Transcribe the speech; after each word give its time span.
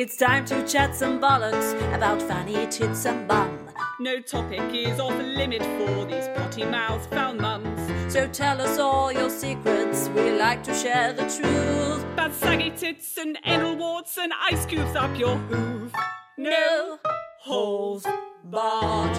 It's 0.00 0.16
time 0.16 0.44
to 0.44 0.64
chat 0.64 0.94
some 0.94 1.20
bollocks 1.20 1.74
about 1.92 2.22
fanny 2.22 2.68
tits 2.68 3.04
and 3.04 3.26
bum. 3.26 3.68
No 3.98 4.20
topic 4.20 4.72
is 4.72 5.00
off 5.00 5.18
limit 5.18 5.60
for 5.60 6.04
these 6.04 6.28
potty 6.36 6.64
mouth 6.64 7.04
foul 7.10 7.34
mums. 7.34 8.12
So 8.12 8.28
tell 8.28 8.60
us 8.60 8.78
all 8.78 9.10
your 9.10 9.28
secrets, 9.28 10.08
we 10.10 10.30
like 10.30 10.62
to 10.62 10.72
share 10.72 11.12
the 11.12 11.22
truth. 11.22 12.06
Bad 12.14 12.32
saggy 12.32 12.70
tits 12.70 13.16
and 13.16 13.40
anal 13.44 13.74
warts 13.74 14.16
and 14.18 14.32
ice 14.48 14.64
cubes 14.66 14.94
up 14.94 15.18
your 15.18 15.36
hoof. 15.36 15.92
No 16.36 17.00
holes 17.40 18.06
barred. 18.44 19.18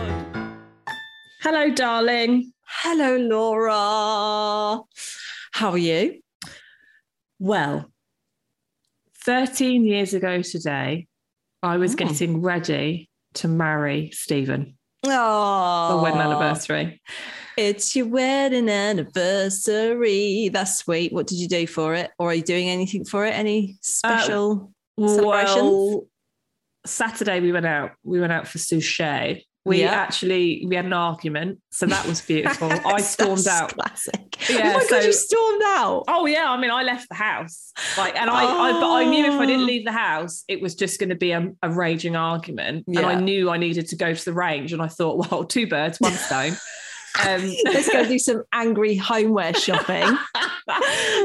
Hello, 1.41 1.71
darling. 1.71 2.53
Hello, 2.63 3.17
Laura. 3.17 4.81
How 5.51 5.71
are 5.71 5.77
you? 5.77 6.21
Well, 7.37 7.91
13 9.29 9.85
years 9.85 10.15
ago 10.15 10.41
today, 10.41 11.05
I 11.61 11.77
was 11.77 11.91
hmm. 11.91 11.97
getting 11.97 12.41
ready 12.41 13.11
to 13.35 13.47
marry 13.47 14.09
Stephen 14.11 14.75
Oh, 15.05 15.89
for 15.91 16.01
wedding 16.01 16.19
anniversary. 16.19 16.99
It's 17.55 17.95
your 17.95 18.07
wedding 18.07 18.67
anniversary. 18.69 20.49
That's 20.49 20.79
sweet. 20.79 21.13
What 21.13 21.27
did 21.27 21.37
you 21.37 21.47
do 21.47 21.67
for 21.67 21.93
it? 21.93 22.09
Or 22.17 22.31
are 22.31 22.33
you 22.33 22.41
doing 22.41 22.69
anything 22.69 23.05
for 23.05 23.23
it? 23.23 23.35
Any 23.35 23.73
uh, 23.73 23.77
special 23.81 24.71
celebrations? 24.97 25.61
Well, 25.61 26.07
Saturday 26.87 27.39
we 27.39 27.51
went 27.51 27.67
out. 27.67 27.91
We 28.03 28.19
went 28.19 28.33
out 28.33 28.47
for 28.47 28.57
sushi. 28.57 29.43
We 29.65 29.81
Yeah. 29.81 29.91
actually 29.91 30.63
we 30.67 30.75
had 30.75 30.85
an 30.85 30.93
argument, 30.93 31.59
so 31.69 31.85
that 31.85 32.05
was 32.07 32.21
beautiful. 32.21 32.69
I 32.85 33.01
stormed 33.01 33.45
out. 33.47 33.73
Classic. 33.73 34.49
Yeah, 34.49 34.71
oh 34.73 34.77
my 34.77 34.83
so- 34.85 34.89
god, 34.95 35.03
you 35.05 35.13
stormed 35.13 35.61
out. 35.65 36.03
Oh 36.07 36.25
yeah, 36.25 36.45
I 36.49 36.57
mean, 36.59 36.71
I 36.71 36.83
left 36.83 37.09
the 37.09 37.15
house, 37.15 37.71
like, 37.97 38.15
and 38.19 38.29
I, 38.29 38.45
I, 38.45 38.71
but 38.79 38.89
I 38.89 39.03
knew 39.05 39.25
if 39.25 39.33
I 39.33 39.43
Oh. 39.43 39.45
didn't 39.45 39.65
leave 39.65 39.85
the 39.85 39.91
house, 39.91 40.43
it 40.47 40.61
was 40.61 40.75
just 40.75 40.97
going 40.99 41.09
to 41.09 41.15
be 41.15 41.31
a, 41.31 41.51
a 41.61 41.69
raging 41.69 42.15
argument, 42.15 42.85
and 42.87 42.99
I 42.99 43.15
knew 43.19 43.49
I 43.49 43.57
needed 43.57 43.87
to 43.89 43.95
go 43.97 44.13
to 44.13 44.25
the 44.25 44.33
range, 44.33 44.71
and 44.73 44.81
I 44.81 44.87
thought, 44.87 45.17
well, 45.31 45.43
two 45.43 45.67
birds, 45.67 45.99
one 45.99 46.13
stone. 46.13 46.53
Um, 47.27 47.53
Let's 47.65 47.89
go 47.91 48.05
do 48.05 48.17
some 48.17 48.43
angry 48.53 48.95
homeware 48.95 49.53
shopping. 49.55 50.17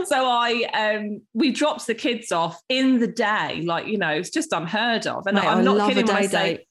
so 0.06 0.26
I, 0.28 0.64
um, 0.75 1.20
we 1.34 1.53
dropped 1.53 1.86
the 1.86 1.94
kids 1.94 2.32
off 2.32 2.59
in 2.69 2.98
the 2.98 3.06
day, 3.06 3.62
like 3.64 3.86
you 3.86 3.98
know, 3.98 4.10
it's 4.10 4.30
just 4.30 4.53
unheard 4.53 5.06
of, 5.06 5.26
and 5.26 5.36
Mate, 5.36 5.44
I'm 5.47 5.59
I 5.59 5.62
not 5.62 5.88
kidding 5.88 6.06
when 6.06 6.16
I 6.16 6.26
say. 6.26 6.66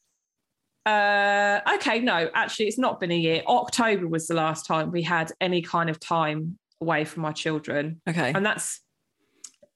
Uh, 0.85 1.61
okay, 1.75 1.99
no, 1.99 2.29
actually, 2.33 2.67
it's 2.67 2.77
not 2.77 2.99
been 2.99 3.11
a 3.11 3.17
year. 3.17 3.41
October 3.47 4.07
was 4.07 4.27
the 4.27 4.33
last 4.33 4.65
time 4.65 4.91
we 4.91 5.01
had 5.01 5.31
any 5.39 5.61
kind 5.61 5.89
of 5.89 5.99
time 5.99 6.57
away 6.81 7.05
from 7.05 7.23
our 7.25 7.33
children, 7.33 8.01
Okay. 8.09 8.33
and 8.35 8.45
that's 8.45 8.81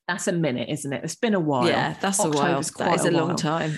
that's 0.07 0.27
a 0.27 0.31
minute, 0.31 0.69
isn't 0.69 0.91
it? 0.91 1.03
It's 1.03 1.15
been 1.15 1.33
a 1.33 1.39
while. 1.39 1.67
Yeah, 1.67 1.95
that's 1.99 2.19
a 2.19 2.29
while. 2.29 2.55
October's 2.57 2.71
That 2.71 2.93
is 2.95 3.01
quite 3.01 3.13
a 3.13 3.17
long 3.17 3.35
time. 3.35 3.77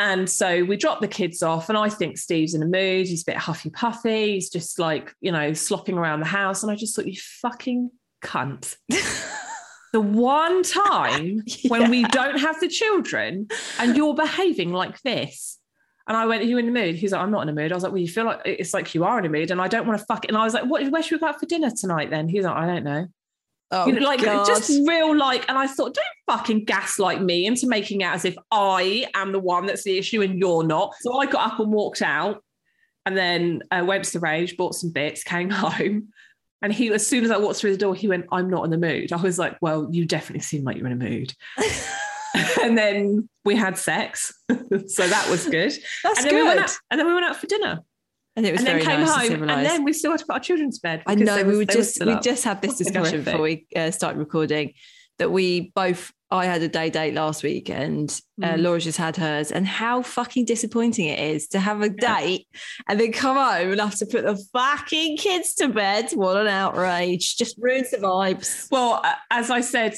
And 0.00 0.30
so 0.30 0.62
we 0.64 0.76
dropped 0.76 1.00
the 1.00 1.08
kids 1.08 1.42
off, 1.42 1.68
and 1.68 1.76
I 1.76 1.88
think 1.88 2.18
Steve's 2.18 2.54
in 2.54 2.62
a 2.62 2.66
mood. 2.66 3.08
He's 3.08 3.22
a 3.22 3.32
bit 3.32 3.36
huffy 3.36 3.70
puffy. 3.70 4.34
He's 4.34 4.48
just 4.50 4.78
like, 4.78 5.12
you 5.20 5.32
know, 5.32 5.52
slopping 5.52 5.98
around 5.98 6.20
the 6.20 6.26
house. 6.26 6.62
And 6.62 6.70
I 6.70 6.76
just 6.76 6.94
thought, 6.94 7.06
you 7.06 7.18
fucking 7.42 7.90
cunt. 8.22 8.76
the 9.92 10.00
one 10.00 10.62
time 10.62 11.42
when 11.68 11.90
we 11.90 12.04
don't 12.04 12.38
have 12.38 12.60
the 12.60 12.68
children 12.68 13.48
and 13.78 13.96
you're 13.96 14.14
behaving 14.14 14.72
like 14.72 15.00
this. 15.02 15.57
And 16.08 16.16
I 16.16 16.26
went, 16.26 16.42
Are 16.42 16.46
you 16.46 16.58
in 16.58 16.66
the 16.66 16.72
mood? 16.72 16.94
He's 16.96 17.12
like, 17.12 17.20
I'm 17.20 17.30
not 17.30 17.42
in 17.42 17.48
a 17.50 17.52
mood. 17.52 17.70
I 17.70 17.74
was 17.74 17.84
like, 17.84 17.92
Well, 17.92 18.00
you 18.00 18.08
feel 18.08 18.24
like 18.24 18.40
it's 18.44 18.74
like 18.74 18.94
you 18.94 19.04
are 19.04 19.18
in 19.18 19.26
a 19.26 19.28
mood, 19.28 19.50
and 19.50 19.60
I 19.60 19.68
don't 19.68 19.86
want 19.86 19.98
to 20.00 20.06
fuck 20.06 20.24
it. 20.24 20.28
And 20.28 20.36
I 20.36 20.44
was 20.44 20.54
like, 20.54 20.64
What 20.64 20.88
where 20.90 21.02
should 21.02 21.16
we 21.16 21.20
go 21.20 21.26
out 21.26 21.38
for 21.38 21.46
dinner 21.46 21.70
tonight 21.70 22.10
then? 22.10 22.28
He's 22.28 22.44
like, 22.44 22.56
I 22.56 22.66
don't 22.66 22.84
know. 22.84 23.06
Oh, 23.70 23.86
You 23.86 24.00
know, 24.00 24.06
like 24.06 24.22
God. 24.22 24.46
just 24.46 24.70
real 24.88 25.14
like 25.14 25.44
and 25.46 25.58
i 25.58 25.66
thought 25.66 25.92
don't 25.92 26.38
fucking 26.38 26.64
gaslight 26.64 27.20
me 27.20 27.44
into 27.44 27.66
making 27.68 28.02
out 28.02 28.14
as 28.14 28.24
if 28.24 28.34
i 28.50 29.06
am 29.12 29.30
the 29.30 29.38
one 29.38 29.66
that's 29.66 29.84
the 29.84 29.98
issue 29.98 30.22
and 30.22 30.38
you're 30.38 30.62
not 30.64 30.94
so 31.00 31.18
i 31.18 31.26
got 31.26 31.52
up 31.52 31.60
and 31.60 31.70
walked 31.70 32.00
out 32.00 32.42
and 33.04 33.14
then 33.14 33.60
uh, 33.70 33.84
went 33.86 34.04
to 34.04 34.12
the 34.14 34.20
range 34.20 34.56
bought 34.56 34.74
some 34.74 34.90
bits 34.90 35.22
came 35.22 35.50
home 35.66 36.08
and 36.62 36.72
he 36.72 36.90
as 36.90 37.06
soon 37.06 37.24
as 37.24 37.30
i 37.30 37.36
walked 37.36 37.58
through 37.58 37.72
the 37.72 37.76
door 37.76 37.94
he 37.94 38.08
went 38.08 38.24
i'm 38.32 38.48
not 38.48 38.64
in 38.64 38.70
the 38.70 38.78
mood 38.78 39.12
i 39.12 39.16
was 39.16 39.38
like 39.38 39.58
well 39.60 39.86
you 39.90 40.06
definitely 40.06 40.40
seem 40.40 40.64
like 40.64 40.78
you're 40.78 40.86
in 40.86 40.92
a 40.92 40.96
mood 40.96 41.34
and 42.62 42.76
then 42.76 43.28
we 43.44 43.54
had 43.56 43.76
sex 43.78 44.32
so 44.86 45.06
that 45.08 45.26
was 45.30 45.46
good 45.46 45.72
That's 46.04 46.18
and 46.20 46.26
then 46.26 46.34
we 46.34 46.42
went 46.42 46.58
good. 46.58 46.64
out, 46.64 46.76
and 46.90 47.00
then 47.00 47.06
we 47.06 47.14
went 47.14 47.26
out 47.26 47.36
for 47.36 47.46
dinner 47.46 47.80
And 48.36 48.46
it 48.46 48.52
was 48.52 48.60
and 48.60 48.66
then 48.68 48.74
very 48.82 48.86
came 48.86 49.00
nice 49.00 49.08
and 49.10 49.16
home 49.16 49.42
and 49.42 49.50
civilized. 49.50 49.70
then 49.70 49.84
we 49.84 49.92
still 49.92 50.10
had 50.10 50.20
to 50.20 50.26
put 50.26 50.32
our 50.34 50.40
children 50.40 50.70
to 50.70 50.80
bed 50.82 51.02
I 51.06 51.14
know 51.14 51.36
they 51.36 51.44
we 51.56 51.66
just 51.66 52.04
we 52.04 52.12
up. 52.12 52.22
just 52.22 52.44
had 52.44 52.60
this 52.62 52.76
discussion 52.76 53.22
before 53.22 53.40
we 53.42 53.66
uh, 53.76 53.90
started 53.90 54.18
recording 54.18 54.74
that 55.18 55.30
we 55.32 55.72
both 55.74 56.12
I 56.30 56.44
had 56.44 56.60
a 56.60 56.68
day 56.68 56.90
date 56.90 57.14
last 57.14 57.42
week 57.42 57.70
and 57.70 58.10
uh, 58.42 58.48
Mm. 58.48 58.62
Laura 58.62 58.78
just 58.80 58.98
had 58.98 59.16
hers 59.16 59.50
and 59.50 59.66
how 59.66 60.02
fucking 60.02 60.44
disappointing 60.44 61.06
it 61.06 61.18
is 61.18 61.48
to 61.48 61.58
have 61.58 61.80
a 61.82 61.86
Yeah. 61.88 62.20
date 62.20 62.46
and 62.86 63.00
then 63.00 63.12
come 63.12 63.36
home 63.36 63.72
and 63.72 63.80
have 63.80 63.96
to 63.96 64.06
put 64.06 64.24
the 64.26 64.36
fucking 64.52 65.16
kids 65.16 65.54
to 65.54 65.68
bed. 65.68 66.10
What 66.12 66.36
an 66.36 66.46
outrage! 66.46 67.36
Just 67.36 67.56
ruins 67.58 67.90
the 67.90 67.96
vibes. 67.96 68.68
Well, 68.70 69.02
as 69.30 69.50
I 69.50 69.62
said, 69.62 69.94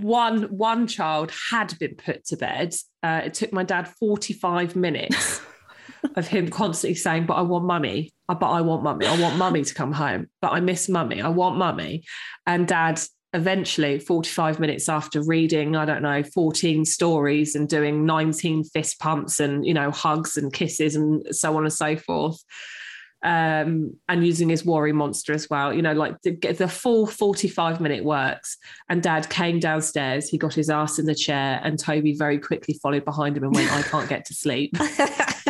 one 0.00 0.44
one 0.44 0.86
child 0.86 1.32
had 1.50 1.78
been 1.78 1.94
put 1.96 2.24
to 2.26 2.36
bed. 2.36 2.74
Uh, 3.02 3.22
it 3.24 3.34
took 3.34 3.52
my 3.52 3.62
dad 3.62 3.88
45 3.88 4.76
minutes 4.76 5.40
of 6.16 6.26
him 6.26 6.48
constantly 6.48 6.94
saying, 6.94 7.26
But 7.26 7.34
I 7.34 7.42
want 7.42 7.64
mummy. 7.64 8.12
Uh, 8.28 8.34
But 8.34 8.50
I 8.50 8.60
want 8.60 8.82
mummy. 8.82 9.06
I 9.06 9.20
want 9.20 9.36
mummy 9.36 9.62
to 9.62 9.74
come 9.74 9.92
home. 9.92 10.28
But 10.40 10.52
I 10.52 10.60
miss 10.60 10.88
mummy. 10.88 11.20
I 11.20 11.28
want 11.28 11.56
mummy. 11.56 12.04
And 12.46 12.66
dad 12.66 13.00
eventually 13.34 13.98
45 13.98 14.60
minutes 14.60 14.90
after 14.90 15.22
reading 15.22 15.74
i 15.74 15.86
don't 15.86 16.02
know 16.02 16.22
14 16.22 16.84
stories 16.84 17.54
and 17.54 17.66
doing 17.66 18.04
19 18.04 18.62
fist 18.64 18.98
pumps 19.00 19.40
and 19.40 19.64
you 19.64 19.72
know 19.72 19.90
hugs 19.90 20.36
and 20.36 20.52
kisses 20.52 20.94
and 20.96 21.24
so 21.34 21.56
on 21.56 21.64
and 21.64 21.72
so 21.72 21.96
forth 21.96 22.38
um, 23.22 23.96
and 24.08 24.26
using 24.26 24.48
his 24.48 24.64
worry 24.64 24.92
monster 24.92 25.32
as 25.32 25.48
well. 25.48 25.72
You 25.72 25.82
know, 25.82 25.92
like 25.92 26.20
the, 26.22 26.34
the 26.52 26.68
full 26.68 27.06
45 27.06 27.80
minute 27.80 28.04
works. 28.04 28.56
And 28.88 29.02
dad 29.02 29.28
came 29.30 29.60
downstairs, 29.60 30.28
he 30.28 30.38
got 30.38 30.54
his 30.54 30.70
ass 30.70 30.98
in 30.98 31.06
the 31.06 31.14
chair, 31.14 31.60
and 31.62 31.78
Toby 31.78 32.14
very 32.14 32.38
quickly 32.38 32.78
followed 32.82 33.04
behind 33.04 33.36
him 33.36 33.44
and 33.44 33.54
went, 33.54 33.72
I 33.72 33.82
can't 33.82 34.08
get 34.08 34.24
to 34.26 34.34
sleep. 34.34 34.74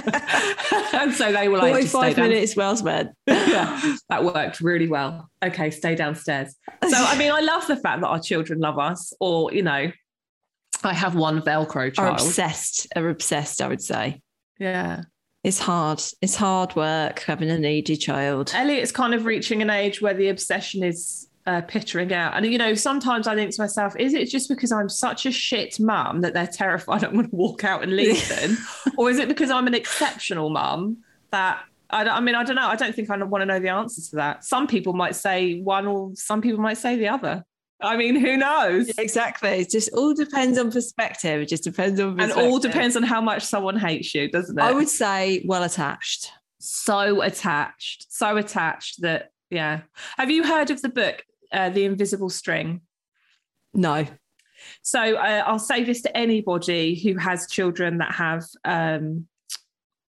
and 0.93 1.15
so 1.15 1.33
they 1.33 1.49
were 1.49 1.59
like, 1.59 1.75
just 1.75 1.89
stay 1.89 1.99
Forty-five 1.99 2.17
minutes, 2.17 2.57
well 2.57 2.83
man. 2.83 3.13
yeah, 3.27 3.97
that 4.09 4.25
worked 4.25 4.61
really 4.61 4.89
well. 4.89 5.31
Okay, 5.45 5.71
stay 5.71 5.95
downstairs. 5.95 6.55
So, 6.89 6.97
I 6.97 7.17
mean, 7.19 7.31
I 7.31 7.41
love 7.41 7.67
the 7.67 7.77
fact 7.77 8.01
that 8.01 8.09
our 8.09 8.21
children 8.21 8.59
love 8.61 8.79
us, 8.79 9.13
or, 9.21 9.53
you 9.53 9.63
know, 9.63 9.93
I 10.85 10.93
have 10.93 11.15
one 11.15 11.43
Velcro 11.43 11.93
child. 11.93 11.99
Are 11.99 12.13
obsessed. 12.13 12.89
Are 12.97 13.09
obsessed. 13.09 13.63
I 13.63 13.69
would 13.69 13.83
say 13.83 14.21
Yeah. 14.59 15.03
It's 15.45 15.59
hard. 15.59 16.03
It's 16.21 16.37
hard 16.37 16.75
work 16.77 17.21
having 17.21 17.51
a 17.51 17.59
needy 17.59 17.97
child. 17.97 18.53
Elliot's 18.55 18.93
kind 18.93 19.15
of 19.15 19.25
reaching 19.25 19.63
an 19.63 19.71
age 19.71 20.01
where 20.01 20.15
the 20.15 20.29
obsession 20.29 20.83
is 20.85 21.29
uh, 21.47 21.61
pittering 21.63 22.13
out. 22.13 22.35
And, 22.37 22.47
you 22.47 22.59
know, 22.59 22.75
sometimes 22.75 23.27
I 23.27 23.35
think 23.35 23.51
to 23.53 23.61
myself, 23.61 23.97
is 23.99 24.15
it 24.15 24.31
just 24.31 24.49
because 24.49 24.71
I'm 24.71 24.89
such 24.89 25.27
a 25.27 25.33
shit 25.33 25.81
mum 25.81 26.21
that 26.21 26.35
they're 26.35 26.47
terrified 26.47 27.03
I'm 27.05 27.15
going 27.15 27.29
to 27.29 27.35
walk 27.35 27.65
out 27.65 27.83
and 27.83 27.97
leave 27.97 28.29
them? 28.41 28.57
or 28.97 29.11
is 29.11 29.19
it 29.19 29.29
because 29.29 29.51
I'm 29.51 29.67
an 29.67 29.75
exceptional 29.75 30.51
mum 30.51 30.99
that 31.31 31.63
I, 31.91 32.05
I 32.05 32.21
mean, 32.21 32.35
I 32.35 32.45
don't 32.45 32.57
know. 32.57 32.69
I 32.69 32.77
don't 32.77 32.95
think 32.95 33.11
I 33.11 33.17
want 33.17 33.43
to 33.43 33.47
know 33.47 33.59
the 33.59 33.69
answer 33.69 34.01
to 34.11 34.17
that. 34.17 34.45
Some 34.45 34.67
people 34.67 34.93
might 34.93 35.15
say 35.15 35.61
one 35.61 35.87
or 35.87 36.13
some 36.15 36.41
people 36.41 36.61
might 36.61 36.79
say 36.79 36.97
the 36.97 37.09
other. 37.09 37.45
I 37.83 37.97
mean, 37.97 38.17
who 38.17 38.37
knows? 38.37 38.89
Exactly. 38.99 39.51
It 39.51 39.71
just 39.71 39.91
all 39.93 40.15
depends 40.15 40.59
on 40.59 40.71
perspective. 40.71 41.43
It 41.43 41.49
just 41.49 41.65
depends 41.65 42.01
on 42.01 42.21
and 42.21 42.33
all 42.33 42.59
depends 42.59 42.97
on 42.97 43.03
how 43.03 43.21
much 43.21 43.43
someone 43.43 43.77
hates 43.79 44.15
you, 44.15 44.31
doesn't 44.31 44.59
it? 44.59 44.63
I 44.63 44.73
would 44.73 44.89
say 44.89 45.43
well 45.47 45.63
attached. 45.65 46.31
so 46.59 47.23
attached, 47.23 48.07
so 48.11 48.37
attached 48.37 49.03
that 49.03 49.31
yeah. 49.51 49.83
Have 50.17 50.31
you 50.31 50.45
heard 50.45 50.71
of 50.71 50.81
the 50.81 50.89
book, 50.89 51.23
uh, 51.53 51.71
The 51.71 51.85
Invisible 51.85 52.31
String? 52.31 52.81
No. 53.75 54.07
So 54.83 55.17
uh, 55.17 55.43
I'll 55.47 55.59
say 55.59 55.85
this 55.85 56.03
to 56.03 56.17
anybody 56.17 56.95
who 56.95 57.19
has 57.19 57.47
children 57.49 57.99
that 57.99 58.13
have 58.13 58.45
um, 58.65 59.27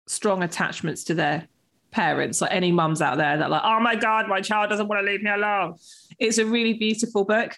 strong 0.06 0.42
attachments 0.42 1.04
to 1.04 1.14
their 1.14 1.46
parents, 1.90 2.40
like 2.40 2.52
any 2.52 2.72
mums 2.72 3.00
out 3.02 3.16
there 3.18 3.36
that 3.38 3.44
are 3.44 3.48
like, 3.50 3.62
oh 3.64 3.80
my 3.80 3.96
God, 3.96 4.28
my 4.28 4.40
child 4.40 4.70
doesn't 4.70 4.88
want 4.88 5.04
to 5.04 5.10
leave 5.10 5.22
me 5.22 5.30
alone. 5.30 5.76
It's 6.18 6.38
a 6.38 6.46
really 6.46 6.74
beautiful 6.74 7.24
book. 7.24 7.54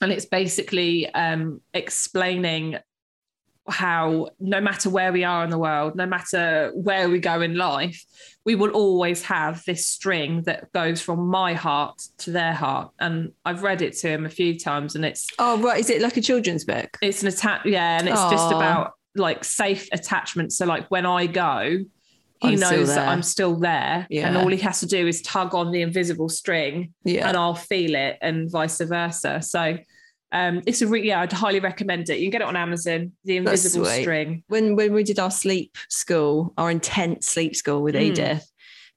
And 0.00 0.10
it's 0.12 0.26
basically 0.26 1.08
um, 1.14 1.60
explaining 1.72 2.76
how 3.66 4.28
no 4.38 4.60
matter 4.60 4.90
where 4.90 5.10
we 5.10 5.24
are 5.24 5.42
in 5.42 5.48
the 5.48 5.58
world, 5.58 5.94
no 5.96 6.04
matter 6.04 6.70
where 6.74 7.08
we 7.08 7.18
go 7.18 7.40
in 7.40 7.54
life, 7.56 8.04
we 8.44 8.54
will 8.56 8.70
always 8.72 9.22
have 9.22 9.64
this 9.64 9.86
string 9.86 10.42
that 10.42 10.70
goes 10.74 11.00
from 11.00 11.28
my 11.28 11.54
heart 11.54 12.02
to 12.18 12.30
their 12.30 12.52
heart. 12.52 12.90
And 12.98 13.32
I've 13.46 13.62
read 13.62 13.80
it 13.80 13.96
to 13.98 14.08
him 14.08 14.26
a 14.26 14.28
few 14.28 14.58
times 14.58 14.96
and 14.96 15.04
it's 15.04 15.28
Oh, 15.38 15.56
right. 15.62 15.80
Is 15.80 15.88
it 15.88 16.02
like 16.02 16.18
a 16.18 16.20
children's 16.20 16.64
book? 16.64 16.98
it's 17.00 17.22
an 17.22 17.28
attack 17.28 17.64
yeah 17.64 17.98
and 17.98 18.08
it's 18.08 18.20
just 18.30 18.52
about 18.52 18.92
like 19.16 19.44
safe 19.44 19.88
attachment 19.92 20.52
so 20.52 20.66
like 20.66 20.90
when 20.90 21.06
i 21.06 21.24
go 21.24 21.78
he 22.44 22.54
I'm 22.54 22.60
knows 22.60 22.88
that 22.94 23.08
i'm 23.08 23.22
still 23.22 23.56
there 23.56 24.06
and 24.10 24.36
all 24.36 24.48
he 24.48 24.58
has 24.58 24.80
to 24.80 24.86
do 24.86 25.06
is 25.06 25.22
tug 25.22 25.54
on 25.54 25.70
the 25.72 25.82
invisible 25.82 26.28
string 26.28 26.92
Yeah. 27.04 27.28
and 27.28 27.36
i'll 27.36 27.54
feel 27.54 27.94
it 27.94 28.18
and 28.22 28.50
vice 28.50 28.78
versa. 28.80 29.40
So 29.42 29.78
um 30.32 30.62
it's 30.66 30.82
a 30.82 30.86
re- 30.86 31.06
yeah 31.06 31.20
i'd 31.20 31.32
highly 31.32 31.60
recommend 31.60 32.10
it. 32.10 32.18
You 32.18 32.24
can 32.26 32.30
get 32.32 32.40
it 32.42 32.48
on 32.48 32.56
amazon 32.56 33.12
the 33.24 33.36
invisible 33.36 33.86
string. 33.86 34.42
When 34.48 34.74
when 34.76 34.92
we 34.92 35.04
did 35.04 35.18
our 35.18 35.30
sleep 35.30 35.76
school, 35.88 36.52
our 36.58 36.70
intense 36.70 37.28
sleep 37.28 37.54
school 37.54 37.82
with 37.82 37.94
Mm. 37.94 38.02
Edith, 38.02 38.50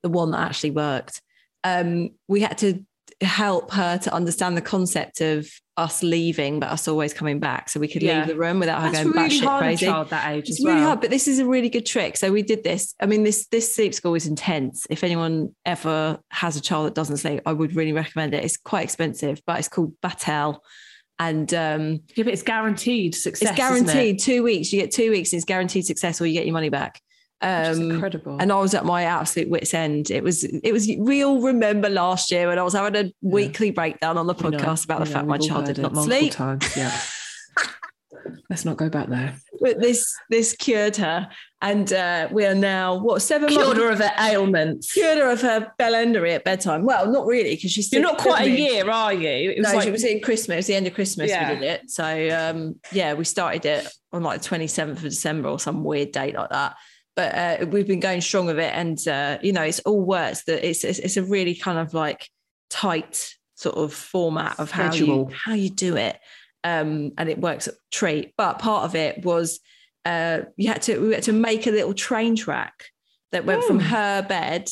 the 0.03 0.09
one 0.09 0.31
that 0.31 0.39
actually 0.39 0.71
worked, 0.71 1.21
um, 1.63 2.09
we 2.27 2.41
had 2.41 2.57
to 2.59 2.83
help 3.21 3.71
her 3.71 3.97
to 3.99 4.13
understand 4.13 4.57
the 4.57 4.61
concept 4.61 5.21
of 5.21 5.47
us 5.77 6.01
leaving, 6.01 6.59
but 6.59 6.69
us 6.69 6.87
always 6.87 7.13
coming 7.13 7.39
back, 7.39 7.69
so 7.69 7.79
we 7.79 7.87
could 7.87 8.01
Yeah. 8.01 8.19
leave 8.19 8.27
the 8.27 8.35
room 8.35 8.59
without 8.59 8.81
her 8.81 8.89
that's 8.91 9.03
going 9.03 9.15
really 9.15 9.29
batshit 9.29 9.59
crazy. 9.59 9.85
child 9.85 10.09
that 10.09 10.31
age 10.31 10.49
It's 10.49 10.63
really 10.65 10.81
hard, 10.81 11.01
but 11.01 11.11
this 11.11 11.27
is 11.27 11.37
a 11.39 11.45
really 11.45 11.69
good 11.69 11.85
trick. 11.85 12.17
So 12.17 12.31
we 12.31 12.41
did 12.41 12.63
this. 12.63 12.95
I 12.99 13.05
mean, 13.05 13.23
this 13.23 13.47
this 13.47 13.73
sleep 13.73 13.93
school 13.93 14.15
is 14.15 14.25
intense. 14.25 14.87
If 14.89 15.03
anyone 15.03 15.55
ever 15.65 16.19
has 16.31 16.57
a 16.57 16.61
child 16.61 16.87
that 16.87 16.95
doesn't 16.95 17.17
sleep, 17.17 17.41
I 17.45 17.53
would 17.53 17.75
really 17.75 17.93
recommend 17.93 18.33
it. 18.33 18.43
It's 18.43 18.57
quite 18.57 18.83
expensive, 18.83 19.41
but 19.45 19.59
it's 19.59 19.67
called 19.69 19.93
Battelle. 20.03 20.57
And 21.19 21.51
um, 21.53 21.99
yeah 22.15 22.23
but 22.25 22.33
it's 22.33 22.43
guaranteed 22.43 23.15
success 23.15 23.49
it's 23.51 23.59
isn't 23.59 23.87
it? 23.89 23.91
guaranteed 23.93 24.19
two 24.19 24.43
weeks. 24.43 24.71
You 24.71 24.81
get 24.81 24.91
two 24.91 25.09
weeks, 25.11 25.33
it's 25.33 25.45
guaranteed 25.45 25.85
success, 25.85 26.21
or 26.21 26.25
you 26.27 26.33
get 26.33 26.45
your 26.45 26.53
money 26.53 26.69
back. 26.69 27.01
Um, 27.41 27.91
incredible 27.91 28.37
and 28.39 28.51
I 28.51 28.59
was 28.59 28.73
at 28.73 28.83
my 28.83 29.03
absolute 29.03 29.49
wits 29.49 29.73
end. 29.73 30.09
It 30.09 30.23
was, 30.23 30.43
it 30.43 30.71
was. 30.71 30.87
We 30.97 31.23
all 31.23 31.41
remember 31.41 31.87
last 31.89 32.31
year 32.31 32.47
when 32.47 32.57
I 32.57 32.63
was 32.63 32.73
having 32.73 32.95
a 33.05 33.13
weekly 33.21 33.69
breakdown 33.71 34.17
on 34.17 34.25
the 34.25 34.33
We 34.33 34.49
know, 34.49 34.57
podcast 34.57 34.85
about 34.85 34.99
the 34.99 35.05
we 35.05 35.11
fact 35.11 35.27
my 35.27 35.37
child 35.37 35.65
did 35.65 35.77
it 35.77 35.81
not 35.83 35.93
multiple 35.93 36.17
sleep. 36.19 36.33
times 36.33 36.75
yeah 36.75 36.99
let's 38.49 38.65
not 38.65 38.77
go 38.77 38.89
back 38.89 39.07
there 39.09 39.35
But 39.61 39.79
this, 39.79 40.13
this 40.29 40.53
cured 40.55 40.95
her, 40.97 41.29
and 41.61 41.91
uh, 41.93 42.27
we 42.31 42.45
are 42.45 42.55
now 42.55 42.95
what 43.01 43.21
seven 43.21 43.49
cured 43.49 43.65
months 43.77 43.81
her 43.81 43.91
of 43.91 43.99
her 43.99 44.11
ailments 44.19 44.91
cured 44.93 45.17
her 45.17 45.29
of 45.31 45.41
her 45.41 45.71
bellendery 45.79 46.33
at 46.35 46.43
bedtime. 46.43 46.85
Well, 46.85 47.11
not 47.11 47.25
really, 47.25 47.55
because 47.55 47.71
she's 47.71 47.91
You're 47.91 48.01
not 48.01 48.17
quite 48.17 48.47
a 48.47 48.49
year, 48.49 48.89
are 48.89 49.13
you? 49.13 49.51
It 49.51 49.59
was 49.59 49.71
no, 49.71 49.77
like 49.77 49.87
it 49.87 49.91
was 49.91 50.03
in 50.03 50.21
Christmas. 50.21 50.53
It 50.53 50.57
was 50.57 50.67
the 50.67 50.75
end 50.75 50.87
of 50.87 50.93
Christmas 50.93 51.29
Yeah. 51.29 51.49
we 51.53 51.59
did 51.59 51.63
it. 51.63 51.89
So 51.89 52.03
um, 52.05 52.79
yeah, 52.91 53.13
we 53.13 53.23
started 53.23 53.65
it 53.65 53.87
on 54.11 54.23
like 54.23 54.41
the 54.41 54.49
27th 54.49 54.91
of 54.91 55.01
December 55.01 55.49
or 55.49 55.59
some 55.59 55.83
weird 55.83 56.11
date 56.11 56.35
like 56.35 56.49
that. 56.49 56.75
But 57.17 57.35
uh, 57.35 57.65
we've 57.65 57.87
been 57.87 57.99
going 57.99 58.21
strong 58.21 58.45
with 58.45 58.59
it, 58.59 58.71
and 58.73 59.05
uh, 59.07 59.39
you 59.41 59.51
know, 59.51 59.63
it's 59.63 59.79
all 59.79 60.01
works. 60.01 60.45
That 60.45 60.65
it's, 60.65 60.83
it's 60.85 60.99
it's 60.99 61.17
a 61.17 61.23
really 61.23 61.55
kind 61.55 61.79
of 61.79 61.93
like 61.93 62.29
tight 62.69 63.33
sort 63.55 63.75
of 63.75 63.91
format 63.93 64.59
of 64.59 64.71
how 64.71 64.91
Schedule. 64.91 65.29
you 65.29 65.35
how 65.35 65.53
you 65.55 65.69
do 65.69 65.97
it, 65.97 66.17
um, 66.63 67.11
and 67.17 67.27
it 67.27 67.39
works 67.39 67.67
a 67.67 67.71
treat. 67.91 68.33
But 68.37 68.59
part 68.59 68.85
of 68.85 68.95
it 68.95 69.25
was 69.25 69.59
uh, 70.05 70.41
you 70.55 70.69
had 70.69 70.83
to 70.83 70.99
we 71.07 71.13
had 71.15 71.23
to 71.23 71.33
make 71.33 71.67
a 71.67 71.71
little 71.71 71.93
train 71.93 72.35
track 72.35 72.85
that 73.31 73.45
went 73.45 73.63
from 73.65 73.77
Oh. 73.77 73.81
her 73.81 74.21
bed 74.21 74.69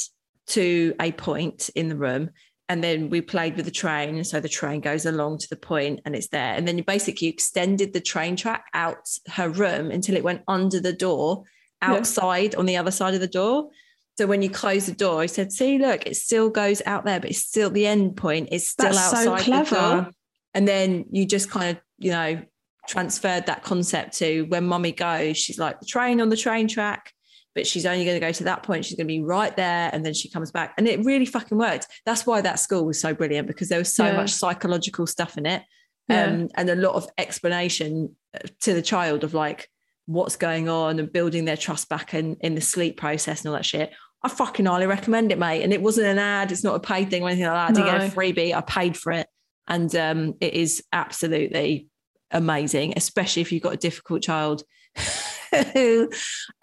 to 0.48 0.94
a 1.02 1.12
point 1.12 1.70
in 1.76 1.90
the 1.90 1.96
room 1.98 2.30
and 2.70 2.84
then 2.84 3.10
we 3.10 3.20
played 3.22 3.56
with 3.56 3.66
the 3.66 3.72
train 3.72 4.24
so 4.24 4.40
the 4.40 4.48
train 4.48 4.80
goes 4.80 5.06
along 5.06 5.40
to 5.40 5.48
the 5.50 5.56
point 5.56 6.00
and 6.06 6.16
it's 6.16 6.28
there 6.28 6.54
and 6.54 6.68
then 6.68 6.78
you 6.78 6.84
basically 6.84 7.28
extended 7.28 7.94
the 7.94 8.00
train 8.00 8.36
track 8.36 8.66
out 8.74 9.10
her 9.28 9.50
room 9.50 9.90
until 9.92 10.16
it 10.16 10.24
went 10.24 10.42
under 10.48 10.80
the 10.80 10.94
door 10.94 11.44
Yeah. 11.82 11.94
outside 11.94 12.56
on 12.56 12.66
the 12.66 12.78
other 12.78 12.92
side 12.92 13.14
of 13.14 13.20
the 13.20 13.28
door 13.28 13.70
so 14.18 14.26
when 14.28 14.42
you 14.42 14.50
close 14.50 14.86
the 14.86 14.94
door 14.94 15.22
he 15.22 15.28
said 15.28 15.52
see 15.52 15.78
look 15.78 16.08
it 16.08 16.16
still 16.16 16.50
goes 16.50 16.82
out 16.86 17.06
there 17.06 17.20
but 17.20 17.30
it's 17.30 17.40
still 17.46 17.70
the 17.70 17.86
end 17.86 18.16
point 18.16 18.50
it's 18.52 18.70
still 18.70 18.92
That's 18.94 19.12
so 19.24 19.34
outside 19.34 19.46
the 19.46 19.52
door 19.52 19.66
clever. 19.66 20.10
and 20.54 20.68
then 20.68 21.06
you 21.12 21.26
just 21.28 21.50
kind 21.52 21.76
of 21.78 21.84
you 22.00 22.12
know 22.12 22.42
transferred 22.88 23.46
that 23.48 23.64
concept 23.64 24.18
to 24.20 24.44
when 24.44 24.66
mummy 24.66 24.92
goes 24.94 25.38
she's 25.38 25.60
like 25.60 25.80
the 25.80 25.86
train 25.86 26.22
on 26.22 26.30
the 26.30 26.38
train 26.38 26.68
track 26.68 27.12
but 27.56 27.66
she's 27.68 27.86
only 27.86 28.06
going 28.06 28.16
to 28.20 28.26
go 28.26 28.32
to 28.32 28.44
that 28.46 28.64
point 28.64 28.86
she's 28.86 28.96
going 28.96 29.08
to 29.08 29.14
be 29.14 29.24
right 29.24 29.56
there 29.56 29.90
and 29.94 30.06
then 30.06 30.14
she 30.14 30.30
comes 30.30 30.52
back 30.52 30.74
and 30.78 30.88
it 30.88 31.04
really 31.04 31.26
fucking 31.26 31.58
worked 31.58 31.88
that's 32.06 32.26
why 32.26 32.42
that 32.42 32.60
school 32.60 32.86
was 32.86 33.00
so 33.00 33.14
brilliant 33.14 33.48
because 33.48 33.70
there 33.70 33.80
was 33.80 33.94
so 33.94 34.06
Yeah. 34.06 34.16
much 34.18 34.32
psychological 34.32 35.08
stuff 35.08 35.38
in 35.38 35.46
it 35.46 35.64
Yeah. 36.08 36.26
um, 36.26 36.48
and 36.56 36.70
a 36.70 36.76
lot 36.76 36.96
of 36.96 37.08
explanation 37.18 38.16
uh, 38.36 38.48
to 38.62 38.74
the 38.74 38.82
child 38.82 39.24
of 39.24 39.34
like 39.34 39.70
what's 40.06 40.36
going 40.36 40.70
on 40.70 41.00
and 41.00 41.12
building 41.12 41.46
their 41.46 41.58
trust 41.58 41.90
back 41.90 42.14
in 42.14 42.36
in 42.42 42.56
the 42.56 42.62
sleep 42.62 42.98
process 42.98 43.42
and 43.42 43.50
all 43.50 43.56
that 43.56 43.66
shit 43.66 43.92
I 44.26 44.28
fucking 44.28 44.66
highly 44.66 44.88
recommend 44.88 45.32
it, 45.32 45.38
mate. 45.38 45.62
And 45.62 45.72
it 45.72 45.84
wasn't 45.84 46.08
an 46.08 46.18
ad; 46.18 46.52
it's 46.52 46.64
not 46.64 46.74
a 46.74 46.80
paid 46.80 47.12
thing 47.12 47.22
or 47.22 47.28
anything 47.28 47.46
like 47.46 47.54
that. 47.54 47.70
I 47.70 47.74
didn't 47.74 48.00
get 48.00 48.12
a 48.12 48.16
freebie; 48.16 48.56
I 48.56 48.62
paid 48.62 48.98
for 48.98 49.12
it, 49.12 49.28
and 49.68 49.96
um, 49.96 50.34
it 50.42 50.56
is 50.56 50.84
absolutely 50.92 51.90
amazing, 52.32 52.94
especially 52.98 53.44
if 53.44 53.52
you've 53.52 53.62
got 53.62 53.74
a 53.74 53.78
difficult 53.78 54.24
child 54.24 54.64
who 55.74 56.10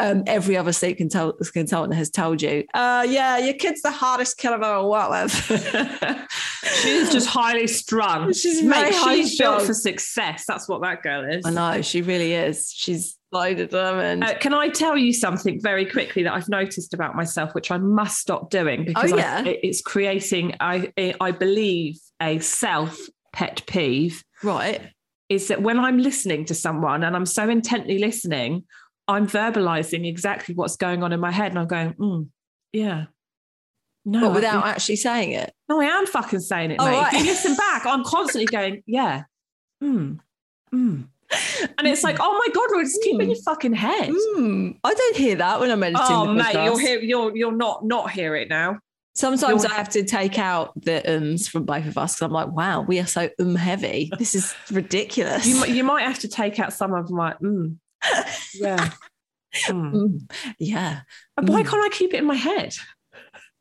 um, 0.01 0.25
every 0.27 0.57
other 0.57 0.73
sleep 0.73 0.99
consult- 0.99 1.39
consultant 1.53 1.95
has 1.95 2.11
told 2.11 2.43
you, 2.43 2.65
uh, 2.75 3.07
yeah, 3.09 3.39
your 3.39 3.55
kid's 3.55 3.81
the 3.83 3.93
hardest 3.93 4.39
kid 4.39 4.51
I've 4.51 4.63
ever 4.63 4.85
worked 4.85 5.51
with. 5.51 6.29
She's 6.83 7.13
just 7.13 7.29
highly 7.29 7.69
strung. 7.69 8.33
She's 8.33 8.61
Mate, 8.63 8.93
very 8.93 9.23
she's 9.23 9.39
built 9.39 9.63
for 9.63 9.75
success. 9.75 10.45
That's 10.49 10.69
what 10.69 10.83
that 10.83 11.03
girl 11.03 11.25
is. 11.25 11.45
I 11.47 11.51
know, 11.51 11.83
she 11.83 12.03
really 12.03 12.35
is. 12.35 12.73
She's 12.75 13.17
so 13.33 13.55
determined. 13.55 14.25
Uh, 14.25 14.35
can 14.39 14.53
I 14.55 14.69
tell 14.69 14.97
you 14.97 15.13
something 15.13 15.61
very 15.61 15.87
quickly 15.87 16.23
that 16.25 16.33
I've 16.35 16.49
noticed 16.49 16.93
about 16.95 17.15
myself, 17.17 17.55
which 17.55 17.71
I 17.71 17.79
must 17.79 18.19
stop 18.19 18.51
doing 18.51 18.85
because 18.85 19.13
Oh, 19.13 19.17
yeah? 19.17 19.45
it- 19.45 19.61
it's 19.63 19.81
creating, 19.83 20.55
I, 20.61 20.93
I 21.21 21.31
believe, 21.31 21.99
a 22.21 22.39
self 22.41 22.99
pet 23.33 23.63
peeve. 23.67 24.23
right. 24.43 24.91
Is 25.29 25.49
that 25.49 25.63
when 25.63 25.81
I'm 25.81 25.97
listening 25.97 26.45
to 26.47 26.55
someone 26.55 27.03
and 27.03 27.17
I'm 27.17 27.25
so 27.25 27.49
intently 27.49 27.99
listening, 27.99 28.65
I'm 29.09 29.27
verbalizing 29.27 30.07
exactly 30.07 30.55
what's 30.55 30.77
going 30.77 31.03
on 31.03 31.11
in 31.13 31.21
my 31.21 31.31
head, 31.31 31.53
and 31.53 31.59
I'm 31.59 31.67
going, 31.67 31.95
mm, 31.95 32.29
yeah, 32.75 33.07
no, 34.05 34.21
But 34.21 34.27
I- 34.31 34.35
without 34.35 34.67
actually 34.67 34.97
saying 34.97 35.33
it. 35.33 35.55
No, 35.71 35.81
I 35.81 35.87
am 35.87 36.05
fucking 36.07 36.41
saying 36.41 36.73
it, 36.73 36.77
Oh, 36.81 36.85
mate. 36.85 36.97
right. 36.99 37.15
If 37.15 37.21
you 37.21 37.27
listen 37.27 37.55
back, 37.57 37.87
I'm 37.87 38.05
constantly 38.05 38.45
going, 38.45 38.83
yeah. 38.87 39.23
Mm, 39.83 40.19
mm. 40.75 41.09
And 41.79 41.87
it's 41.89 42.03
like, 42.05 42.19
oh 42.21 42.33
my 42.47 42.53
God, 42.55 42.69
Roy, 42.73 42.83
just 42.83 43.03
keep 43.03 43.19
it 43.21 43.23
in 43.25 43.31
your 43.31 43.43
fucking 43.43 43.73
head. 43.73 44.11
Mm, 44.11 44.77
I 44.85 44.95
don't 44.95 45.17
hear 45.17 45.37
that 45.37 45.61
when 45.61 45.71
I'm 45.71 45.83
editing. 45.83 46.03
Oh 46.05 46.27
the 46.27 46.35
mate, 46.35 46.55
you'll 46.55 46.79
hear 46.79 47.01
you'll 47.01 47.37
you'll 47.37 47.53
not 47.53 47.85
not 47.85 48.11
hear 48.11 48.37
it 48.37 48.49
now. 48.49 48.79
Sometimes 49.15 49.63
You're- 49.63 49.75
I 49.75 49.77
have 49.77 49.91
to 49.91 50.05
take 50.05 50.39
out 50.39 50.73
the 50.81 51.03
ums 51.15 51.47
from 51.49 51.65
both 51.65 51.87
of 51.87 51.99
us 51.99 52.15
because 52.15 52.23
I'm 52.27 52.33
like, 52.33 52.49
wow, 52.53 52.81
we 52.83 52.99
are 52.99 53.07
so 53.07 53.29
um 53.41 53.55
heavy. 53.55 54.11
This 54.19 54.35
is 54.35 54.55
ridiculous. 54.71 55.47
You 55.47 55.65
you 55.67 55.85
might 55.85 56.03
have 56.03 56.19
to 56.21 56.29
take 56.29 56.59
out 56.59 56.73
some 56.73 56.95
of 56.95 57.11
my 57.11 57.35
mm. 57.35 57.77
Yeah. 58.55 58.91
Mm. 59.67 59.93
Mm, 59.93 60.33
yeah, 60.59 61.01
Why 61.37 61.63
Mm. 61.63 61.69
can't 61.69 61.85
I 61.85 61.89
keep 61.95 62.15
it 62.15 62.19
in 62.19 62.25
my 62.25 62.35
head? 62.35 62.75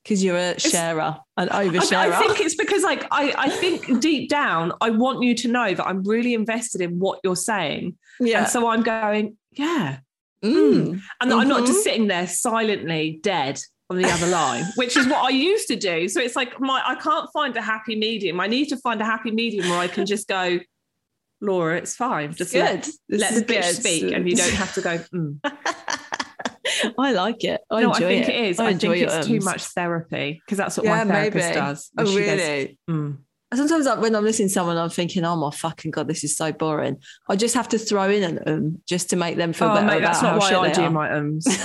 Because 0.04 0.24
you're 0.24 0.38
a 0.38 0.60
sharer, 0.60 1.18
an 1.38 1.50
oversharer. 1.50 2.12
I 2.12 2.20
think 2.20 2.40
it's 2.40 2.56
because 2.56 2.84
like 2.84 3.06
I, 3.12 3.34
I 3.38 3.50
think 3.50 4.02
deep 4.02 4.30
down 4.30 4.74
I 4.82 4.90
want 4.90 5.24
you 5.24 5.36
to 5.36 5.48
know 5.48 5.74
that 5.74 5.86
I'm 5.86 6.04
really 6.04 6.34
invested 6.34 6.82
in 6.82 7.00
what 7.00 7.20
you're 7.24 7.36
saying. 7.36 7.98
yeah. 8.20 8.40
And 8.40 8.48
so 8.48 8.68
I'm 8.68 8.82
going, 8.82 9.38
yeah. 9.52 10.00
Mm. 10.44 11.02
And 11.22 11.32
that 11.32 11.38
I'm 11.38 11.48
not 11.48 11.68
just 11.68 11.84
sitting 11.84 12.08
there 12.08 12.28
silently 12.28 13.20
dead 13.22 13.62
on 13.92 13.98
the 13.98 14.10
other 14.10 14.28
line, 14.28 14.64
which 14.76 14.98
is 14.98 15.06
what 15.06 15.24
I 15.24 15.30
used 15.30 15.68
to 15.68 15.76
do. 15.76 16.08
So 16.08 16.20
it's 16.20 16.36
like 16.36 16.60
my 16.60 16.82
I 16.86 16.96
can't 16.96 17.30
find 17.32 17.56
a 17.58 17.62
happy 17.62 17.96
medium. 17.96 18.40
I 18.40 18.48
need 18.48 18.70
to 18.70 18.78
find 18.78 19.02
a 19.02 19.06
happy 19.06 19.32
medium 19.32 19.70
where 19.70 19.80
I 19.80 19.88
can 19.88 20.06
just 20.06 20.28
go, 20.28 20.60
Laura, 21.42 21.78
it's 21.78 21.96
fine. 21.96 22.34
Just 22.34 22.56
let, 22.56 22.86
good. 22.86 23.20
Let 23.20 23.32
is 23.34 23.44
the 23.44 23.54
bitch 23.54 23.74
speak 23.74 24.14
and 24.14 24.28
you 24.30 24.36
don't 24.36 24.54
have 24.54 24.74
to 24.76 24.82
go, 24.82 24.98
mm. 25.14 25.38
I 26.98 27.12
like 27.12 27.44
it. 27.44 27.62
I 27.70 27.82
no, 27.82 27.92
I 27.92 28.00
think 28.00 28.28
it. 28.30 28.36
it 28.36 28.46
is. 28.46 28.60
I 28.60 28.66
I, 28.68 28.70
enjoy 28.72 29.00
think 29.00 29.12
it's 29.12 29.28
too 29.28 29.40
much 29.40 29.64
therapy 29.66 30.42
because 30.46 30.58
that's 30.58 30.78
what 30.78 30.86
Yeah, 30.86 31.04
my 31.04 31.14
therapist 31.14 31.46
maybe. 31.50 31.60
does. 31.60 31.90
Oh, 31.98 32.06
she 32.06 32.20
goes, 32.20 32.28
really? 32.40 32.78
"Mm." 32.90 33.18
sometimes 33.54 33.86
like, 33.86 34.00
when 34.00 34.16
I'm 34.16 34.24
listening 34.24 34.48
to 34.48 34.54
someone, 34.54 34.78
I'm 34.78 34.90
thinking, 34.90 35.26
oh 35.26 35.36
my 35.36 35.52
fucking 35.52 35.92
god, 35.92 36.08
this 36.08 36.24
is 36.24 36.38
so 36.38 36.52
boring. 36.54 36.98
I 37.30 37.36
just 37.36 37.54
have 37.56 37.68
to 37.70 37.78
throw 37.78 38.10
in 38.10 38.24
an 38.24 38.40
um 38.48 38.82
just 38.88 39.10
to 39.10 39.16
make 39.18 39.36
them 39.38 39.52
feel 39.54 39.68
Oh, 39.70 39.74
better 39.74 39.88
mate, 39.88 39.98
about 39.98 40.08
that's 40.08 40.22
how 40.22 40.32
not 40.38 40.40
why 40.40 40.56
I 40.56 40.72
do 40.72 40.84
are. 40.84 40.90
my 40.90 41.14
ums. 41.18 41.46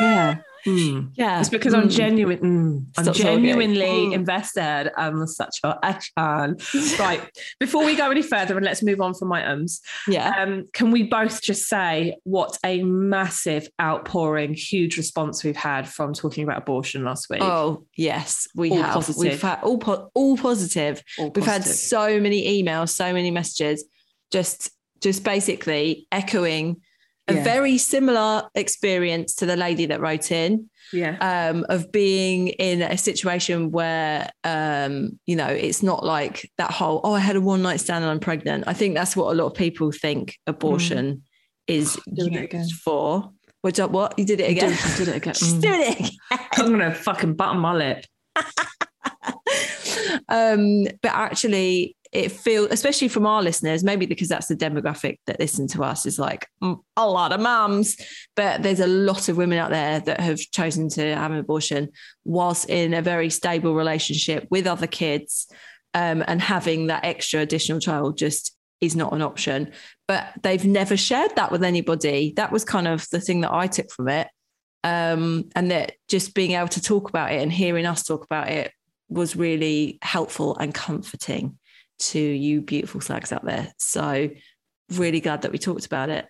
yeah. 0.00 0.38
Hmm. 0.68 1.06
Yeah, 1.14 1.40
It's 1.40 1.48
because 1.48 1.72
I'm 1.74 1.88
Mm. 1.88 1.96
genuine. 1.96 2.38
mm, 2.38 2.84
I'm 3.06 3.12
genuinely 3.14 3.80
Mm. 4.08 4.14
invested. 4.14 4.90
I'm 4.96 5.26
such 5.26 5.58
a 5.64 5.76
action. 5.82 6.12
Right. 6.98 7.22
Before 7.60 7.84
we 7.84 7.94
go 7.96 8.10
any 8.10 8.22
further, 8.22 8.56
and 8.56 8.64
let's 8.64 8.82
move 8.82 9.00
on 9.00 9.14
from 9.14 9.28
my 9.28 9.48
ums. 9.48 9.80
yeah. 10.06 10.34
Um, 10.42 10.68
can 10.72 10.90
we 10.90 11.04
both 11.04 11.40
just 11.42 11.68
say 11.68 12.16
what 12.24 12.58
a 12.64 12.82
massive 12.82 13.68
outpouring, 13.80 14.54
huge 14.54 14.96
response 14.96 15.44
we've 15.44 15.56
had 15.56 15.88
from 15.88 16.12
talking 16.12 16.44
about 16.44 16.58
abortion 16.58 17.04
last 17.04 17.28
week? 17.30 17.40
Oh 17.42 17.84
yes, 17.96 18.46
we 18.54 18.70
All 18.70 18.82
have. 18.82 18.94
positive. 18.94 19.32
We've 19.32 19.42
had 19.42 19.60
all 19.62 19.78
po- 19.78 20.10
all 20.14 20.36
positive. 20.36 21.02
All 21.18 21.30
We've 21.34 21.44
had 21.46 21.64
so 21.64 22.20
many 22.20 22.62
emails, 22.62 22.90
so 22.90 23.12
many 23.12 23.30
messages, 23.30 23.84
just 24.30 24.70
just 25.00 25.22
basically 25.22 26.06
echoing 26.10 26.80
a 27.28 27.34
Yeah. 27.34 27.44
very 27.44 27.78
similar 27.78 28.48
experience 28.54 29.34
to 29.36 29.46
the 29.46 29.56
lady 29.56 29.86
that 29.86 30.00
wrote 30.00 30.30
in 30.32 30.70
yeah. 30.92 31.16
um, 31.20 31.66
of 31.68 31.92
being 31.92 32.48
in 32.48 32.80
a 32.82 32.96
situation 32.96 33.70
where 33.70 34.30
um, 34.44 35.18
you 35.26 35.36
know 35.36 35.46
it's 35.48 35.82
not 35.82 36.04
like 36.04 36.50
that 36.58 36.70
whole 36.70 37.00
oh 37.04 37.12
I 37.14 37.20
had 37.20 37.36
a 37.36 37.40
one 37.40 37.62
night 37.62 37.80
stand 37.80 38.02
and 38.04 38.10
I'm 38.10 38.20
pregnant. 38.20 38.64
I 38.66 38.72
think 38.72 38.94
that's 38.94 39.14
what 39.16 39.32
a 39.32 39.36
lot 39.36 39.46
of 39.46 39.54
people 39.54 39.92
think 39.92 40.36
abortion 40.46 41.22
is 41.66 41.98
Doing 42.14 42.34
it 42.34 42.52
used 42.52 42.74
for. 42.74 43.30
What? 43.60 43.78
What? 43.90 44.18
You 44.18 44.24
did 44.24 44.40
it 44.40 44.50
again? 44.50 44.70
did- 44.70 44.96
did 44.96 45.08
it 45.08 45.16
again. 45.16 45.34
She's 45.40 45.52
Mm. 45.54 45.60
doing 45.60 45.80
it 45.82 46.00
again. 46.00 46.10
I'm 46.52 46.70
gonna 46.70 46.94
fucking 46.94 47.34
button 47.34 47.58
my 47.60 47.74
lip. 47.74 48.04
um, 50.28 50.84
but 51.02 51.12
actually, 51.12 51.96
it 52.12 52.32
feels, 52.32 52.68
especially 52.70 53.08
from 53.08 53.26
our 53.26 53.42
listeners, 53.42 53.84
maybe 53.84 54.06
because 54.06 54.28
that's 54.28 54.46
the 54.46 54.56
demographic 54.56 55.18
that 55.26 55.38
listen 55.38 55.66
to 55.68 55.82
us, 55.82 56.06
is 56.06 56.18
like 56.18 56.46
mm, 56.62 56.78
a 56.96 57.08
lot 57.08 57.32
of 57.32 57.40
mums. 57.40 57.96
But 58.36 58.62
there's 58.62 58.80
a 58.80 58.86
lot 58.86 59.28
of 59.28 59.36
women 59.36 59.58
out 59.58 59.70
there 59.70 60.00
that 60.00 60.20
have 60.20 60.38
chosen 60.38 60.88
to 60.90 61.14
have 61.14 61.30
an 61.30 61.38
abortion 61.38 61.90
whilst 62.24 62.68
in 62.68 62.94
a 62.94 63.02
very 63.02 63.30
stable 63.30 63.74
relationship 63.74 64.46
with 64.50 64.66
other 64.66 64.86
kids, 64.86 65.46
um, 65.94 66.24
and 66.26 66.40
having 66.40 66.86
that 66.86 67.04
extra 67.04 67.40
additional 67.40 67.80
child 67.80 68.16
just 68.16 68.56
is 68.80 68.96
not 68.96 69.12
an 69.12 69.22
option. 69.22 69.72
But 70.06 70.32
they've 70.42 70.64
never 70.64 70.96
shared 70.96 71.36
that 71.36 71.52
with 71.52 71.62
anybody. 71.62 72.32
That 72.36 72.52
was 72.52 72.64
kind 72.64 72.88
of 72.88 73.06
the 73.10 73.20
thing 73.20 73.42
that 73.42 73.52
I 73.52 73.66
took 73.66 73.90
from 73.90 74.08
it. 74.08 74.28
Um, 74.84 75.50
and 75.56 75.72
that 75.72 75.92
just 76.06 76.34
being 76.34 76.52
able 76.52 76.68
to 76.68 76.80
talk 76.80 77.08
about 77.08 77.32
it 77.32 77.42
and 77.42 77.52
hearing 77.52 77.84
us 77.84 78.04
talk 78.04 78.24
about 78.24 78.48
it 78.48 78.72
was 79.08 79.34
really 79.34 79.98
helpful 80.02 80.56
and 80.56 80.72
comforting 80.72 81.57
to 81.98 82.20
you 82.20 82.60
beautiful 82.60 83.00
slags 83.00 83.32
out 83.32 83.44
there. 83.44 83.72
So 83.78 84.30
really 84.92 85.20
glad 85.20 85.42
that 85.42 85.52
we 85.52 85.58
talked 85.58 85.86
about 85.86 86.10
it. 86.10 86.26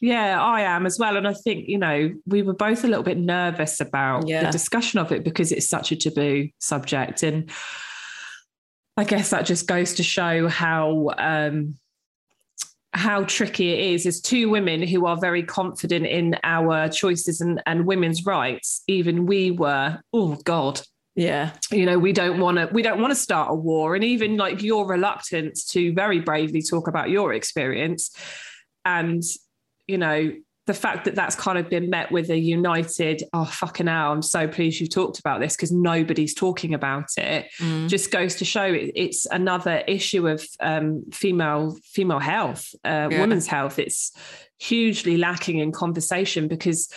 Yeah, 0.00 0.40
I 0.42 0.62
am 0.62 0.86
as 0.86 0.98
well. 0.98 1.16
And 1.16 1.26
I 1.26 1.32
think, 1.32 1.68
you 1.68 1.78
know, 1.78 2.12
we 2.26 2.42
were 2.42 2.54
both 2.54 2.84
a 2.84 2.88
little 2.88 3.02
bit 3.02 3.18
nervous 3.18 3.80
about 3.80 4.28
Yeah. 4.28 4.44
the 4.44 4.50
discussion 4.52 4.98
of 5.00 5.12
it 5.12 5.24
because 5.24 5.50
it's 5.50 5.68
such 5.68 5.92
a 5.92 5.96
taboo 5.96 6.48
subject. 6.58 7.22
And 7.22 7.50
I 8.96 9.04
guess 9.04 9.30
that 9.30 9.46
just 9.46 9.66
goes 9.66 9.94
to 9.94 10.02
show 10.02 10.48
how 10.48 11.10
um 11.18 11.76
how 12.92 13.24
tricky 13.24 13.72
it 13.72 13.92
is 13.94 14.06
as 14.06 14.20
two 14.20 14.48
women 14.48 14.80
who 14.80 15.06
are 15.06 15.18
very 15.20 15.42
confident 15.42 16.06
in 16.06 16.36
our 16.44 16.88
choices 16.88 17.40
and, 17.40 17.60
and 17.66 17.86
women's 17.86 18.24
rights. 18.24 18.82
Even 18.86 19.26
we 19.26 19.50
were, 19.50 19.98
oh 20.12 20.36
God, 20.44 20.80
Yeah. 21.16 21.52
you 21.70 21.86
know 21.86 21.98
we 21.98 22.12
don't 22.12 22.40
want 22.40 22.58
to 22.58 22.68
we 22.72 22.82
don't 22.82 23.00
want 23.00 23.12
to 23.12 23.14
start 23.16 23.48
a 23.50 23.54
war 23.54 23.94
and 23.94 24.02
even 24.02 24.36
like 24.36 24.62
your 24.62 24.86
reluctance 24.86 25.64
to 25.66 25.92
very 25.94 26.18
bravely 26.20 26.60
talk 26.62 26.88
about 26.88 27.08
your 27.10 27.32
experience 27.32 28.10
and 28.84 29.22
you 29.86 29.98
know 29.98 30.32
the 30.66 30.74
fact 30.74 31.04
that 31.04 31.14
that's 31.14 31.36
kind 31.36 31.58
of 31.58 31.68
been 31.68 31.90
met 31.90 32.10
with 32.10 32.30
a 32.30 32.38
united 32.38 33.22
oh 33.32 33.44
fucking 33.44 33.86
hell 33.86 34.10
i'm 34.12 34.22
so 34.22 34.48
pleased 34.48 34.80
you 34.80 34.88
talked 34.88 35.18
about 35.20 35.38
this 35.40 35.54
because 35.54 35.70
nobody's 35.70 36.34
talking 36.34 36.74
about 36.74 37.08
it 37.18 37.46
Mm. 37.60 37.88
just 37.88 38.10
goes 38.10 38.34
to 38.36 38.44
show 38.44 38.64
it, 38.64 38.90
it's 38.96 39.26
another 39.26 39.84
issue 39.86 40.26
of 40.26 40.44
um, 40.60 41.04
female 41.12 41.76
female 41.84 42.18
health 42.18 42.74
uh, 42.84 43.08
Yeah. 43.10 43.20
women's 43.20 43.46
health 43.46 43.78
it's 43.78 44.10
hugely 44.58 45.16
lacking 45.16 45.58
in 45.58 45.70
conversation 45.70 46.48
because 46.48 46.88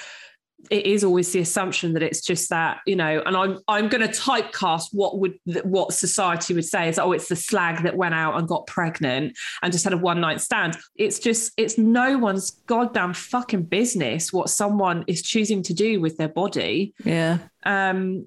it 0.71 0.85
is 0.87 1.03
always 1.03 1.31
the 1.31 1.39
assumption 1.39 1.93
that 1.93 2.01
it's 2.01 2.19
just 2.19 2.49
that 2.49 2.79
you 2.87 2.95
know 2.95 3.21
and 3.25 3.37
i'm 3.37 3.59
i'm 3.67 3.87
going 3.87 4.01
to 4.01 4.07
typecast 4.19 4.87
what 4.91 5.19
would 5.19 5.37
what 5.63 5.93
society 5.93 6.53
would 6.53 6.65
say 6.65 6.89
is 6.89 6.97
oh 6.97 7.11
it's 7.11 7.27
the 7.29 7.35
slag 7.35 7.83
that 7.83 7.95
went 7.95 8.15
out 8.15 8.37
and 8.37 8.47
got 8.47 8.65
pregnant 8.65 9.37
and 9.61 9.71
just 9.71 9.83
had 9.83 9.93
a 9.93 9.97
one 9.97 10.19
night 10.19 10.41
stand 10.41 10.75
it's 10.95 11.19
just 11.19 11.51
it's 11.57 11.77
no 11.77 12.17
one's 12.17 12.49
goddamn 12.65 13.13
fucking 13.13 13.61
business 13.63 14.33
what 14.33 14.49
someone 14.49 15.03
is 15.07 15.21
choosing 15.21 15.61
to 15.61 15.73
do 15.73 16.01
with 16.01 16.17
their 16.17 16.29
body 16.29 16.93
Yeah. 17.05 17.37
um 17.63 18.25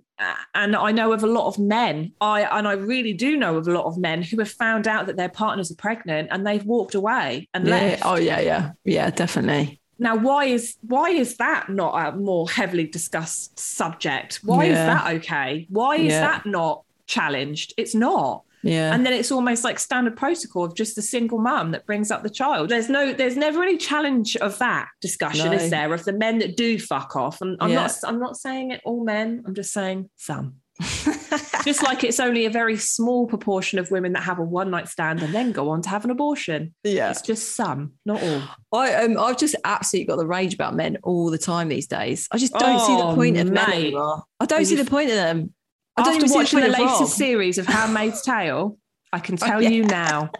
and 0.54 0.76
I 0.76 0.92
know 0.92 1.14
of 1.14 1.24
a 1.24 1.26
lot 1.26 1.46
of 1.46 1.58
men, 1.58 2.12
I 2.20 2.42
and 2.42 2.68
I 2.68 2.72
really 2.74 3.14
do 3.14 3.38
know 3.38 3.56
of 3.56 3.66
a 3.66 3.72
lot 3.72 3.86
of 3.86 3.96
men 3.96 4.20
who 4.20 4.38
have 4.40 4.50
found 4.50 4.86
out 4.86 5.06
that 5.06 5.16
their 5.16 5.30
partners 5.30 5.70
are 5.70 5.76
pregnant 5.76 6.28
and 6.30 6.46
they've 6.46 6.62
walked 6.66 6.94
away 6.94 7.48
and 7.54 7.66
Yeah. 7.66 7.74
left. 7.74 8.02
Oh 8.04 8.16
yeah, 8.16 8.38
yeah. 8.40 8.72
Yeah, 8.84 9.08
definitely. 9.08 9.79
Now, 10.00 10.16
why 10.16 10.46
is 10.46 10.76
why 10.80 11.10
is 11.10 11.36
that 11.36 11.68
not 11.68 11.92
a 11.94 12.16
more 12.16 12.48
heavily 12.50 12.86
discussed 12.86 13.58
subject? 13.58 14.40
Why 14.42 14.64
is 14.64 14.74
that 14.76 15.14
okay? 15.16 15.66
Why 15.68 15.96
is 15.96 16.12
Yeah. 16.12 16.20
that 16.22 16.46
not 16.46 16.82
challenged? 17.06 17.74
It's 17.76 17.94
not. 17.94 18.42
Yeah. 18.62 18.92
And 18.94 19.06
then 19.06 19.12
it's 19.14 19.30
almost 19.32 19.62
like 19.64 19.78
standard 19.78 20.16
protocol 20.16 20.64
of 20.64 20.74
just 20.74 20.94
the 20.96 21.02
single 21.02 21.38
mum 21.38 21.70
that 21.72 21.86
brings 21.86 22.10
up 22.10 22.22
the 22.22 22.30
child. 22.30 22.68
There's 22.68 22.88
no, 22.90 23.12
there's 23.12 23.36
never 23.36 23.62
any 23.62 23.76
challenge 23.78 24.36
of 24.36 24.58
that 24.58 24.88
discussion, 25.00 25.46
No. 25.46 25.52
is 25.52 25.70
there? 25.70 25.92
Of 25.94 26.04
the 26.04 26.12
men 26.12 26.38
that 26.40 26.56
do 26.58 26.78
fuck 26.78 27.16
off. 27.16 27.40
And 27.40 27.56
I'm 27.60 27.70
Yeah. 27.70 27.76
not, 27.82 27.92
I'm 28.04 28.20
not 28.20 28.36
saying 28.36 28.70
it 28.72 28.80
all 28.84 29.02
men. 29.02 29.42
I'm 29.46 29.54
just 29.54 29.72
saying 29.72 30.10
some. 30.16 30.56
just 31.64 31.82
like 31.82 32.02
it's 32.04 32.18
only 32.20 32.46
a 32.46 32.50
very 32.50 32.76
small 32.76 33.26
proportion 33.26 33.78
of 33.78 33.90
women 33.90 34.12
that 34.14 34.22
have 34.22 34.38
a 34.38 34.42
one 34.42 34.70
night 34.70 34.88
stand 34.88 35.22
and 35.22 35.34
then 35.34 35.52
go 35.52 35.68
on 35.70 35.82
to 35.82 35.88
have 35.88 36.04
an 36.04 36.10
abortion. 36.10 36.74
yeah. 36.84 37.10
It's 37.10 37.20
just 37.22 37.54
some, 37.54 37.92
not 38.06 38.22
all. 38.22 38.42
I 38.72 38.94
um 39.04 39.18
I've 39.18 39.38
just 39.38 39.54
absolutely 39.64 40.06
got 40.06 40.16
the 40.16 40.26
rage 40.26 40.54
about 40.54 40.74
men 40.74 40.96
all 41.02 41.30
the 41.30 41.38
time 41.38 41.68
these 41.68 41.86
days. 41.86 42.26
I 42.32 42.38
just 42.38 42.52
don't 42.54 42.80
see 42.80 42.96
the 42.96 43.04
Oh, 43.08 43.14
point 43.14 43.36
of 43.36 43.50
men 43.50 43.70
anymore. 43.72 44.22
I 44.40 44.46
don't 44.46 44.62
Are 44.62 44.64
see 44.64 44.76
you- 44.76 44.82
the 44.84 44.90
point 44.90 45.10
of 45.10 45.16
them. 45.16 45.52
I 45.96 46.02
don't 46.02 46.14
After 46.14 46.18
even 46.24 46.28
see 46.30 46.34
watching 46.36 46.60
the, 46.60 46.66
the, 46.68 46.72
point 46.72 46.82
of 46.82 46.92
latest 46.94 47.00
Rob. 47.00 47.18
series 47.18 47.58
of 47.58 47.66
Handmaid's 47.66 48.22
Tale, 48.24 48.78
I 49.12 49.18
can 49.18 49.34
Oh, 49.42 49.46
tell 49.46 49.62
yeah. 49.62 49.68
you 49.70 49.84
now. 49.84 50.30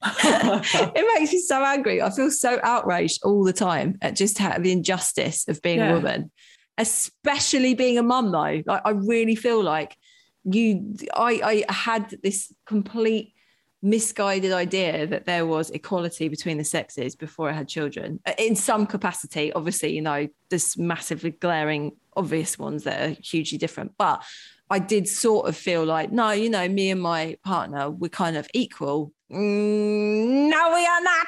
it 0.02 1.18
makes 1.18 1.32
me 1.32 1.38
so 1.40 1.62
angry. 1.64 2.00
I 2.02 2.10
feel 2.10 2.30
so 2.30 2.58
outraged 2.62 3.20
all 3.24 3.44
the 3.44 3.52
time 3.52 3.98
at 4.02 4.16
just 4.16 4.38
how, 4.38 4.58
the 4.58 4.72
injustice 4.72 5.46
of 5.48 5.60
being 5.62 5.78
Yeah. 5.78 5.90
a 5.90 5.94
woman, 5.94 6.30
especially 6.78 7.74
being 7.74 7.98
a 7.98 8.02
mum. 8.02 8.32
Though, 8.32 8.62
like 8.64 8.82
I 8.84 8.90
really 8.90 9.34
feel 9.34 9.62
like 9.62 9.96
you. 10.44 10.94
I 11.12 11.64
I 11.68 11.72
had 11.72 12.16
this 12.22 12.52
complete 12.64 13.34
misguided 13.82 14.52
idea 14.52 15.06
that 15.06 15.26
there 15.26 15.46
was 15.46 15.70
equality 15.70 16.28
between 16.28 16.58
the 16.58 16.64
sexes 16.64 17.14
before 17.14 17.50
I 17.50 17.52
had 17.52 17.68
children 17.68 18.18
Uh, 18.26 18.32
in 18.38 18.56
some 18.56 18.86
capacity. 18.86 19.52
Obviously, 19.52 19.92
you 19.94 20.02
know, 20.02 20.28
there's 20.48 20.76
massively 20.76 21.30
glaring, 21.30 21.92
obvious 22.16 22.58
ones 22.58 22.84
that 22.84 23.00
are 23.00 23.16
hugely 23.22 23.58
different, 23.58 23.92
but. 23.98 24.22
I 24.70 24.78
did 24.80 25.08
sort 25.08 25.48
of 25.48 25.56
feel 25.56 25.82
like, 25.86 26.12
no, 26.12 26.30
you 26.32 26.50
know, 26.50 26.68
me 26.68 26.90
and 26.90 27.00
my 27.00 27.38
partner, 27.42 27.88
we're 27.88 28.10
kind 28.10 28.36
of 28.36 28.46
equal. 28.52 29.14
Mm, 29.32 30.48
no, 30.50 30.74
we 30.74 30.86
are 30.86 31.02
not. 31.02 31.26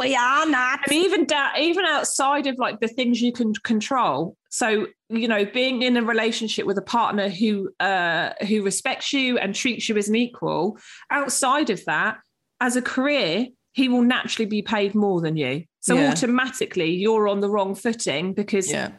We 0.00 0.14
are 0.14 0.46
not. 0.46 0.80
and 0.86 0.92
even 0.92 1.24
da- 1.24 1.56
even 1.58 1.84
outside 1.86 2.46
of 2.46 2.56
like 2.58 2.80
the 2.80 2.88
things 2.88 3.22
you 3.22 3.32
can 3.32 3.54
control 3.64 4.36
so 4.50 4.86
you 5.08 5.26
know 5.28 5.46
being 5.46 5.80
in 5.82 5.96
a 5.96 6.02
relationship 6.02 6.66
with 6.66 6.76
a 6.76 6.82
partner 6.82 7.30
who 7.30 7.70
uh 7.80 8.30
who 8.46 8.62
respects 8.62 9.14
you 9.14 9.38
and 9.38 9.54
treats 9.54 9.88
you 9.88 9.96
as 9.96 10.08
an 10.10 10.14
equal 10.16 10.76
outside 11.10 11.70
of 11.70 11.82
that 11.86 12.18
as 12.60 12.76
a 12.76 12.82
career 12.82 13.46
he 13.72 13.88
will 13.88 14.02
naturally 14.02 14.44
be 14.46 14.60
paid 14.60 14.94
more 14.94 15.22
than 15.22 15.36
you 15.38 15.64
so 15.80 15.94
Yeah. 15.94 16.10
automatically 16.10 16.90
you're 16.94 17.26
on 17.28 17.40
the 17.40 17.48
wrong 17.48 17.74
footing 17.74 18.34
because 18.34 18.70
Yeah. 18.70 18.90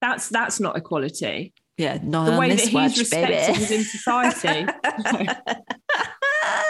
that's 0.00 0.28
that's 0.28 0.60
not 0.60 0.76
equality 0.76 1.52
Yeah. 1.76 1.98
Not 2.04 2.30
the 2.30 2.38
way 2.38 2.50
that 2.50 2.60
he's 2.60 2.72
watch, 2.72 2.98
respected 2.98 3.46
baby. 3.48 3.58
within 3.58 3.82
society 3.96 4.66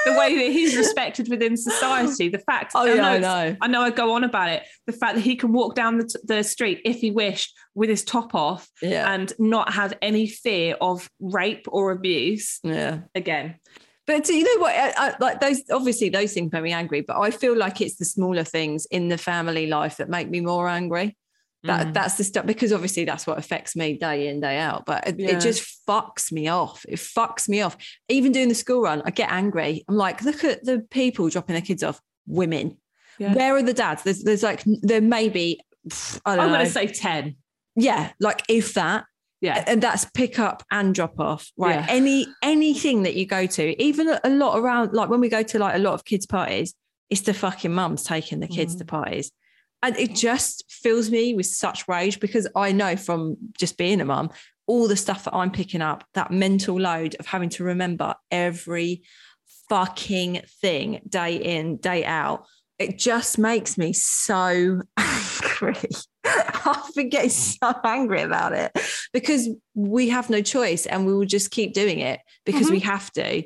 the 0.06 0.18
way 0.18 0.34
that 0.36 0.52
he's 0.52 0.74
respected 0.76 1.28
within 1.28 1.56
society 1.56 2.28
the 2.28 2.38
fact 2.38 2.72
Oh, 2.74 2.86
I 2.86 2.94
yeah, 2.94 3.06
I 3.06 3.18
know. 3.18 3.56
I 3.60 3.66
know 3.66 3.82
I 3.82 3.90
go 3.90 4.12
on 4.14 4.24
about 4.24 4.48
it. 4.48 4.62
The 4.86 4.92
fact 4.92 5.16
that 5.16 5.20
he 5.20 5.36
can 5.36 5.52
walk 5.52 5.74
down 5.74 5.98
the, 5.98 6.04
t- 6.04 6.18
the 6.24 6.42
street 6.42 6.80
if 6.84 6.96
he 7.00 7.10
wished 7.10 7.54
with 7.74 7.90
his 7.90 8.04
top 8.04 8.34
off 8.34 8.68
Yeah. 8.80 9.12
and 9.12 9.32
not 9.38 9.72
have 9.74 9.92
any 10.00 10.26
fear 10.28 10.76
of 10.80 11.10
rape 11.20 11.66
or 11.68 11.90
abuse. 11.90 12.58
yeah. 12.62 13.00
Again, 13.14 13.56
But 14.06 14.28
you 14.28 14.44
know 14.44 14.62
what? 14.62 14.74
I, 14.74 14.92
I, 15.08 15.14
like 15.20 15.40
those, 15.40 15.62
obviously, 15.70 16.08
those 16.08 16.32
things 16.32 16.52
make 16.52 16.62
me 16.62 16.72
angry. 16.72 17.00
But 17.00 17.18
I 17.20 17.30
feel 17.30 17.56
like 17.56 17.80
it's 17.80 17.96
the 17.96 18.04
smaller 18.04 18.44
things 18.44 18.86
in 18.86 19.08
the 19.08 19.18
family 19.18 19.66
life 19.66 19.96
that 19.98 20.08
make 20.08 20.30
me 20.30 20.40
more 20.40 20.68
angry. 20.68 21.16
That 21.64 21.88
Mm. 21.88 21.94
that's 21.94 22.14
the 22.16 22.24
stuff 22.24 22.46
because 22.46 22.72
obviously 22.72 23.04
that's 23.04 23.26
what 23.26 23.38
affects 23.38 23.74
me 23.74 23.96
day 23.98 24.28
in 24.28 24.40
day 24.40 24.58
out. 24.58 24.84
But 24.86 25.08
it, 25.08 25.18
Yeah. 25.18 25.30
it 25.30 25.40
just 25.40 25.66
fucks 25.88 26.30
me 26.30 26.48
off. 26.48 26.84
It 26.88 26.96
fucks 26.98 27.48
me 27.48 27.60
off. 27.62 27.76
Even 28.08 28.30
doing 28.32 28.48
the 28.48 28.54
school 28.54 28.82
run, 28.82 29.02
I 29.04 29.10
get 29.10 29.30
angry. 29.32 29.84
I'm 29.88 29.96
like, 29.96 30.22
look 30.22 30.44
at 30.44 30.64
the 30.64 30.86
people 30.90 31.28
dropping 31.28 31.54
their 31.54 31.62
kids 31.62 31.82
off. 31.82 32.00
Women. 32.26 32.76
Yeah. 33.18 33.34
Where 33.34 33.54
are 33.56 33.62
the 33.62 33.72
dads? 33.72 34.02
There's 34.02 34.22
there's 34.22 34.42
like 34.42 34.62
there 34.82 35.00
may 35.00 35.28
be. 35.28 35.60
I 36.24 36.36
don't 36.36 36.44
I'm 36.46 36.52
going 36.52 36.66
to 36.66 36.70
say 36.70 36.86
10. 36.88 37.36
yeah, 37.76 38.10
like 38.20 38.42
if 38.48 38.74
that, 38.74 39.04
Yeah. 39.40 39.62
and 39.66 39.80
that's 39.82 40.04
pick 40.06 40.38
up 40.38 40.62
and 40.70 40.94
drop 40.94 41.18
off 41.20 41.50
right 41.56 41.76
Yeah. 41.76 41.86
any 41.88 42.26
anything 42.42 43.02
that 43.04 43.14
you 43.14 43.24
go 43.26 43.46
to 43.46 43.82
even 43.82 44.08
a- 44.24 44.28
lot 44.30 44.58
around 44.58 44.92
like 44.92 45.08
when 45.08 45.20
we 45.20 45.28
go 45.28 45.42
to 45.42 45.58
like 45.58 45.74
a 45.76 45.78
lot 45.78 45.94
of 45.94 46.04
kids 46.04 46.26
parties 46.26 46.74
it's 47.10 47.20
the 47.20 47.32
fucking 47.34 47.72
mums 47.72 48.02
taking 48.02 48.40
the 48.40 48.48
kids 48.48 48.74
to 48.76 48.84
Mm. 48.84 48.88
parties 48.88 49.30
and 49.82 49.96
it 49.96 50.14
just 50.14 50.64
fills 50.68 51.10
me 51.10 51.34
with 51.34 51.46
such 51.46 51.86
rage 51.88 52.20
because 52.20 52.48
i 52.56 52.72
know 52.72 52.96
from 52.96 53.36
just 53.58 53.76
being 53.76 54.00
a 54.00 54.04
mum 54.04 54.30
all 54.66 54.88
the 54.88 54.96
stuff 54.96 55.24
that 55.24 55.34
i'm 55.34 55.50
picking 55.50 55.82
up 55.82 56.04
that 56.14 56.30
mental 56.30 56.78
load 56.78 57.14
of 57.18 57.26
having 57.26 57.48
to 57.48 57.64
remember 57.64 58.14
every 58.30 59.02
fucking 59.68 60.42
thing 60.60 61.00
day 61.08 61.36
in 61.36 61.76
day 61.76 62.04
out 62.04 62.46
it 62.78 62.98
just 62.98 63.38
makes 63.38 63.78
me 63.78 63.92
so 63.94 64.82
angry. 65.62 65.88
I've 66.24 66.94
been 66.94 67.08
getting 67.08 67.30
so 67.30 67.74
angry 67.84 68.22
about 68.22 68.52
it 68.52 68.72
because 69.12 69.48
we 69.74 70.08
have 70.08 70.30
no 70.30 70.42
choice 70.42 70.86
and 70.86 71.06
we 71.06 71.14
will 71.14 71.24
just 71.24 71.50
keep 71.50 71.72
doing 71.72 72.00
it 72.00 72.20
because 72.44 72.64
mm-hmm. 72.64 72.74
we 72.74 72.80
have 72.80 73.10
to. 73.12 73.42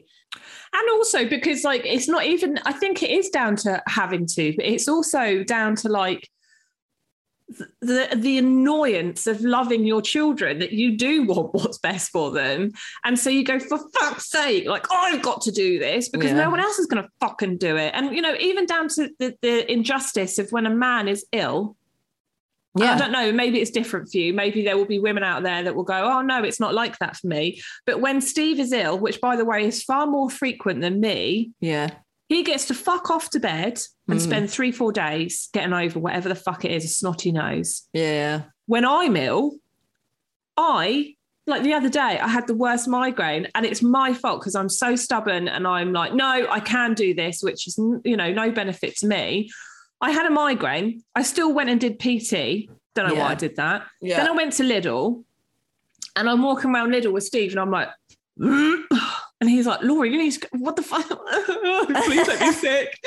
And 0.73 0.91
also 0.91 1.29
because 1.29 1.65
like 1.65 1.83
it's 1.85 2.09
not 2.09 2.25
even 2.25 2.59
I 2.65 2.73
think 2.73 3.03
it 3.03 3.11
is 3.11 3.29
down 3.31 3.57
to 3.57 3.83
having 3.89 4.27
to, 4.27 4.55
but 4.57 4.65
it's 4.65 4.89
also 4.89 5.43
down 5.43 5.75
to 5.77 5.89
like 5.89 6.29
the 7.81 8.09
the 8.15 8.39
annoyance 8.39 9.27
of 9.27 9.41
loving 9.41 9.85
your 9.85 10.01
children 10.01 10.61
that 10.61 10.71
you 10.73 10.97
do 10.97 11.25
want 11.25 11.53
what's 11.55 11.79
best 11.79 12.11
for 12.11 12.31
them. 12.31 12.71
And 13.05 13.19
so 13.19 13.29
you 13.31 13.45
go, 13.45 13.59
for 13.59 13.79
fuck's 13.99 14.31
sake, 14.31 14.67
like 14.67 14.87
I've 14.93 15.23
got 15.23 15.41
to 15.43 15.51
do 15.51 15.79
this 15.81 16.09
because 16.09 16.31
Yeah. 16.31 16.45
no 16.45 16.51
one 16.51 16.61
else 16.61 16.79
is 16.79 16.87
gonna 16.87 17.09
fucking 17.19 17.59
do 17.59 17.77
it. 17.77 17.91
And 17.95 18.15
you 18.15 18.23
know, 18.23 18.37
even 18.39 18.67
down 18.67 18.89
to 18.91 19.11
the, 19.19 19.35
the 19.43 19.71
injustice 19.71 20.39
of 20.39 20.51
when 20.51 20.67
a 20.67 20.71
man 20.71 21.09
is 21.09 21.27
ill. 21.33 21.77
I 22.79 22.97
don't 22.97 23.11
know. 23.13 23.33
Maybe 23.33 23.61
it's 23.61 23.71
different 23.71 24.11
for 24.11 24.19
you. 24.19 24.33
Maybe 24.33 24.63
there 24.63 24.77
will 24.77 24.85
be 24.85 24.99
women 24.99 25.25
out 25.25 25.43
there 25.43 25.63
that 25.65 25.75
will 25.75 25.83
go, 25.85 26.05
oh, 26.05 26.23
no, 26.23 26.43
it's 26.45 26.61
not 26.61 26.73
like 26.75 26.99
that 26.99 27.17
for 27.17 27.27
me. 27.27 27.61
But 27.87 28.01
when 28.01 28.21
Steve 28.21 28.61
is 28.61 28.73
ill, 28.73 28.99
which 28.99 29.21
by 29.21 29.37
the 29.37 29.45
way 29.45 29.65
is 29.67 29.83
far 29.83 30.07
more 30.07 30.31
frequent 30.31 30.81
than 30.81 31.01
me, 31.01 31.51
Yeah. 31.61 31.91
he 32.29 32.43
gets 32.45 32.67
to 32.69 32.75
fuck 32.75 33.11
off 33.11 33.31
to 33.31 33.41
bed 33.41 33.81
and 34.09 34.19
Mm. 34.21 34.23
spend 34.23 34.51
three, 34.51 34.71
four 34.71 34.93
days 34.93 35.49
getting 35.53 35.73
over 35.73 35.99
whatever 35.99 36.29
the 36.29 36.35
fuck 36.37 36.65
it 36.65 36.71
is, 36.71 36.85
a 36.85 36.89
snotty 36.89 37.33
nose. 37.33 37.89
Yeah. 37.93 38.43
When 38.67 38.85
I'm 38.85 39.17
ill, 39.17 39.57
I, 40.57 41.15
like 41.47 41.63
the 41.63 41.73
other 41.73 41.89
day, 41.89 42.19
I 42.21 42.29
had 42.29 42.47
the 42.47 42.55
worst 42.55 42.87
migraine 42.87 43.49
and 43.55 43.67
it's 43.67 43.83
my 43.83 44.13
fault 44.15 44.41
because 44.41 44.55
I'm 44.55 44.69
so 44.69 44.95
stubborn 44.95 45.49
and 45.49 45.67
I'm 45.67 45.93
like, 45.93 46.15
no, 46.15 46.47
I 46.49 46.61
can 46.61 46.95
do 46.95 47.15
this, 47.15 47.41
which 47.43 47.67
is, 47.67 47.77
you 48.05 48.17
know, 48.17 48.33
no 48.33 48.53
benefit 48.53 48.97
to 48.99 49.07
me. 49.09 49.51
I 50.01 50.11
had 50.13 50.27
a 50.27 50.31
migraine. 50.31 51.03
I 51.15 51.23
still 51.23 51.53
went 51.53 51.71
and 51.71 51.81
did 51.81 51.99
PT. 51.99 52.69
Don't 52.95 53.09
know 53.09 53.15
why 53.15 53.31
I 53.31 53.35
did 53.35 53.57
that. 53.57 53.87
Yeah. 54.01 54.17
Then 54.19 54.29
I 54.29 54.33
went 54.33 54.53
to 54.55 54.63
Lidl 54.65 55.25
and 56.17 56.29
I'm 56.29 56.43
walking 56.43 56.75
around 56.75 56.91
Lidl 56.93 57.13
with 57.13 57.25
Steve 57.25 57.53
and 57.53 57.61
I'm 57.61 57.71
like, 57.71 57.89
"Mm." 58.39 58.83
and 59.41 59.49
he's 59.51 59.67
like, 59.67 59.83
Laura, 59.83 60.09
you 60.09 60.19
need 60.19 60.33
to, 60.33 60.41
go- 60.41 60.49
what 60.59 60.77
the 60.77 60.83
fuck? 60.83 61.07
Please 62.05 62.27
don't 62.27 62.41
be 62.41 62.53
sick. 62.53 62.99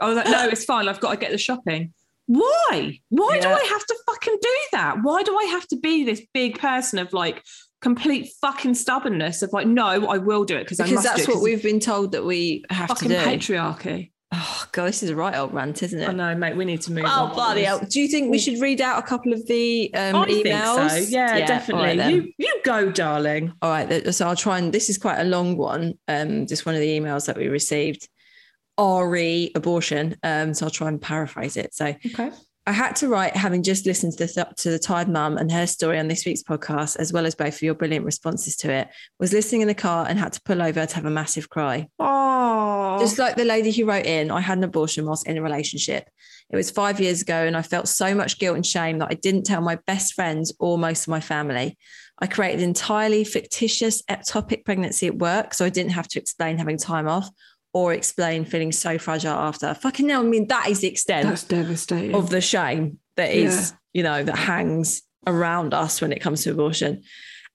I 0.00 0.06
was 0.08 0.16
like, 0.16 0.26
no, 0.26 0.48
it's 0.48 0.64
fine. 0.64 0.88
I've 0.88 1.00
got 1.00 1.12
to 1.12 1.16
get 1.16 1.30
the 1.32 1.38
shopping. 1.38 1.92
Why? 2.26 2.98
Why 3.08 3.40
do 3.40 3.48
I 3.48 3.62
have 3.64 3.84
to 3.86 3.96
fucking 4.06 4.38
do 4.40 4.56
that? 4.72 4.98
Why 5.02 5.22
do 5.22 5.36
I 5.36 5.44
have 5.44 5.66
to 5.68 5.76
be 5.76 6.04
this 6.04 6.22
big 6.32 6.58
person 6.58 6.98
of 6.98 7.12
like 7.12 7.42
complete 7.80 8.30
fucking 8.40 8.74
stubbornness 8.74 9.42
of 9.42 9.52
like, 9.52 9.66
no, 9.66 9.84
I 9.86 10.18
will 10.18 10.44
do 10.44 10.56
it 10.56 10.64
because 10.64 10.78
I 10.78 10.84
Because 10.84 11.04
must 11.04 11.16
do 11.16 11.22
that's 11.24 11.34
what 11.34 11.42
we've 11.42 11.62
been 11.62 11.80
told 11.80 12.12
that 12.12 12.24
we 12.24 12.64
have 12.70 12.88
fucking 12.88 13.08
to 13.08 13.18
do. 13.18 13.24
patriarchy. 13.24 14.11
Oh 14.34 14.64
god, 14.72 14.86
this 14.86 15.02
is 15.02 15.10
a 15.10 15.16
right 15.16 15.36
old 15.36 15.52
rant, 15.52 15.82
isn't 15.82 16.00
it? 16.00 16.08
I 16.08 16.12
know, 16.12 16.34
mate. 16.34 16.56
We 16.56 16.64
need 16.64 16.80
to 16.82 16.92
move 16.92 17.04
Oh 17.06 17.24
on. 17.24 17.34
bloody 17.34 17.64
hell! 17.64 17.80
Do 17.80 18.00
you 18.00 18.08
think 18.08 18.30
we 18.30 18.38
should 18.38 18.60
read 18.60 18.80
out 18.80 18.98
a 18.98 19.06
couple 19.06 19.32
of 19.34 19.46
the 19.46 19.92
um, 19.94 20.16
I 20.16 20.24
think 20.26 20.46
emails? 20.46 20.88
so. 20.90 20.96
Yeah, 21.10 21.32
right 21.32 21.46
definitely. 21.46 21.96
then. 21.96 22.10
you 22.10 22.32
you 22.38 22.60
go, 22.64 22.90
darling. 22.90 23.52
All 23.60 23.70
right, 23.70 24.14
so 24.14 24.26
I'll 24.26 24.36
try 24.36 24.58
and 24.58 24.72
this 24.72 24.88
is 24.88 24.96
quite 24.98 25.20
a 25.20 25.24
long 25.24 25.56
one. 25.58 25.98
Um, 26.08 26.46
just 26.46 26.64
one 26.64 26.74
of 26.74 26.80
the 26.80 26.98
emails 26.98 27.26
that 27.26 27.36
we 27.36 27.48
received. 27.48 28.08
Re 28.80 29.52
abortion. 29.54 30.16
Um, 30.22 30.54
so 30.54 30.66
I'll 30.66 30.70
try 30.70 30.88
and 30.88 31.00
paraphrase 31.00 31.56
it. 31.56 31.72
So 31.74 31.86
Okay. 31.86 32.30
I 32.66 32.72
had 32.72 32.94
to 32.96 33.08
write, 33.08 33.36
having 33.36 33.62
just 33.64 33.86
listened 33.86 34.12
to 34.18 34.26
the, 34.26 34.48
to 34.58 34.70
the 34.70 34.78
Tired 34.78 35.08
Mum 35.08 35.36
and 35.36 35.50
her 35.50 35.66
story 35.66 35.98
on 35.98 36.06
this 36.08 36.24
week's 36.24 36.44
podcast, 36.44 36.96
as 36.96 37.12
well 37.12 37.26
as 37.26 37.34
both 37.34 37.54
of 37.56 37.62
your 37.62 37.74
brilliant 37.74 38.04
responses 38.04 38.56
to 38.58 38.70
it, 38.72 38.88
was 39.18 39.32
listening 39.32 39.62
in 39.62 39.68
the 39.68 39.74
car 39.74 40.06
and 40.08 40.16
had 40.18 40.32
to 40.34 40.40
pull 40.44 40.62
over 40.62 40.86
to 40.86 40.94
have 40.94 41.04
a 41.04 41.10
massive 41.10 41.48
cry. 41.50 41.88
Oh, 41.98 42.71
Just 43.00 43.18
like 43.18 43.36
the 43.36 43.44
lady 43.44 43.70
who 43.72 43.84
wrote 43.84 44.06
in, 44.06 44.30
I 44.30 44.40
had 44.40 44.58
an 44.58 44.64
abortion 44.64 45.06
whilst 45.06 45.26
in 45.26 45.38
a 45.38 45.42
relationship. 45.42 46.08
It 46.50 46.56
was 46.56 46.70
five 46.70 47.00
years 47.00 47.22
ago, 47.22 47.46
and 47.46 47.56
I 47.56 47.62
felt 47.62 47.88
so 47.88 48.14
much 48.14 48.38
guilt 48.38 48.56
and 48.56 48.66
shame 48.66 48.98
that 48.98 49.08
I 49.10 49.14
didn't 49.14 49.44
tell 49.44 49.60
my 49.60 49.78
best 49.86 50.14
friends 50.14 50.52
or 50.58 50.76
most 50.78 51.02
of 51.02 51.08
my 51.08 51.20
family. 51.20 51.78
I 52.18 52.26
created 52.26 52.58
an 52.60 52.68
entirely 52.68 53.24
fictitious 53.24 54.02
ectopic 54.02 54.64
pregnancy 54.64 55.06
at 55.06 55.16
work, 55.16 55.54
so 55.54 55.64
I 55.64 55.70
didn't 55.70 55.92
have 55.92 56.08
to 56.08 56.18
explain 56.18 56.58
having 56.58 56.76
time 56.76 57.08
off 57.08 57.28
or 57.72 57.94
explain 57.94 58.44
feeling 58.44 58.70
so 58.70 58.98
fragile 58.98 59.32
after. 59.32 59.72
Fucking 59.74 60.08
hell, 60.08 60.20
I 60.20 60.24
mean, 60.24 60.46
that 60.48 60.68
is 60.68 60.80
the 60.80 60.88
extent 60.88 61.28
that's 61.28 61.44
devastating. 61.44 62.14
of 62.14 62.28
the 62.28 62.40
shame 62.42 62.98
that 63.16 63.30
is, 63.32 63.72
you 63.94 64.02
know, 64.02 64.22
that 64.22 64.36
hangs 64.36 65.02
around 65.26 65.72
us 65.72 66.00
when 66.00 66.12
it 66.12 66.20
comes 66.20 66.44
to 66.44 66.50
abortion. 66.50 67.02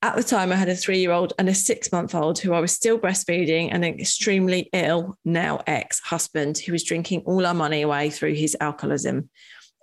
At 0.04 0.16
the 0.16 0.24
time, 0.24 0.52
I 0.52 0.56
had 0.56 0.70
a 0.70 0.76
three 0.76 1.00
year 1.00 1.12
old 1.12 1.34
and 1.40 1.50
a 1.50 1.56
six 1.56 1.92
month 1.92 2.14
old 2.14 2.38
who 2.40 2.54
I 2.54 2.60
was 2.60 2.72
still 2.72 3.00
breastfeeding 3.00 3.70
and 3.72 3.84
an 3.84 4.00
extremely 4.00 4.70
ill, 4.72 5.18
now 5.26 5.62
ex 5.66 6.00
husband 6.00 6.60
who 6.60 6.72
was 6.72 6.84
drinking 6.84 7.24
all 7.26 7.46
our 7.46 7.54
money 7.54 7.82
away 7.82 8.12
through 8.12 8.36
his 8.36 8.56
alcoholism. 8.60 9.30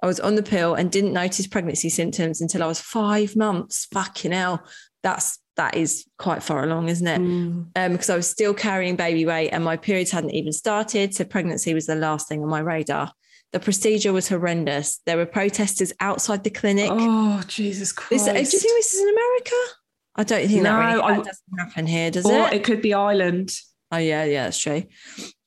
I 0.02 0.06
was 0.06 0.20
on 0.20 0.34
the 0.34 0.42
pill 0.42 0.74
and 0.74 0.92
didn't 0.92 1.14
notice 1.14 1.46
pregnancy 1.46 1.88
symptoms 1.88 2.40
until 2.40 2.62
I 2.62 2.66
was 2.66 2.80
five 2.80 3.34
months. 3.34 3.86
Fucking 3.92 4.32
hell. 4.32 4.62
That's 5.02 5.38
that 5.56 5.76
is 5.76 6.06
quite 6.18 6.42
far 6.42 6.64
along, 6.64 6.88
isn't 6.88 7.06
it? 7.06 7.20
Mm. 7.20 7.68
um, 7.76 7.92
because 7.92 8.10
I 8.10 8.16
was 8.16 8.28
still 8.28 8.54
carrying 8.54 8.96
baby 8.96 9.24
weight 9.24 9.50
and 9.50 9.64
my 9.64 9.76
periods 9.76 10.10
hadn't 10.10 10.34
even 10.34 10.52
started. 10.52 11.14
So 11.14 11.24
pregnancy 11.24 11.74
was 11.74 11.86
the 11.86 11.94
last 11.94 12.28
thing 12.28 12.42
on 12.42 12.48
my 12.48 12.60
radar. 12.60 13.12
The 13.52 13.60
procedure 13.60 14.12
was 14.12 14.28
horrendous. 14.28 15.00
There 15.06 15.16
were 15.16 15.26
protesters 15.26 15.92
outside 16.00 16.42
the 16.42 16.50
clinic. 16.50 16.90
Oh, 16.92 17.40
Jesus 17.46 17.92
Christ. 17.92 18.28
uh, 18.28 18.32
do 18.32 18.38
you 18.40 18.44
think 18.44 18.62
this 18.62 18.94
is 18.94 19.00
in 19.00 19.08
America? 19.08 19.56
I 20.16 20.24
don't 20.24 20.46
think 20.48 20.62
that, 20.62 20.70
No, 20.72 20.78
really, 20.78 21.00
I- 21.02 21.16
that 21.16 21.24
doesn't 21.24 21.58
happen 21.58 21.86
here, 21.86 22.10
does 22.10 22.24
or 22.26 22.46
it? 22.48 22.54
it 22.54 22.64
could 22.64 22.80
be 22.82 22.94
Ireland. 22.94 23.52
Oh 23.92 23.96
yeah, 23.98 24.24
yeah, 24.24 24.44
that's 24.44 24.58
true. 24.58 24.84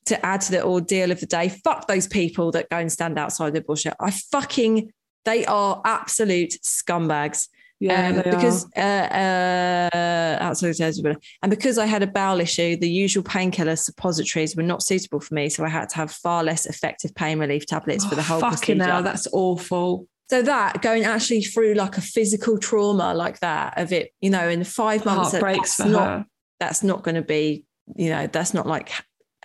To 0.06 0.24
add 0.26 0.40
to 0.42 0.50
the 0.52 0.64
ordeal 0.64 1.10
of 1.10 1.20
the 1.20 1.26
day, 1.26 1.48
fuck 1.48 1.86
those 1.86 2.06
people 2.06 2.50
that 2.52 2.68
go 2.70 2.78
and 2.78 2.90
stand 2.90 3.18
outside 3.18 3.52
the 3.54 3.60
bullshit. 3.60 3.94
I 4.00 4.10
fucking, 4.10 4.90
they 5.24 5.44
are 5.46 5.80
absolute 5.84 6.54
scumbags. 6.64 7.48
Yeah, 7.80 8.08
Um, 8.08 8.16
because 8.16 8.66
uh, 8.76 8.80
uh, 8.80 10.36
outside 10.40 10.72
the 10.74 11.16
and 11.42 11.50
because 11.50 11.78
I 11.78 11.86
had 11.86 12.02
a 12.02 12.06
bowel 12.08 12.40
issue, 12.40 12.76
the 12.76 12.90
usual 12.90 13.22
painkiller 13.22 13.76
suppositories 13.76 14.56
were 14.56 14.62
not 14.64 14.82
suitable 14.82 15.20
for 15.20 15.34
me, 15.34 15.48
so 15.48 15.64
I 15.64 15.68
had 15.68 15.88
to 15.90 15.96
have 15.96 16.10
far 16.10 16.42
less 16.42 16.66
effective 16.66 17.14
pain 17.14 17.38
relief 17.38 17.66
tablets 17.66 18.04
for 18.04 18.16
the 18.16 18.22
whole 18.22 18.38
Oh, 18.38 18.50
fucking 18.50 18.78
procedure. 18.78 18.84
hell, 18.84 19.02
that's 19.02 19.28
awful. 19.32 20.08
So 20.30 20.42
that 20.42 20.82
going 20.82 21.04
actually 21.04 21.42
through 21.42 21.74
like 21.74 21.96
a 21.96 22.02
physical 22.02 22.58
trauma 22.58 23.14
like 23.14 23.40
that 23.40 23.78
of 23.78 23.92
it, 23.92 24.12
you 24.20 24.30
know, 24.30 24.48
in 24.48 24.62
five 24.64 25.04
months, 25.04 25.32
that- 25.32 25.42
Heartbreaks 25.42 25.76
that's 25.76 25.88
for 25.88 25.92
not 25.92 26.06
her. 26.06 26.26
that's 26.60 26.82
not 26.82 27.02
going 27.02 27.14
to 27.14 27.22
be, 27.22 27.64
you 27.96 28.10
know, 28.10 28.26
that's 28.26 28.52
not 28.54 28.66
like 28.66 28.90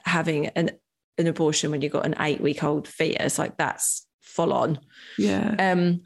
having 0.03 0.47
an 0.47 0.71
an 1.17 1.27
abortion 1.27 1.69
when 1.71 1.81
you've 1.81 1.93
got 1.93 2.05
an 2.05 2.15
eight 2.19 2.41
week 2.41 2.63
old 2.63 2.87
fetus. 2.87 3.37
Like 3.39 3.57
that's 3.57 4.05
full 4.21 4.51
on. 4.51 4.79
Yeah. 5.17 5.55
Um, 5.59 6.01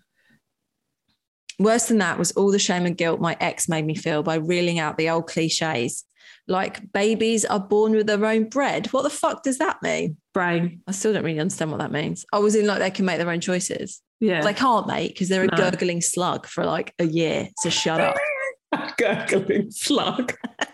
worse 1.59 1.87
than 1.87 1.97
that 1.99 2.19
was 2.19 2.31
all 2.33 2.51
the 2.51 2.59
shame 2.59 2.85
and 2.85 2.97
guilt 2.97 3.19
my 3.19 3.35
ex 3.39 3.67
made 3.67 3.85
me 3.85 3.95
feel 3.95 4.21
by 4.21 4.35
reeling 4.35 4.79
out 4.79 4.97
the 4.97 5.09
old 5.09 5.27
cliches. 5.27 6.03
Like 6.47 6.91
babies 6.93 7.45
are 7.45 7.59
born 7.59 7.93
with 7.93 8.07
their 8.07 8.23
own 8.25 8.47
bread. 8.49 8.87
What 8.87 9.01
the 9.03 9.09
fuck 9.09 9.43
does 9.43 9.57
that 9.57 9.81
mean? 9.81 10.17
Brain. 10.33 10.81
I 10.87 10.91
still 10.91 11.13
don't 11.13 11.23
really 11.25 11.39
understand 11.39 11.71
what 11.71 11.79
that 11.79 11.91
means. 11.91 12.25
I 12.31 12.39
was 12.39 12.55
in 12.55 12.67
like 12.67 12.79
they 12.79 12.91
can 12.91 13.05
make 13.05 13.17
their 13.17 13.29
own 13.29 13.41
choices. 13.41 14.01
Yeah. 14.19 14.41
They 14.41 14.53
can't, 14.53 14.87
mate, 14.87 15.09
because 15.13 15.29
they're 15.29 15.43
a 15.43 15.47
No. 15.47 15.57
gurgling 15.57 16.01
slug 16.01 16.47
for 16.47 16.65
like 16.65 16.93
a 16.99 17.05
year. 17.05 17.49
So 17.57 17.69
shut 17.69 18.01
up. 18.01 18.15
gurgling 18.97 19.71
slug. 19.71 20.33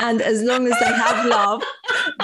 And 0.00 0.22
as 0.22 0.42
long 0.42 0.66
as 0.66 0.78
they 0.80 0.86
have 0.86 1.26
love, 1.26 1.62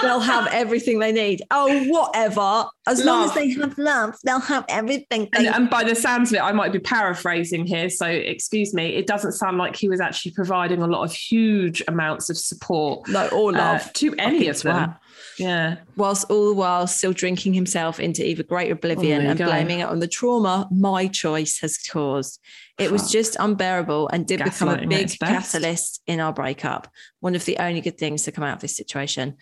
they'll 0.01 0.19
have 0.19 0.47
everything 0.47 0.97
they 0.97 1.11
need. 1.11 1.43
Oh, 1.51 1.83
whatever. 1.85 2.65
As 2.87 3.05
long 3.05 3.25
as 3.25 3.35
they 3.35 3.51
have 3.51 3.77
love, 3.77 4.15
they'll 4.25 4.39
have 4.39 4.65
everything 4.67 5.29
And, 5.35 5.45
they 5.45 5.49
and 5.49 5.69
by 5.69 5.83
the 5.83 5.93
sounds 5.93 6.31
of 6.31 6.37
it, 6.37 6.41
I 6.41 6.51
might 6.53 6.71
be 6.71 6.79
paraphrasing 6.79 7.67
here. 7.67 7.89
So 7.91 8.07
excuse 8.07 8.73
me. 8.73 8.95
It 8.95 9.05
doesn't 9.05 9.33
sound 9.33 9.59
like 9.59 9.75
he 9.75 9.89
was 9.89 10.01
actually 10.01 10.31
providing 10.31 10.81
a 10.81 10.87
lot 10.87 11.03
of 11.03 11.13
huge 11.13 11.83
amounts 11.87 12.31
of 12.31 12.37
support 12.37 13.07
no 13.09 13.27
or 13.27 13.49
uh, 13.49 13.57
love. 13.57 13.93
to 13.93 14.15
any 14.17 14.47
of 14.47 14.59
them. 14.63 14.95
Yeah. 15.37 15.77
whilst 15.95 16.29
all 16.29 16.47
the 16.47 16.53
while 16.55 16.87
still 16.87 17.13
drinking 17.13 17.53
himself 17.53 17.99
into 17.99 18.25
either 18.27 18.43
great 18.43 18.71
oblivion 18.71 19.25
Oh, 19.25 19.29
and 19.29 19.39
go. 19.39 19.45
blaming 19.45 19.79
it 19.79 19.87
on 19.87 19.99
the 19.99 20.07
trauma 20.07 20.67
my 20.71 21.07
choice 21.07 21.59
has 21.59 21.77
caused. 21.77 22.39
It 22.77 22.91
was 22.91 23.11
just 23.11 23.37
unbearable 23.39 24.09
and 24.09 24.25
did 24.27 24.43
become 24.43 24.69
a 24.69 24.85
big 24.87 25.09
catalyst 25.19 26.01
in 26.07 26.19
our 26.19 26.33
breakup. 26.33 26.87
One 27.19 27.35
of 27.35 27.45
the 27.45 27.57
only 27.57 27.81
good 27.81 27.97
things 27.97 28.23
to 28.23 28.31
come 28.31 28.43
out 28.43 28.55
of 28.55 28.61
this 28.61 28.75
situation. 28.77 29.35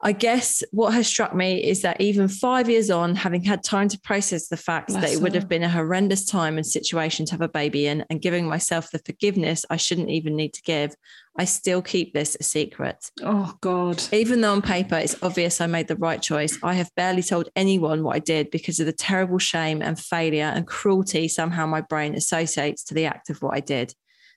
I 0.00 0.12
guess 0.12 0.62
what 0.70 0.94
has 0.94 1.08
struck 1.08 1.34
me 1.34 1.64
is 1.64 1.82
that 1.82 2.00
even 2.00 2.28
five 2.28 2.70
years 2.70 2.88
on, 2.88 3.16
having 3.16 3.42
had 3.42 3.64
time 3.64 3.88
to 3.88 4.00
process 4.00 4.46
the 4.46 4.56
fact 4.56 4.92
that 4.92 5.10
it 5.10 5.20
would 5.20 5.34
have 5.34 5.48
been 5.48 5.64
a 5.64 5.68
horrendous 5.68 6.24
time 6.24 6.56
and 6.56 6.64
situation 6.64 7.26
to 7.26 7.32
have 7.32 7.40
a 7.40 7.48
baby 7.48 7.88
in, 7.88 8.04
and 8.08 8.22
giving 8.22 8.46
myself 8.46 8.92
the 8.92 9.00
forgiveness 9.00 9.64
I 9.70 9.76
shouldn't 9.76 10.10
even 10.10 10.36
need 10.36 10.54
to 10.54 10.62
give, 10.62 10.94
I 11.36 11.46
still 11.46 11.82
keep 11.82 12.14
this 12.14 12.36
a 12.38 12.44
secret. 12.44 13.10
Oh 13.22 13.54
God. 13.60 14.00
Even 14.12 14.40
though 14.40 14.52
on 14.52 14.62
paper 14.62 14.94
it's 14.94 15.20
obvious 15.20 15.60
I 15.60 15.66
made 15.66 15.88
the 15.88 15.96
right 15.96 16.22
choice, 16.22 16.58
I 16.62 16.74
have 16.74 16.94
barely 16.94 17.22
told 17.22 17.48
anyone 17.56 18.04
what 18.04 18.14
I 18.14 18.20
did 18.20 18.52
because 18.52 18.78
of 18.78 18.86
the 18.86 18.92
terrible 18.92 19.38
shame 19.38 19.82
and 19.82 19.98
failure 19.98 20.52
and 20.54 20.64
cruelty 20.64 21.26
somehow 21.26 21.66
my 21.66 21.80
brain 21.80 22.14
associates 22.14 22.84
to 22.84 22.94
the 22.94 23.06
act 23.06 23.30
of 23.30 23.42
what 23.42 23.54
I 23.54 23.60
did. 23.60 23.94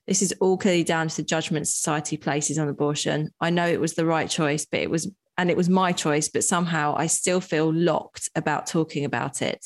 This 0.07 0.23
is 0.23 0.33
all 0.41 0.57
clearly 0.57 0.83
down 0.83 1.07
to 1.09 1.17
the 1.17 1.23
judgment 1.23 1.67
society 1.67 2.17
places 2.17 2.57
on 2.57 2.67
abortion. 2.67 3.29
I 3.39 3.51
know 3.51 3.67
it 3.67 3.79
was 3.79 3.93
the 3.93 4.05
right 4.05 4.29
choice, 4.29 4.65
but 4.65 4.79
it 4.79 4.89
was, 4.89 5.09
and 5.41 5.49
it 5.49 5.57
was 5.57 5.69
my 5.69 5.91
choice, 5.91 6.29
but 6.29 6.43
somehow 6.43 6.93
I 6.95 7.07
still 7.07 7.41
feel 7.41 7.73
locked 7.73 8.29
about 8.35 8.67
talking 8.67 9.05
about 9.05 9.41
it. 9.41 9.65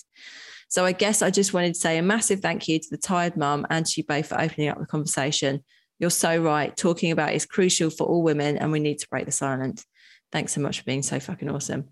So 0.69 0.85
I 0.85 0.93
guess 0.93 1.21
I 1.21 1.31
just 1.31 1.53
wanted 1.53 1.73
to 1.73 1.79
say 1.79 1.97
a 1.97 2.01
massive 2.01 2.39
thank 2.39 2.69
you 2.69 2.79
to 2.79 2.87
the 2.89 2.97
tired 2.97 3.35
mum 3.35 3.67
and 3.69 3.85
to 3.85 3.93
you 3.97 4.05
both 4.05 4.27
for 4.27 4.39
opening 4.39 4.69
up 4.69 4.79
the 4.79 4.85
conversation. 4.85 5.65
You're 5.99 6.11
so 6.11 6.41
right. 6.41 6.75
Talking 6.75 7.11
about 7.11 7.33
is 7.33 7.45
crucial 7.45 7.89
for 7.89 8.07
all 8.07 8.23
women, 8.23 8.57
and 8.57 8.71
we 8.71 8.79
need 8.79 8.99
to 8.99 9.07
break 9.09 9.25
the 9.25 9.33
silence. 9.33 9.85
Thanks 10.31 10.53
so 10.53 10.61
much 10.61 10.79
for 10.79 10.85
being 10.85 11.03
so 11.03 11.19
fucking 11.19 11.49
awesome. 11.49 11.89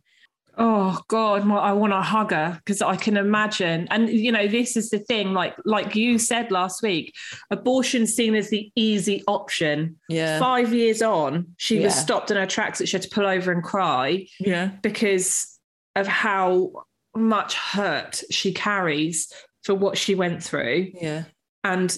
Oh 0.57 0.99
God, 1.07 1.49
I 1.49 1.73
want 1.73 1.93
to 1.93 2.01
hug 2.01 2.31
her 2.31 2.59
because 2.63 2.81
I 2.81 2.95
can 2.95 3.17
imagine. 3.17 3.87
And 3.89 4.07
you 4.09 4.31
know, 4.31 4.47
this 4.47 4.77
is 4.77 4.89
the 4.91 4.99
thing. 4.99 5.33
Like, 5.33 5.55
like 5.65 5.95
you 5.95 6.19
said 6.19 6.51
last 6.51 6.83
week, 6.83 7.13
abortion 7.49 8.05
seen 8.05 8.35
as 8.35 8.49
the 8.49 8.71
easy 8.75 9.23
option. 9.27 9.97
Yeah. 10.09 10.39
Five 10.39 10.73
years 10.73 11.01
on, 11.01 11.47
she 11.57 11.79
was 11.79 11.95
stopped 11.95 12.29
in 12.29 12.37
her 12.37 12.45
tracks 12.45 12.77
that 12.79 12.87
she 12.87 12.97
had 12.97 13.01
to 13.03 13.09
pull 13.09 13.25
over 13.25 13.51
and 13.51 13.63
cry 13.63 14.27
Yeah. 14.39 14.71
because 14.83 15.59
of 15.95 16.05
how 16.07 16.71
much 17.15 17.55
hurt 17.55 18.23
she 18.29 18.53
carries 18.53 19.31
for 19.63 19.73
what 19.73 19.97
she 19.97 20.13
went 20.13 20.43
through, 20.43 20.91
Yeah. 21.01 21.23
and 21.63 21.95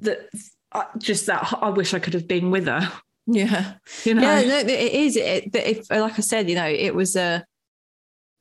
that 0.00 0.28
just 0.98 1.26
that 1.26 1.52
I 1.60 1.68
wish 1.68 1.94
I 1.94 1.98
could 1.98 2.14
have 2.14 2.26
been 2.26 2.50
with 2.50 2.66
her. 2.66 2.90
Yeah. 3.26 3.74
You 4.04 4.14
know, 4.14 4.22
Yeah, 4.22 4.40
no, 4.48 4.58
it 4.58 4.68
is. 4.92 5.16
It, 5.16 5.52
but 5.52 5.64
if, 5.64 5.90
like 5.90 6.18
I 6.18 6.22
said, 6.22 6.48
you 6.48 6.56
know, 6.56 6.66
it 6.66 6.94
was 6.94 7.14
a 7.14 7.44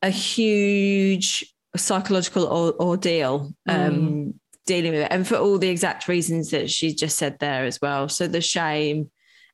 a 0.02 0.10
huge 0.10 1.46
psychological 1.76 2.76
ordeal 2.80 3.54
um, 3.68 4.34
dealing 4.66 4.92
with 4.92 5.02
it, 5.02 5.12
and 5.12 5.28
for 5.28 5.36
all 5.36 5.58
the 5.58 5.70
exact 5.70 6.08
reasons 6.08 6.52
that 6.52 6.70
she 6.70 6.94
just 6.94 7.18
said 7.18 7.38
there 7.40 7.66
as 7.66 7.80
well. 7.82 8.10
So 8.10 8.28
the 8.28 8.42
shame 8.42 9.12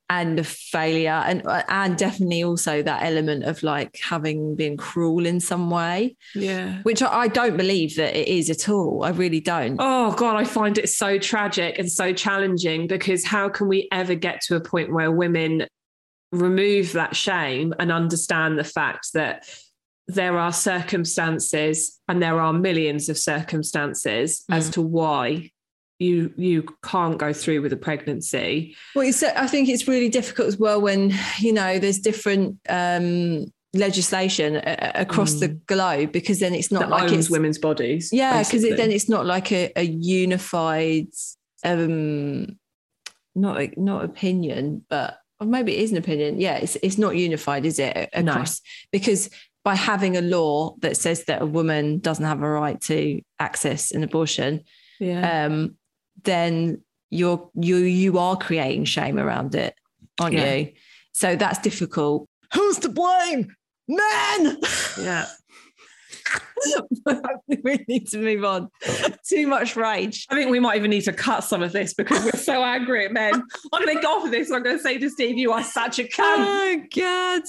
and 0.10 0.38
the 0.38 0.44
failure, 0.44 1.22
and 1.26 1.44
and 1.68 1.98
definitely 1.98 2.44
also 2.44 2.82
that 2.82 3.04
element 3.04 3.44
of 3.44 3.62
like 3.62 4.00
having 4.02 4.56
been 4.56 4.78
cruel 4.78 5.26
in 5.26 5.40
some 5.40 5.70
way, 5.70 6.16
yeah. 6.34 6.82
which 6.84 7.04
I 7.04 7.28
don't 7.28 7.58
believe 7.58 7.96
that 7.98 8.16
it 8.16 8.28
is 8.28 8.50
at 8.50 8.70
all. 8.70 9.04
I 9.04 9.10
really 9.10 9.42
don't. 9.42 9.76
Oh 9.80 10.14
God, 10.14 10.38
I 10.38 10.46
find 10.46 10.78
it 10.78 10.90
so 10.90 11.18
tragic 11.18 11.78
and 11.78 11.92
so 11.92 12.14
challenging 12.14 12.88
because 12.88 13.26
how 13.26 13.50
can 13.50 13.68
we 13.68 13.90
ever 13.92 14.16
get 14.16 14.42
to 14.44 14.56
a 14.56 14.62
point 14.62 14.94
where 14.94 15.12
women 15.12 15.68
remove 16.32 16.94
that 16.94 17.16
shame 17.16 17.74
and 17.80 17.92
understand 17.92 18.58
the 18.58 18.64
fact 18.64 19.14
that 19.14 19.50
there 20.08 20.38
are 20.38 20.54
circumstances 20.54 22.00
and 22.08 22.22
there 22.22 22.40
are 22.40 22.54
millions 22.54 23.10
of 23.10 23.18
circumstances 23.18 24.44
as 24.50 24.70
to 24.72 24.82
why 24.82 25.52
you 26.00 26.32
you 26.38 26.64
can't 26.84 27.18
go 27.18 27.34
through 27.34 27.62
with 27.62 27.74
a 27.74 27.78
pregnancy. 27.78 28.76
Well, 28.96 29.08
I 29.36 29.48
think 29.48 29.68
it's 29.68 29.88
really 29.88 30.10
difficult 30.10 30.48
as 30.48 30.58
well 30.58 30.80
when 30.80 31.14
you 31.40 31.52
know 31.54 31.80
there's 31.80 32.00
different 32.00 32.58
um, 32.70 33.46
legislation 33.74 34.56
a- 34.58 34.62
a- 34.96 35.02
across 35.02 35.34
the 35.36 35.50
globe 35.50 36.12
because 36.12 36.40
then 36.40 36.54
it's 36.54 36.72
not 36.72 36.82
that 36.82 36.90
like 36.90 37.04
owns 37.12 37.26
it's 37.26 37.30
women's 37.30 37.58
bodies. 37.58 38.10
yeah 38.14 38.42
because 38.44 38.64
it, 38.64 38.78
then 38.78 38.92
it's 38.92 39.10
not 39.10 39.26
like 39.26 39.52
a, 39.52 39.72
a 39.76 39.84
unified 39.84 41.08
um 41.66 42.58
not 43.36 43.78
not 43.78 44.04
opinion 44.06 44.86
but 44.90 45.20
or 45.40 45.46
maybe 45.48 45.76
it 45.76 45.82
is 45.84 45.92
an 45.92 45.98
opinion 45.98 46.40
yeah 46.40 46.56
it's 46.58 46.76
it's 46.82 46.98
not 46.98 47.16
unified 47.16 47.66
is 47.66 47.78
it 47.80 48.10
a- 48.14 48.24
No. 48.24 48.44
because 48.92 49.30
by 49.68 49.76
having 49.76 50.16
a 50.16 50.22
law 50.22 50.74
that 50.80 50.96
says 50.96 51.26
that 51.26 51.42
a 51.42 51.46
woman 51.46 52.00
doesn't 52.00 52.24
have 52.24 52.42
a 52.42 52.50
right 52.50 52.80
to 52.80 53.20
access 53.38 53.92
an 53.92 54.02
abortion 54.02 54.64
yeah. 54.98 55.46
um, 55.46 55.76
then 56.24 56.82
you're 57.10 57.50
you 57.54 57.76
you 57.78 58.18
are 58.18 58.38
creating 58.38 58.86
shame 58.86 59.18
around 59.20 59.56
it, 59.56 59.76
aren't 60.20 60.36
Yeah. 60.36 60.54
you? 60.56 60.72
So 61.14 61.36
that's 61.36 61.60
difficult. 61.60 62.28
Who's 62.54 62.80
to 62.80 62.90
blame? 62.90 63.54
Men. 63.88 64.58
yeah. 65.02 65.26
we 67.64 67.84
need 67.88 68.08
to 68.10 68.18
move 68.18 68.44
on. 68.44 68.70
Too 69.28 69.48
much 69.48 69.76
rage. 69.76 70.26
I 70.30 70.36
think 70.36 70.52
we 70.52 70.60
might 70.60 70.78
even 70.78 70.90
need 70.90 71.04
to 71.04 71.14
cut 71.14 71.44
some 71.44 71.62
of 71.62 71.72
this 71.72 71.94
because 71.94 72.24
we're 72.26 72.40
so 72.40 72.64
angry 72.64 73.06
at 73.06 73.14
men. 73.14 73.34
I'm 73.74 73.86
going 73.86 73.96
to 73.96 74.02
go 74.02 74.22
for 74.22 74.30
this. 74.30 74.52
I'm 74.52 74.64
going 74.64 74.78
to 74.78 74.84
say 74.84 74.98
to 74.98 75.10
Steve, 75.10 75.38
"You 75.38 75.52
are 75.54 75.64
such 75.64 76.00
a 76.00 76.04
cunt." 76.04 76.12
Oh 76.20 76.82
God. 76.96 77.42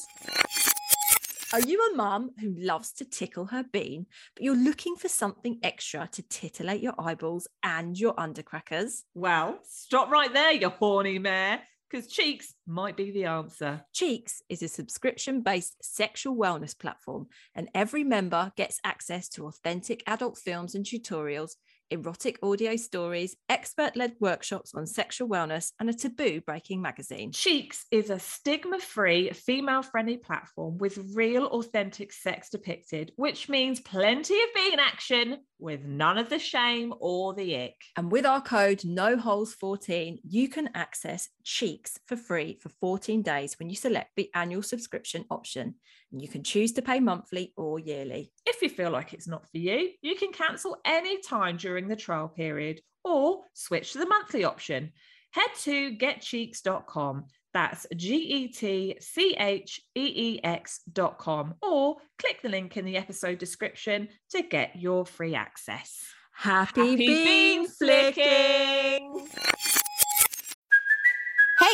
Are 1.50 1.60
you 1.60 1.80
a 1.80 1.96
mum 1.96 2.32
who 2.42 2.54
loves 2.58 2.92
to 2.92 3.06
tickle 3.06 3.46
her 3.46 3.62
bean, 3.62 4.04
but 4.34 4.44
you're 4.44 4.54
looking 4.54 4.96
for 4.96 5.08
something 5.08 5.58
extra 5.62 6.06
to 6.12 6.22
titillate 6.22 6.82
your 6.82 6.92
eyeballs 6.98 7.48
and 7.62 7.98
your 7.98 8.14
undercrackers? 8.16 9.04
Well, 9.14 9.58
stop 9.66 10.10
right 10.10 10.30
there, 10.30 10.52
you 10.52 10.68
horny 10.68 11.18
mare, 11.18 11.62
because 11.90 12.06
CHEEX 12.06 12.52
might 12.66 12.98
be 12.98 13.12
the 13.12 13.24
answer. 13.24 13.82
CHEEX 13.94 14.42
is 14.50 14.62
a 14.62 14.68
subscription 14.68 15.40
based 15.40 15.76
sexual 15.82 16.36
wellness 16.36 16.78
platform, 16.78 17.28
and 17.54 17.70
every 17.74 18.04
member 18.04 18.52
gets 18.56 18.78
access 18.84 19.26
to 19.30 19.46
authentic 19.46 20.02
adult 20.06 20.36
films 20.36 20.74
and 20.74 20.84
tutorials, 20.84 21.52
erotic 21.90 22.38
audio 22.42 22.76
stories, 22.76 23.36
expert 23.48 23.96
led 23.96 24.14
workshops 24.20 24.74
on 24.74 24.86
sexual 24.86 25.28
wellness, 25.28 25.72
and 25.80 25.88
a 25.90 25.94
taboo 25.94 26.40
breaking 26.40 26.82
magazine. 26.82 27.32
CHEEX 27.32 27.84
is 27.90 28.10
a 28.10 28.18
stigma 28.18 28.78
free, 28.78 29.30
female 29.30 29.82
friendly 29.82 30.16
platform 30.16 30.78
with 30.78 30.98
real, 31.14 31.46
authentic 31.46 32.12
sex 32.12 32.50
depicted, 32.50 33.12
which 33.16 33.48
means 33.48 33.80
plenty 33.80 34.34
of 34.34 34.48
being 34.54 34.78
action 34.78 35.38
with 35.58 35.84
none 35.84 36.18
of 36.18 36.28
the 36.28 36.38
shame 36.38 36.94
or 37.00 37.34
the 37.34 37.56
ick. 37.56 37.74
And 37.96 38.12
with 38.12 38.24
our 38.24 38.40
code 38.40 38.78
NOHOLES14, 38.80 40.20
you 40.28 40.48
can 40.48 40.70
access 40.74 41.28
CHEEX 41.44 41.98
for 42.06 42.16
free 42.16 42.58
for 42.60 42.68
14 42.80 43.22
days 43.22 43.58
when 43.58 43.68
you 43.68 43.76
select 43.76 44.10
the 44.16 44.30
annual 44.34 44.62
subscription 44.62 45.24
option. 45.30 45.74
You 46.10 46.28
can 46.28 46.42
choose 46.42 46.72
to 46.72 46.82
pay 46.82 47.00
monthly 47.00 47.52
or 47.56 47.78
yearly. 47.78 48.32
If 48.46 48.62
you 48.62 48.68
feel 48.68 48.90
like 48.90 49.12
it's 49.12 49.28
not 49.28 49.48
for 49.50 49.58
you, 49.58 49.90
you 50.00 50.16
can 50.16 50.32
cancel 50.32 50.78
any 50.84 51.20
time 51.20 51.56
during 51.56 51.88
the 51.88 51.96
trial 51.96 52.28
period 52.28 52.80
or 53.04 53.40
switch 53.52 53.92
to 53.92 53.98
the 53.98 54.06
monthly 54.06 54.44
option. 54.44 54.92
Head 55.32 55.50
to 55.62 55.96
getcheex.com. 55.96 57.26
That's 57.52 57.86
G 57.94 58.16
E 58.16 58.48
T 58.48 58.96
C 59.00 59.36
H 59.38 59.80
E 59.94 60.12
E 60.16 60.40
X.com 60.44 61.54
or 61.62 61.96
click 62.18 62.40
the 62.42 62.48
link 62.48 62.76
in 62.76 62.84
the 62.84 62.96
episode 62.96 63.38
description 63.38 64.08
to 64.30 64.42
get 64.42 64.76
your 64.76 65.04
free 65.04 65.34
access. 65.34 66.04
Happy, 66.34 66.90
Happy 66.90 67.06
bean 67.06 67.68
flicking! 67.68 69.26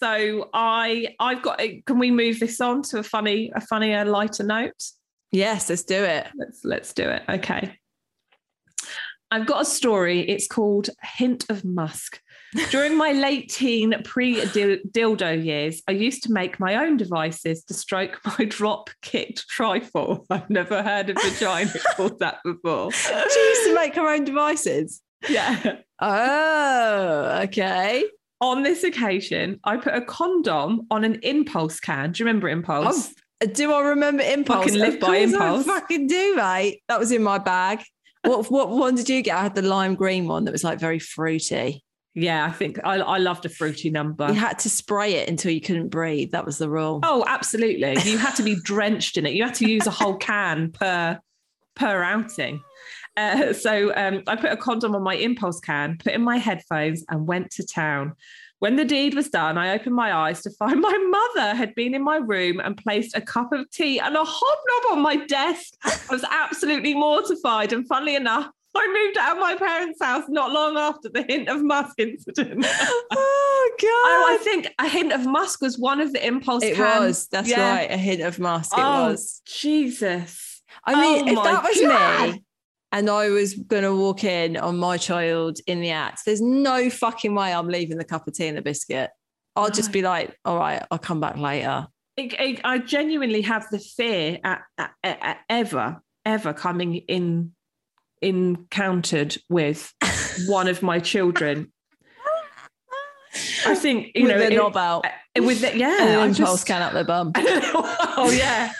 So 0.00 0.48
I 0.52 1.14
I've 1.18 1.42
got 1.42 1.60
can 1.86 1.98
we 1.98 2.10
move 2.10 2.40
this 2.40 2.60
on 2.60 2.82
to 2.82 2.98
a 2.98 3.02
funny 3.02 3.50
a 3.54 3.60
funnier 3.60 4.04
lighter 4.04 4.44
note? 4.44 4.82
Yes, 5.32 5.68
let's 5.68 5.82
do 5.82 6.02
it. 6.04 6.26
Let's 6.36 6.64
let's 6.64 6.92
do 6.92 7.08
it. 7.08 7.22
Okay. 7.28 7.76
I've 9.30 9.46
got 9.46 9.62
a 9.62 9.64
story. 9.64 10.20
It's 10.20 10.46
called 10.46 10.88
Hint 11.02 11.50
of 11.50 11.64
Musk. 11.64 12.20
During 12.70 12.96
my 12.96 13.12
late 13.12 13.50
teen 13.50 13.94
pre 14.04 14.36
dildo 14.36 15.44
years, 15.44 15.82
I 15.86 15.92
used 15.92 16.22
to 16.24 16.32
make 16.32 16.58
my 16.58 16.76
own 16.76 16.96
devices 16.96 17.64
to 17.64 17.74
stroke 17.74 18.20
my 18.38 18.46
drop 18.46 18.90
kicked 19.02 19.46
trifle. 19.48 20.26
I've 20.30 20.48
never 20.48 20.82
heard 20.82 21.10
of 21.10 21.16
vagina 21.22 21.72
called 21.96 22.20
that 22.20 22.38
before. 22.44 22.92
She 22.92 23.12
used 23.12 23.64
to 23.64 23.74
make 23.74 23.94
her 23.96 24.08
own 24.08 24.24
devices. 24.24 25.02
Yeah. 25.28 25.78
Oh, 26.00 27.40
okay. 27.44 28.04
On 28.40 28.62
this 28.62 28.84
occasion, 28.84 29.58
I 29.64 29.76
put 29.78 29.94
a 29.94 30.00
condom 30.00 30.82
on 30.90 31.02
an 31.04 31.18
impulse 31.22 31.80
can. 31.80 32.12
Do 32.12 32.22
you 32.22 32.26
remember 32.26 32.48
impulse? 32.48 33.12
Oh, 33.42 33.46
do 33.46 33.72
I 33.72 33.80
remember 33.80 34.22
impulse? 34.22 34.64
Fucking 34.66 34.78
live 34.78 34.94
Of 34.94 35.00
by 35.00 35.06
course 35.06 35.18
I 35.18 35.22
impulse. 35.22 35.66
fucking 35.66 36.06
do, 36.06 36.36
mate. 36.36 36.82
That 36.88 36.98
was 37.00 37.10
in 37.10 37.22
my 37.22 37.38
bag. 37.38 37.82
What 38.22 38.46
what 38.50 38.70
one 38.70 38.94
did 38.94 39.08
you 39.08 39.22
get? 39.22 39.36
I 39.36 39.42
had 39.42 39.54
the 39.54 39.62
lime 39.62 39.94
green 39.96 40.26
one 40.28 40.44
that 40.44 40.52
was 40.52 40.62
like 40.64 40.78
very 40.78 40.98
fruity. 40.98 41.84
Yeah, 42.14 42.44
I 42.46 42.50
think 42.50 42.80
I, 42.84 42.96
I 42.96 43.18
loved 43.18 43.44
a 43.46 43.48
fruity 43.48 43.90
number. 43.90 44.26
You 44.28 44.34
had 44.34 44.58
to 44.60 44.70
spray 44.70 45.14
it 45.14 45.28
until 45.28 45.52
you 45.52 45.60
couldn't 45.60 45.88
breathe. 45.88 46.32
That 46.32 46.44
was 46.44 46.58
the 46.58 46.68
rule. 46.68 46.98
Oh, 47.04 47.22
absolutely. 47.28 47.96
You 48.10 48.18
had 48.18 48.34
to 48.36 48.42
be 48.42 48.56
drenched 48.56 49.16
in 49.18 49.26
it. 49.26 49.34
You 49.34 49.44
had 49.44 49.54
to 49.56 49.68
use 49.68 49.86
a 49.86 49.90
whole 49.92 50.16
can 50.16 50.72
per 50.72 51.20
per 51.76 52.02
outing. 52.02 52.60
Uh, 53.18 53.52
so 53.64 53.92
um, 53.96 54.22
I 54.26 54.36
put 54.36 54.52
a 54.52 54.56
condom 54.56 54.94
on 54.94 55.02
my 55.02 55.14
impulse 55.14 55.60
can, 55.60 55.98
put 55.98 56.12
in 56.12 56.22
my 56.22 56.38
headphones, 56.38 57.04
and 57.10 57.26
went 57.26 57.50
to 57.52 57.66
town. 57.66 58.14
When 58.60 58.74
the 58.76 58.84
deed 58.84 59.14
was 59.14 59.28
done, 59.28 59.56
I 59.56 59.74
opened 59.74 59.94
my 59.94 60.12
eyes 60.12 60.42
to 60.42 60.50
find 60.50 60.80
my 60.80 60.98
mother 61.36 61.54
had 61.54 61.74
been 61.74 61.94
in 61.94 62.02
my 62.02 62.16
room 62.16 62.60
and 62.60 62.76
placed 62.76 63.16
a 63.16 63.20
cup 63.20 63.52
of 63.52 63.70
tea 63.70 63.98
and 64.00 64.16
a 64.16 64.24
hobnob 64.24 64.92
on 64.92 65.02
my 65.02 65.24
desk. 65.26 65.74
I 65.84 65.96
was 66.10 66.24
absolutely 66.28 66.94
mortified. 66.94 67.72
And 67.72 67.86
funnily 67.86 68.16
enough, 68.16 68.50
I 68.76 69.04
moved 69.06 69.18
out 69.18 69.36
of 69.36 69.40
my 69.40 69.54
parents' 69.56 70.02
house 70.02 70.24
not 70.28 70.52
long 70.52 70.76
after 70.76 71.08
the 71.08 71.22
hint 71.22 71.48
of 71.48 71.62
Musk 71.62 71.98
incident. 71.98 72.66
Oh 73.10 73.70
god. 73.80 73.86
Oh, 73.86 74.26
I 74.28 74.38
think 74.42 74.68
a 74.78 74.88
hint 74.88 75.12
of 75.12 75.26
musk 75.26 75.60
was 75.60 75.78
one 75.78 76.00
of 76.00 76.12
the 76.12 76.24
impulse. 76.24 76.62
it 76.62 76.76
cans. 76.76 77.00
was. 77.00 77.28
That's 77.28 77.48
Yeah. 77.48 77.76
right. 77.76 77.90
A 77.90 77.96
hint 77.96 78.22
of 78.22 78.38
musk. 78.38 78.72
It 78.72 78.80
oh, 78.80 79.10
was. 79.10 79.42
Jesus. 79.46 80.62
I 80.84 80.94
mean, 81.00 81.28
Oh 81.28 81.32
if 81.32 81.44
that 81.44 81.62
was 81.64 81.80
God. 81.80 82.34
me 82.34 82.44
and 82.92 83.08
I 83.10 83.28
was 83.30 83.54
going 83.54 83.82
to 83.82 83.94
walk 83.94 84.24
in 84.24 84.56
on 84.56 84.78
my 84.78 84.96
child 84.96 85.58
in 85.66 85.80
the 85.80 85.90
act, 85.90 86.22
there's 86.24 86.40
no 86.40 86.88
fucking 86.90 87.34
way 87.34 87.52
I'm 87.52 87.68
leaving 87.68 87.98
the 87.98 88.04
cup 88.04 88.26
of 88.26 88.34
tea 88.34 88.46
and 88.48 88.56
the 88.56 88.62
biscuit. 88.62 89.10
I'll 89.56 89.70
just 89.70 89.92
be 89.92 90.02
like, 90.02 90.36
all 90.44 90.56
right, 90.58 90.82
I'll 90.90 90.98
come 90.98 91.20
back 91.20 91.36
later. 91.36 91.86
I, 92.18 92.30
I- 92.38 92.60
I 92.64 92.78
genuinely 92.78 93.42
have 93.42 93.66
the 93.70 93.78
fear 93.78 94.38
at, 94.44 94.62
at, 94.78 94.92
at- 95.04 95.38
ever, 95.48 96.00
ever 96.24 96.52
coming 96.52 96.94
in 96.96 97.52
encountered 98.22 99.36
with 99.48 99.92
one 100.46 100.66
of 100.68 100.82
my 100.82 100.98
children. 100.98 101.72
I 103.66 103.74
think 103.74 104.12
you 104.14 104.24
With 104.24 104.32
know 104.32 104.38
the 104.38 104.52
it- 104.52 104.56
knob 104.56 104.76
out 104.76 105.04
uh, 105.06 105.42
with 105.42 105.60
the, 105.60 105.76
yeah, 105.76 106.02
an 106.22 106.28
impulse 106.30 106.36
just- 106.60 106.66
can 106.66 106.82
up 106.82 106.92
their 106.92 107.04
bum. 107.04 107.32
oh 107.36 108.30
yeah. 108.36 108.72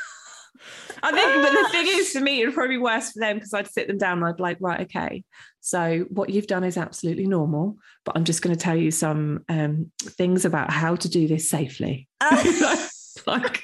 I 1.03 1.13
think, 1.13 1.43
but 1.43 1.51
the 1.53 1.69
thing 1.71 1.87
is, 1.89 2.13
for 2.13 2.21
me, 2.21 2.41
it 2.43 2.47
would 2.47 2.55
probably 2.55 2.77
be 2.77 2.83
worse 2.83 3.13
for 3.13 3.21
them 3.21 3.37
because 3.37 3.55
I'd 3.55 3.69
sit 3.71 3.87
them 3.89 3.99
down 3.99 4.19
and 4.19 4.27
I'd 4.27 4.37
be 4.37 4.43
like, 4.43 4.59
right, 4.61 4.81
okay. 4.83 5.25
So 5.61 6.07
what 6.11 6.31
you've 6.31 6.47
done 6.47 6.65
is 6.65 6.77
absolutely 6.77 7.27
normal, 7.27 7.77
but 8.05 8.17
I'm 8.17 8.25
just 8.25 8.43
going 8.43 8.55
to 8.57 8.61
tell 8.63 8.77
you 8.77 8.91
some 8.91 9.45
um, 9.49 9.91
things 10.01 10.45
about 10.45 10.71
how 10.71 10.97
to 10.97 11.09
do 11.09 11.29
this 11.29 11.49
safely. 11.51 12.09
like, 13.27 13.63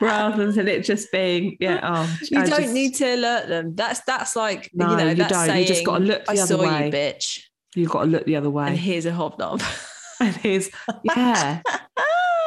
rather 0.00 0.50
than 0.50 0.66
it 0.68 0.84
just 0.84 1.10
being, 1.12 1.56
yeah, 1.60 1.80
oh, 1.82 2.18
You 2.30 2.40
I 2.40 2.46
don't 2.46 2.60
just- 2.62 2.74
need 2.74 2.94
to 2.96 3.14
alert 3.14 3.48
them. 3.48 3.74
That's 3.74 4.00
that's 4.06 4.34
like 4.36 4.70
No, 4.74 4.90
you 4.90 4.96
know 4.96 5.08
you 5.10 5.14
that's 5.16 5.32
don't. 5.32 5.46
saying 5.46 5.62
You 5.62 5.68
just 5.68 5.84
gotta 5.84 6.04
look 6.04 6.24
the 6.24 6.30
I 6.32 6.34
other 6.34 6.46
saw 6.46 6.62
way." 6.62 6.86
you, 6.86 6.92
bitch, 6.92 7.40
You've 7.76 7.90
got 7.90 8.04
to 8.04 8.06
look 8.10 8.24
the 8.24 8.36
other 8.36 8.50
way 8.50 8.68
and 8.68 8.78
here's 8.78 9.04
a 9.06 9.12
hobnob. 9.12 9.60
And 10.20 10.34
here's, 10.36 10.70
yeah, 11.02 11.60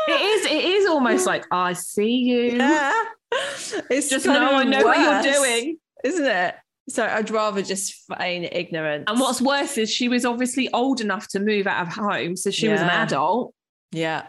it 0.08 0.12
is. 0.22 0.46
It 0.46 0.64
is 0.64 0.88
almost 0.88 1.26
like 1.28 1.46
I 1.52 1.74
see 1.74 2.16
you. 2.16 2.42
yeah, 2.58 2.94
it's 3.90 4.10
Just 4.10 4.26
no 4.26 4.34
know 4.34 4.48
of 4.50 4.54
I 4.54 4.64
know 4.64 4.84
what 4.84 5.24
you're 5.24 5.34
doing. 5.34 5.78
isn't 6.04 6.26
it? 6.26 6.56
So 6.90 7.06
I'd 7.06 7.30
rather 7.30 7.62
just 7.62 7.94
feign 8.18 8.46
ignorance. 8.50 9.04
And 9.08 9.20
what's 9.20 9.42
worse 9.42 9.78
is 9.78 9.92
she 9.92 10.08
was 10.08 10.24
obviously 10.26 10.72
old 10.74 11.02
enough 11.02 11.28
to 11.30 11.40
move 11.40 11.68
out 11.68 11.86
of 11.88 11.94
home, 11.94 12.36
so 12.38 12.50
she 12.50 12.70
was 12.70 12.80
an 12.82 12.90
adult. 12.90 13.54
yeah, 13.92 14.28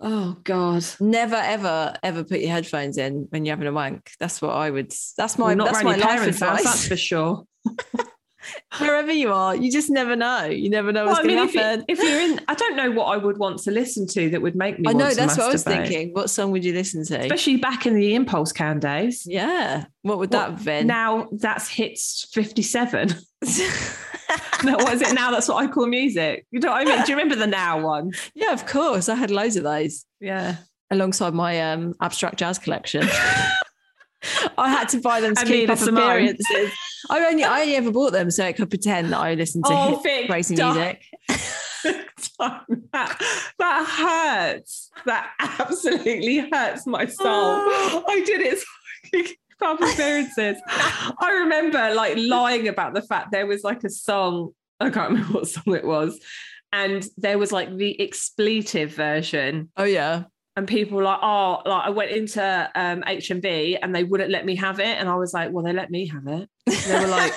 Oh 0.00 0.36
God! 0.44 0.84
never 1.00 1.36
ever 1.36 1.94
ever 2.02 2.22
put 2.24 2.40
your 2.40 2.50
headphones 2.50 2.98
in 2.98 3.26
when 3.30 3.44
you're 3.46 3.54
having 3.54 3.68
a 3.68 3.72
wank. 3.72 4.10
That's 4.20 4.42
what 4.42 4.50
I 4.50 4.68
would. 4.70 4.92
That's 5.16 5.38
my 5.38 5.46
Well, 5.46 5.56
not 5.56 5.66
that's 5.72 5.84
my 5.84 5.94
life 5.96 6.02
house, 6.20 6.26
advice. 6.26 6.64
that's 6.64 6.88
for 6.88 6.96
sure. 6.96 7.44
Wherever 8.78 9.12
you 9.12 9.32
are, 9.32 9.54
you 9.56 9.70
just 9.70 9.90
never 9.90 10.14
know. 10.16 10.44
You 10.44 10.68
never 10.70 10.92
know 10.92 11.06
what's 11.06 11.24
mean, 11.24 11.36
going 11.36 11.48
if, 11.48 11.54
to 11.54 11.60
happen. 11.60 11.84
if 11.88 11.98
you're 11.98 12.20
in, 12.20 12.40
I 12.48 12.54
don't 12.54 12.76
know 12.76 12.90
what 12.90 13.04
I 13.06 13.16
would 13.16 13.38
want 13.38 13.58
to 13.60 13.70
listen 13.70 14.06
to 14.08 14.30
that 14.30 14.42
would 14.42 14.54
make 14.54 14.78
me. 14.78 14.86
I 14.88 14.92
know 14.92 15.12
that's 15.12 15.36
what 15.38 15.48
I 15.48 15.52
was 15.52 15.64
thinking. 15.64 16.12
What 16.12 16.30
song 16.30 16.50
would 16.52 16.64
you 16.64 16.72
listen 16.72 17.04
to? 17.06 17.18
especially 17.20 17.56
back 17.56 17.86
in 17.86 17.94
the 17.94 18.14
impulse 18.14 18.52
can 18.52 18.78
days. 18.78 19.26
yeah, 19.26 19.86
what 20.02 20.18
would 20.18 20.32
What- 20.32 20.38
that 20.38 20.50
have 20.50 20.64
been? 20.64 20.86
Now 20.86 21.28
that's 21.32 21.68
hits 21.68 22.28
fifty-seven. 22.32 23.08
no, 24.64 24.76
what 24.76 24.92
is 24.94 25.02
it 25.02 25.14
now? 25.14 25.30
That's 25.30 25.48
what 25.48 25.62
I 25.62 25.66
call 25.66 25.86
music. 25.86 26.46
You 26.50 26.60
know 26.60 26.70
what 26.72 26.82
I 26.82 26.84
mean? 26.84 27.04
Do 27.04 27.12
you 27.12 27.16
remember 27.16 27.36
the 27.36 27.46
now 27.46 27.80
one? 27.80 28.12
yeah, 28.34 28.52
of 28.52 28.66
course. 28.66 29.08
I 29.08 29.14
had 29.14 29.30
loads 29.30 29.56
of 29.56 29.64
those. 29.64 30.04
Yeah. 30.20 30.56
alongside 30.90 31.34
my 31.34 31.60
um, 31.72 31.94
abstract 32.00 32.38
jazz 32.38 32.58
collection. 32.58 33.02
I 34.58 34.70
had 34.70 34.88
to 34.90 35.00
buy 35.00 35.20
them 35.20 35.34
to 35.34 35.40
And 35.40 35.48
keep 35.48 35.70
up 35.70 35.80
appearances. 35.80 36.72
I 37.10 37.26
only 37.26 37.44
I 37.44 37.62
only 37.62 37.76
ever 37.76 37.90
bought 37.90 38.12
them 38.12 38.30
so 38.30 38.44
I 38.44 38.52
could 38.52 38.68
pretend 38.70 39.12
that 39.12 39.20
I 39.20 39.34
listened 39.34 39.64
to 39.66 39.72
Oh, 39.72 40.00
crazy 40.26 40.56
stop. 40.56 40.74
music. 40.76 41.02
that, 42.38 43.22
that 43.58 44.52
hurts. 44.54 44.90
That 45.04 45.30
absolutely 45.38 46.48
hurts 46.52 46.86
my 46.86 47.06
soul. 47.06 47.26
Oh. 47.28 48.04
I 48.08 48.20
did 48.24 48.40
it 48.40 48.58
so 49.58 49.72
appearances. 49.74 50.56
I 50.66 51.30
remember 51.42 51.94
like 51.94 52.16
lying 52.16 52.68
about 52.68 52.94
the 52.94 53.02
fact 53.02 53.32
there 53.32 53.46
was 53.46 53.64
like 53.64 53.84
a 53.84 53.90
song. 53.90 54.50
I 54.80 54.90
can't 54.90 55.10
remember 55.10 55.32
what 55.38 55.48
song 55.48 55.74
it 55.74 55.84
was. 55.84 56.18
And 56.72 57.06
there 57.16 57.38
was 57.38 57.52
like 57.52 57.74
the 57.76 57.98
expletive 58.00 58.90
version. 58.94 59.70
Oh 59.76 59.84
yeah. 59.84 60.24
And 60.56 60.66
people 60.66 60.96
were 60.96 61.04
like, 61.04 61.20
oh, 61.22 61.62
like 61.66 61.86
I 61.86 61.90
went 61.90 62.10
into 62.10 62.70
um, 62.74 63.02
HMV 63.02 63.78
and 63.82 63.94
they 63.94 64.04
wouldn't 64.04 64.30
let 64.30 64.46
me 64.46 64.56
have 64.56 64.80
it. 64.80 64.86
And 64.98 65.08
I 65.08 65.14
was 65.14 65.34
like, 65.34 65.52
well, 65.52 65.64
they 65.64 65.72
let 65.72 65.90
me 65.90 66.08
have 66.08 66.26
it. 66.26 66.48
They 66.86 66.98
were 66.98 67.06
like, 67.06 67.32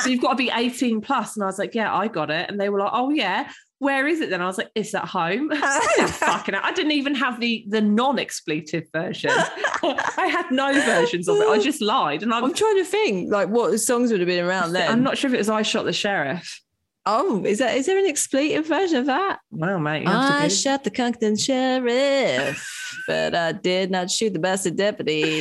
so 0.00 0.08
you've 0.08 0.20
got 0.20 0.30
to 0.30 0.36
be 0.36 0.50
18 0.54 1.00
plus. 1.00 1.36
And 1.36 1.42
I 1.42 1.46
was 1.46 1.58
like, 1.58 1.74
yeah, 1.74 1.94
I 1.94 2.08
got 2.08 2.30
it. 2.30 2.50
And 2.50 2.60
they 2.60 2.68
were 2.68 2.78
like, 2.78 2.90
oh, 2.92 3.10
yeah. 3.10 3.50
Where 3.78 4.06
is 4.06 4.20
it 4.20 4.30
then? 4.30 4.40
I 4.40 4.46
was 4.46 4.56
like, 4.56 4.70
it's 4.74 4.94
at 4.94 5.04
home. 5.04 5.50
Oh, 5.96 6.06
fucking. 6.06 6.54
I 6.54 6.72
didn't 6.72 6.92
even 6.92 7.14
have 7.14 7.40
the 7.40 7.64
the 7.68 7.80
non-expletive 7.80 8.84
version. 8.92 9.30
I 9.34 10.28
had 10.30 10.50
no 10.50 10.72
versions 10.72 11.28
of 11.28 11.36
it. 11.36 11.48
I 11.48 11.58
just 11.58 11.80
lied. 11.80 12.22
And 12.22 12.32
I'm, 12.32 12.44
I'm 12.44 12.54
trying 12.54 12.76
to 12.76 12.84
think 12.84 13.32
like 13.32 13.48
what 13.48 13.78
songs 13.78 14.10
would 14.10 14.20
have 14.20 14.26
been 14.26 14.44
around 14.44 14.72
then. 14.72 14.90
I'm 14.90 15.02
not 15.02 15.18
sure 15.18 15.28
if 15.28 15.34
it 15.34 15.38
was 15.38 15.48
I 15.48 15.62
shot 15.62 15.84
the 15.84 15.92
sheriff. 15.92 16.60
Oh, 17.06 17.44
is 17.44 17.58
that 17.58 17.76
is 17.76 17.84
there 17.86 17.98
an 17.98 18.06
expletive 18.06 18.66
version 18.66 18.96
of 18.98 19.06
that? 19.06 19.40
Well, 19.50 19.78
mate, 19.78 20.04
you 20.04 20.08
have 20.08 20.42
I 20.44 20.48
shot 20.48 20.84
the 20.84 20.90
Conklin 20.90 21.36
sheriff, 21.36 22.66
but 23.06 23.34
I 23.34 23.52
did 23.52 23.90
not 23.90 24.10
shoot 24.10 24.32
the 24.32 24.38
bastard 24.38 24.76
deputy. 24.76 25.40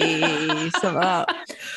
Something 0.71 0.95
like. 0.95 1.27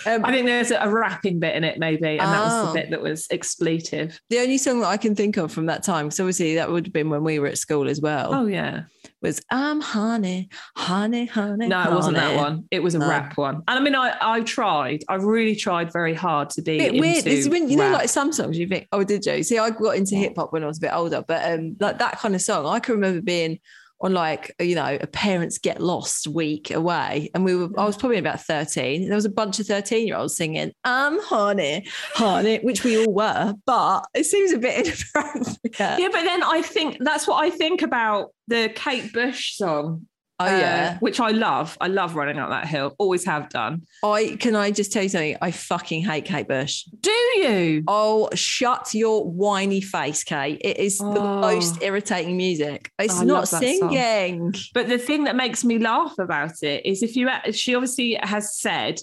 Um, 0.07 0.25
I 0.25 0.33
think 0.33 0.47
there's 0.47 0.71
a, 0.73 0.79
a 0.79 0.89
rapping 0.91 1.39
bit 1.39 1.55
in 1.55 1.63
it, 1.65 1.79
maybe, 1.79 2.19
and 2.19 2.21
that 2.21 2.45
was 2.45 2.53
Oh. 2.53 2.67
the 2.73 2.81
bit 2.81 2.91
that 2.91 3.01
was 3.01 3.27
expletive. 3.31 4.21
the 4.31 4.39
only 4.41 4.59
song 4.59 4.81
that 4.81 4.89
I 4.89 4.97
can 4.97 5.15
think 5.15 5.37
of 5.37 5.53
from 5.53 5.67
that 5.67 5.83
time, 5.83 6.07
because 6.07 6.19
obviously 6.21 6.57
that 6.57 6.71
would 6.71 6.87
have 6.87 6.93
been 6.93 7.11
when 7.11 7.23
we 7.23 7.39
were 7.39 7.47
at 7.47 7.59
school 7.59 7.89
as 7.89 8.01
well, 8.01 8.35
Oh 8.35 8.47
yeah, 8.47 8.83
was 9.23 9.41
"I'm 9.51 9.81
honey, 9.81 10.49
honey, 10.77 11.27
honey." 11.27 11.69
no, 11.69 11.83
it 11.83 11.95
wasn't 11.95 12.17
that 12.17 12.37
one. 12.37 12.65
It 12.71 12.83
was 12.83 12.95
a 12.95 12.99
No. 12.99 13.09
rap 13.09 13.37
one. 13.37 13.57
And 13.69 13.79
I 13.79 13.81
mean, 13.81 13.95
I 13.95 14.17
I 14.21 14.41
tried. 14.43 15.03
I 15.09 15.15
really 15.17 15.57
tried 15.57 15.93
very 15.93 16.15
hard 16.15 16.51
to 16.51 16.63
be 16.63 16.79
bit 16.79 16.95
weird. 17.01 17.27
It's 17.27 17.49
when 17.49 17.69
you 17.69 17.77
know, 17.77 17.91
like 17.91 18.09
some 18.09 18.33
songs 18.33 18.59
you 18.59 18.67
think, 18.69 18.89
oh, 18.93 19.05
did 19.05 19.25
you? 19.27 19.43
See, 19.43 19.59
I 19.59 19.71
got 19.71 19.97
into 19.97 20.17
hip 20.17 20.35
hop 20.37 20.53
when 20.53 20.63
I 20.63 20.67
was 20.67 20.79
a 20.79 20.83
bit 20.83 20.93
older, 20.93 21.25
but 21.27 21.51
um, 21.53 21.77
like 21.81 21.99
that 21.99 22.19
kind 22.19 22.35
of 22.35 22.43
song, 22.43 22.67
I 22.67 22.79
can 22.81 22.95
remember 22.95 23.23
being 23.23 23.59
on 24.01 24.13
like 24.13 24.55
you 24.61 24.75
know 24.75 24.99
a 25.01 25.07
parents 25.07 25.59
get 25.59 25.81
lost 25.81 26.27
week 26.27 26.71
away, 26.71 27.31
and 27.35 27.45
we 27.45 27.55
were. 27.55 27.69
I 27.79 27.85
was 27.85 27.97
probably 27.97 28.19
about 28.19 28.41
thirteen. 28.41 29.09
There 29.09 29.17
was 29.17 29.25
a 29.25 29.31
bunch 29.31 29.59
of 29.59 29.67
thirteen 29.67 30.07
year 30.07 30.17
olds 30.17 30.37
singing 30.37 30.73
"I'm 30.85 31.21
honey, 31.23 31.87
honey," 32.15 32.59
which 32.59 32.85
we 32.85 32.99
all 32.99 33.13
were, 33.13 33.55
but 33.65 34.07
it 34.15 34.25
seems 34.25 34.53
a 34.53 34.59
bit 34.59 34.87
inappropriate. 35.15 35.59
Yeah, 35.99 36.09
but 36.13 36.23
then 36.23 36.43
I 36.43 36.63
think 36.63 36.99
that's 37.01 37.27
what 37.27 37.43
I 37.43 37.51
think 37.51 37.83
about 37.83 38.31
the 38.49 38.71
Kate 38.75 39.13
Bush 39.13 39.57
song. 39.57 40.07
Oh 40.39 40.45
uh, 40.45 40.49
yeah. 40.51 40.99
which 40.99 41.19
I 41.19 41.31
love. 41.31 41.79
I 41.81 41.87
love 41.89 42.15
running 42.15 42.39
up 42.39 42.51
that 42.51 42.67
hill. 42.67 42.95
Always 42.99 43.25
have 43.25 43.49
done. 43.49 43.83
I 44.05 44.37
can 44.39 44.55
I 44.55 44.71
just 44.71 44.93
tell 44.93 45.03
you 45.03 45.09
something? 45.09 45.37
I 45.41 45.51
fucking 45.51 46.03
hate 46.05 46.27
Kate 46.27 46.47
Bush. 46.47 46.85
Do 47.01 47.11
you? 47.11 47.83
Oh, 47.89 48.29
shut 48.35 48.93
your 48.93 49.25
whiny 49.25 49.81
face, 49.81 50.25
Kate. 50.25 50.61
It 50.63 50.77
is 50.79 50.99
the 50.99 51.05
Oh. 51.07 51.41
most 51.41 51.83
irritating 51.83 52.37
music. 52.37 52.91
It's 52.99 53.19
I 53.19 53.25
not 53.25 53.49
that 53.51 53.63
song. 53.63 53.91
singing. 53.91 54.55
But 54.75 54.89
the 54.89 54.99
thing 54.99 55.25
that 55.25 55.37
makes 55.37 55.65
me 55.65 55.79
laugh 55.79 56.19
about 56.19 56.63
it 56.63 56.85
is 56.85 57.03
if 57.03 57.17
you, 57.17 57.31
she 57.53 57.75
obviously 57.75 58.19
has 58.23 58.59
said 58.59 59.01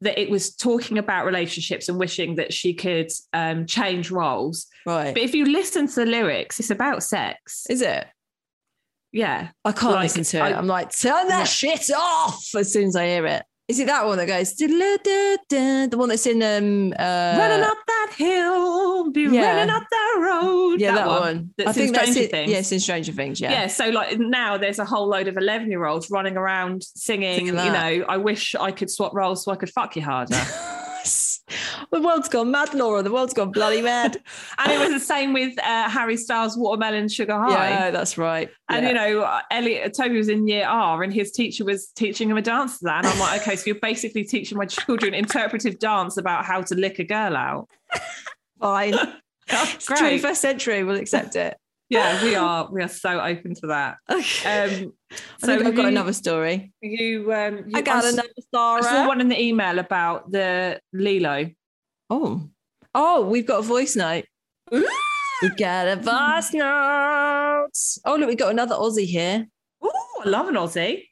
that 0.00 0.18
it 0.18 0.30
was 0.30 0.54
talking 0.54 0.98
about 0.98 1.24
relationships 1.26 1.88
and 1.88 1.98
wishing 1.98 2.36
that 2.36 2.52
she 2.52 2.74
could 2.74 3.10
um, 3.32 3.66
change 3.66 4.10
roles. 4.10 4.66
Right. 4.86 5.12
But 5.14 5.22
if 5.22 5.34
you 5.34 5.44
listen 5.44 5.86
to 5.88 5.94
the 5.94 6.06
lyrics, 6.06 6.58
it's 6.58 6.70
about 6.70 7.02
sex. 7.02 7.66
Is 7.68 7.80
it? 7.82 8.06
Yeah. 9.14 9.48
I 9.64 9.72
can't 9.72 9.94
Like, 9.94 10.02
listen 10.16 10.24
to 10.24 10.38
it. 10.38 10.52
I- 10.52 10.58
I'm 10.58 10.66
like, 10.66 10.94
turn 10.94 11.28
that 11.28 11.44
shit 11.44 11.88
off 11.96 12.50
as 12.56 12.72
soon 12.72 12.88
as 12.88 12.96
I 12.96 13.06
hear 13.06 13.26
it. 13.26 13.44
Is 13.66 13.78
it 13.80 13.86
that 13.86 14.04
one 14.04 14.18
that 14.18 14.26
goes 14.26 14.54
the 14.56 15.94
one 15.96 16.10
that's 16.10 16.26
in 16.26 16.42
um 16.42 16.92
uh, 16.98 17.34
running 17.38 17.64
up 17.64 17.78
that 17.86 18.12
hill, 18.14 19.10
be 19.10 19.22
yeah. 19.22 19.56
running 19.56 19.70
up 19.70 19.84
that 19.90 20.18
road. 20.20 20.80
Yeah, 20.80 20.96
that, 20.96 21.06
one. 21.06 21.54
That's 21.56 21.70
I 21.70 21.72
think 21.72 21.86
in 21.88 21.92
that's 21.94 22.10
Stranger 22.10 22.26
it. 22.26 22.30
Things. 22.30 22.52
Yeah, 22.52 22.58
it's 22.58 22.72
in 22.72 22.80
Stranger 22.80 23.12
Things. 23.12 23.40
Yeah. 23.40 23.52
Yeah. 23.52 23.66
so 23.68 23.88
like 23.88 24.18
now 24.18 24.58
there's 24.58 24.78
a 24.78 24.84
whole 24.84 25.08
load 25.08 25.28
of 25.28 25.38
11 25.38 25.70
year 25.70 25.86
olds 25.86 26.10
running 26.10 26.36
around 26.36 26.82
singing, 26.82 27.38
Singing 27.38 27.54
you 27.54 27.72
know, 27.72 28.04
I 28.06 28.18
wish 28.18 28.54
I 28.54 28.70
could 28.70 28.90
swap 28.90 29.14
roles 29.14 29.44
so 29.44 29.52
I 29.52 29.56
could 29.56 29.70
fuck 29.70 29.96
you 29.96 30.02
harder. 30.02 30.36
the 31.94 32.00
world's 32.06 32.28
gone 32.28 32.50
mad, 32.50 32.74
Laura. 32.74 33.02
The 33.02 33.10
world's 33.10 33.32
gone 33.34 33.50
bloody 33.50 33.80
mad. 33.80 34.20
and 34.58 34.72
it 34.72 34.78
was 34.78 34.90
the 34.90 35.00
same 35.00 35.32
with 35.32 35.58
uh, 35.60 35.88
Harry 35.88 36.16
Styles' 36.16 36.56
Watermelon 36.56 37.08
Sugar 37.08 37.38
High. 37.38 37.68
yeah, 37.68 37.90
that's 37.90 38.18
right. 38.18 38.50
And 38.68 38.82
Yeah. 38.84 38.88
you 38.88 38.94
know, 39.20 39.40
Elliot 39.50 39.94
Toby 39.96 40.16
was 40.18 40.28
in 40.28 40.46
year 40.48 40.66
R, 40.66 41.02
and 41.02 41.12
his 41.14 41.30
teacher 41.32 41.64
was 41.64 41.86
teaching 41.88 42.28
him 42.30 42.36
a 42.36 42.42
dance 42.42 42.78
to 42.80 42.84
that. 42.84 43.04
And 43.04 43.06
I'm 43.06 43.18
like, 43.20 43.40
okay, 43.42 43.56
so 43.56 43.62
you're 43.66 43.76
basically 43.80 44.24
teaching 44.24 44.58
my 44.58 44.66
children 44.66 45.14
interpretive 45.14 45.78
dance 45.78 46.16
about 46.16 46.44
how 46.44 46.60
to 46.62 46.74
lick 46.74 46.98
a 46.98 47.04
girl 47.04 47.36
out. 47.36 47.68
fine. 48.60 48.94
It's 49.48 49.86
great. 49.86 50.22
21st 50.22 50.36
century. 50.36 50.84
We'll 50.84 50.96
accept 50.96 51.36
it. 51.36 51.56
Yeah, 51.90 52.24
we 52.24 52.34
are. 52.34 52.66
We 52.72 52.82
are 52.82 52.88
so 52.88 53.20
open 53.20 53.54
to 53.56 53.66
that. 53.68 53.98
Okay. 54.10 54.82
Um, 54.82 54.92
I 55.12 55.16
so 55.38 55.46
think 55.48 55.66
I've 55.66 55.74
got 55.76 55.84
another 55.84 56.14
story. 56.14 56.72
You, 56.80 57.30
um, 57.32 57.58
you 57.68 57.72
I 57.76 57.82
got 57.82 58.04
s- 58.06 58.14
another 58.14 58.28
I 58.36 58.42
saw 58.52 58.80
story. 58.80 59.06
one 59.06 59.20
in 59.20 59.28
the 59.28 59.38
email 59.40 59.78
about 59.78 60.32
the 60.32 60.80
Lilo. 60.94 61.50
Oh, 62.10 62.48
oh, 62.94 63.26
we've 63.26 63.46
got 63.46 63.60
a 63.60 63.62
voice 63.62 63.96
note. 63.96 64.24
We 65.42 65.48
got 65.50 65.88
a 65.88 65.96
voice 65.96 66.54
note. 66.54 67.68
Oh, 68.06 68.16
look, 68.16 68.28
We've 68.28 68.38
got 68.38 68.52
another 68.52 68.76
Aussie 68.76 69.04
here. 69.04 69.46
Oh, 69.82 70.22
I 70.24 70.28
love 70.28 70.48
an 70.48 70.54
Aussie. 70.54 71.02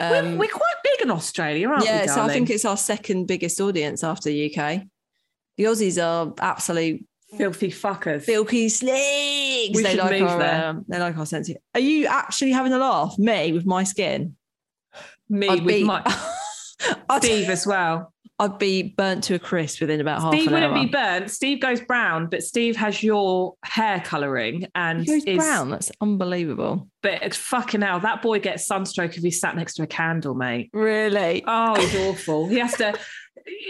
Um, 0.00 0.10
we're, 0.10 0.38
we're 0.38 0.48
quite 0.48 0.74
big 0.82 1.02
in 1.02 1.10
Australia, 1.10 1.68
aren't 1.68 1.84
yeah, 1.84 2.00
we, 2.00 2.06
Yeah, 2.06 2.14
so 2.14 2.22
I 2.22 2.28
think 2.32 2.50
it's 2.50 2.64
our 2.64 2.76
second 2.76 3.26
biggest 3.26 3.60
audience 3.60 4.02
after 4.02 4.28
the 4.28 4.46
UK. 4.54 4.82
The 5.56 5.64
Aussies 5.64 6.02
are 6.02 6.34
absolute 6.40 7.06
filthy 7.38 7.70
fuckers. 7.70 8.24
filthy 8.24 8.68
slicks. 8.68 9.82
They 9.82 9.96
like 9.96 10.20
our, 10.22 10.42
um, 10.70 10.84
they 10.88 10.98
like 10.98 11.16
our 11.16 11.24
sense. 11.26 11.48
of- 11.48 11.56
Are 11.74 11.80
you 11.80 12.06
actually 12.06 12.50
having 12.50 12.72
a 12.72 12.78
laugh? 12.78 13.16
Me 13.18 13.52
with 13.52 13.64
my 13.66 13.84
skin. 13.84 14.36
Me 15.28 15.48
I'd 15.48 15.64
with 15.64 15.74
be, 15.76 15.84
my 15.84 16.02
Steve 17.18 17.48
as 17.50 17.66
well. 17.66 18.12
I'd 18.38 18.58
be 18.58 18.94
burnt 18.96 19.22
to 19.24 19.34
a 19.34 19.38
crisp 19.38 19.80
within 19.80 20.00
about 20.00 20.20
half 20.20 20.32
Steve 20.34 20.48
an 20.48 20.54
wouldn't 20.54 20.72
hour. 20.74 20.82
be 20.84 20.90
burnt. 20.90 21.30
Steve 21.30 21.60
goes 21.60 21.80
brown, 21.80 22.26
but 22.28 22.42
Steve 22.42 22.74
has 22.76 23.00
your 23.00 23.54
hair 23.64 24.00
colouring 24.04 24.66
and 24.74 25.00
He 25.00 25.06
goes 25.06 25.24
is 25.24 25.36
brown. 25.38 25.70
That's 25.70 25.92
unbelievable. 26.00 26.88
But 27.00 27.22
it's 27.22 27.36
fucking 27.36 27.82
hell, 27.82 28.00
that 28.00 28.22
boy 28.22 28.40
gets 28.40 28.66
sunstroke 28.66 29.16
if 29.16 29.22
he 29.22 29.30
sat 29.30 29.54
next 29.54 29.74
to 29.74 29.84
a 29.84 29.86
candle, 29.86 30.34
mate. 30.34 30.70
Really? 30.72 31.44
Oh, 31.46 31.76
he's 31.80 31.94
awful. 31.96 32.48
He 32.48 32.58
has 32.58 32.74
to. 32.78 32.94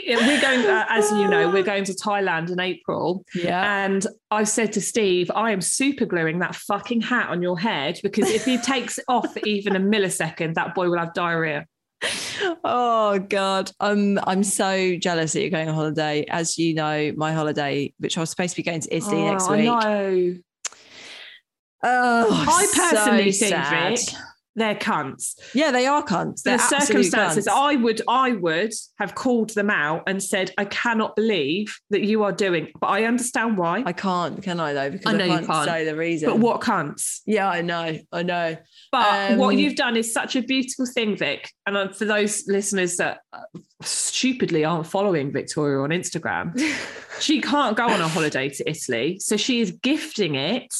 We're 0.06 0.40
going, 0.40 0.64
uh, 0.66 0.86
as 0.88 1.10
you 1.10 1.26
know, 1.28 1.50
we're 1.50 1.64
going 1.64 1.84
to 1.84 1.92
Thailand 1.92 2.50
in 2.50 2.60
April. 2.60 3.24
Yeah. 3.34 3.84
And 3.84 4.06
I 4.30 4.44
said 4.44 4.72
to 4.74 4.80
Steve, 4.80 5.30
I 5.34 5.50
am 5.50 5.60
super 5.60 6.06
gluing 6.06 6.38
that 6.38 6.54
fucking 6.54 7.00
hat 7.00 7.28
on 7.28 7.42
your 7.42 7.58
head 7.58 7.98
because 8.02 8.30
if 8.30 8.44
he 8.44 8.56
takes 8.58 8.98
it 8.98 9.04
off 9.08 9.32
for 9.32 9.40
even 9.40 9.74
a 9.74 9.80
millisecond, 9.80 10.54
that 10.54 10.74
boy 10.76 10.88
will 10.88 10.98
have 10.98 11.12
diarrhea. 11.12 11.66
Oh 12.64 13.18
God, 13.18 13.70
I'm 13.80 14.18
I'm 14.24 14.42
so 14.42 14.96
jealous 14.96 15.32
that 15.32 15.40
you're 15.40 15.50
going 15.50 15.68
on 15.68 15.74
holiday. 15.74 16.24
As 16.28 16.58
you 16.58 16.74
know, 16.74 17.12
my 17.16 17.32
holiday, 17.32 17.92
which 17.98 18.16
I 18.16 18.20
was 18.20 18.30
supposed 18.30 18.50
to 18.50 18.56
be 18.56 18.62
going 18.62 18.80
to 18.80 18.94
Italy 18.96 19.22
Oh, 19.22 19.30
next 19.30 19.48
week. 19.50 19.64
know. 19.64 20.34
Oh, 21.82 22.44
I 22.48 22.66
personally 22.74 23.32
so 23.32 23.46
think, 23.46 23.54
sad. 23.54 23.98
They're 24.56 24.74
cunts. 24.76 25.34
Yeah, 25.54 25.70
they 25.72 25.86
are 25.86 26.02
cunts. 26.04 26.42
the 26.42 26.50
They're 26.50 26.54
absolute 26.60 26.82
circumstances 26.86 27.46
cunts. 27.46 27.52
i 27.56 27.76
would 27.76 28.02
i 28.08 28.32
would 28.32 28.72
have 28.98 29.14
called 29.14 29.50
them 29.50 29.68
out 29.70 30.02
and 30.06 30.22
said 30.22 30.52
i 30.58 30.64
cannot 30.64 31.16
believe 31.16 31.74
that 31.90 32.02
you 32.02 32.22
are 32.22 32.32
doing 32.32 32.68
but 32.80 32.86
i 32.88 33.04
understand 33.04 33.58
why 33.58 33.82
I 33.84 33.92
can't, 33.92 34.42
can 34.42 34.60
I 34.60 34.72
though? 34.72 34.90
Because 34.90 35.06
I 35.06 35.14
I, 35.14 35.18
know 35.18 35.24
you 35.24 35.30
can't, 35.32 35.46
can't. 35.46 35.68
say 35.68 35.84
the 35.84 35.96
reason. 35.96 36.28
but 36.30 36.38
what 36.38 36.60
cunts 36.60 37.20
Yeah, 37.26 37.48
I 37.48 37.60
know. 37.62 37.98
I 38.12 38.22
know. 38.22 38.56
but 38.92 39.36
what 39.38 39.54
Um, 39.54 39.58
you've 39.58 39.76
done 39.76 39.96
is 39.96 40.12
such 40.12 40.36
a 40.36 40.42
beautiful 40.42 40.86
thing 40.86 41.16
vic 41.16 41.50
and 41.66 41.76
uh, 41.76 41.88
for 41.92 42.04
those 42.04 42.44
listeners 42.46 42.96
that 42.98 43.20
uh, 43.32 43.40
stupidly 43.82 44.64
aren't 44.64 44.86
following 44.86 45.32
victoria 45.32 45.78
on 45.80 45.90
instagram 45.90 46.46
she 47.20 47.40
can't 47.40 47.76
go 47.76 47.86
on 47.88 48.00
a 48.00 48.08
holiday 48.08 48.48
to 48.48 48.68
italy 48.68 49.18
so 49.20 49.36
she 49.36 49.60
is 49.60 49.70
gifting 49.82 50.34
it 50.36 50.72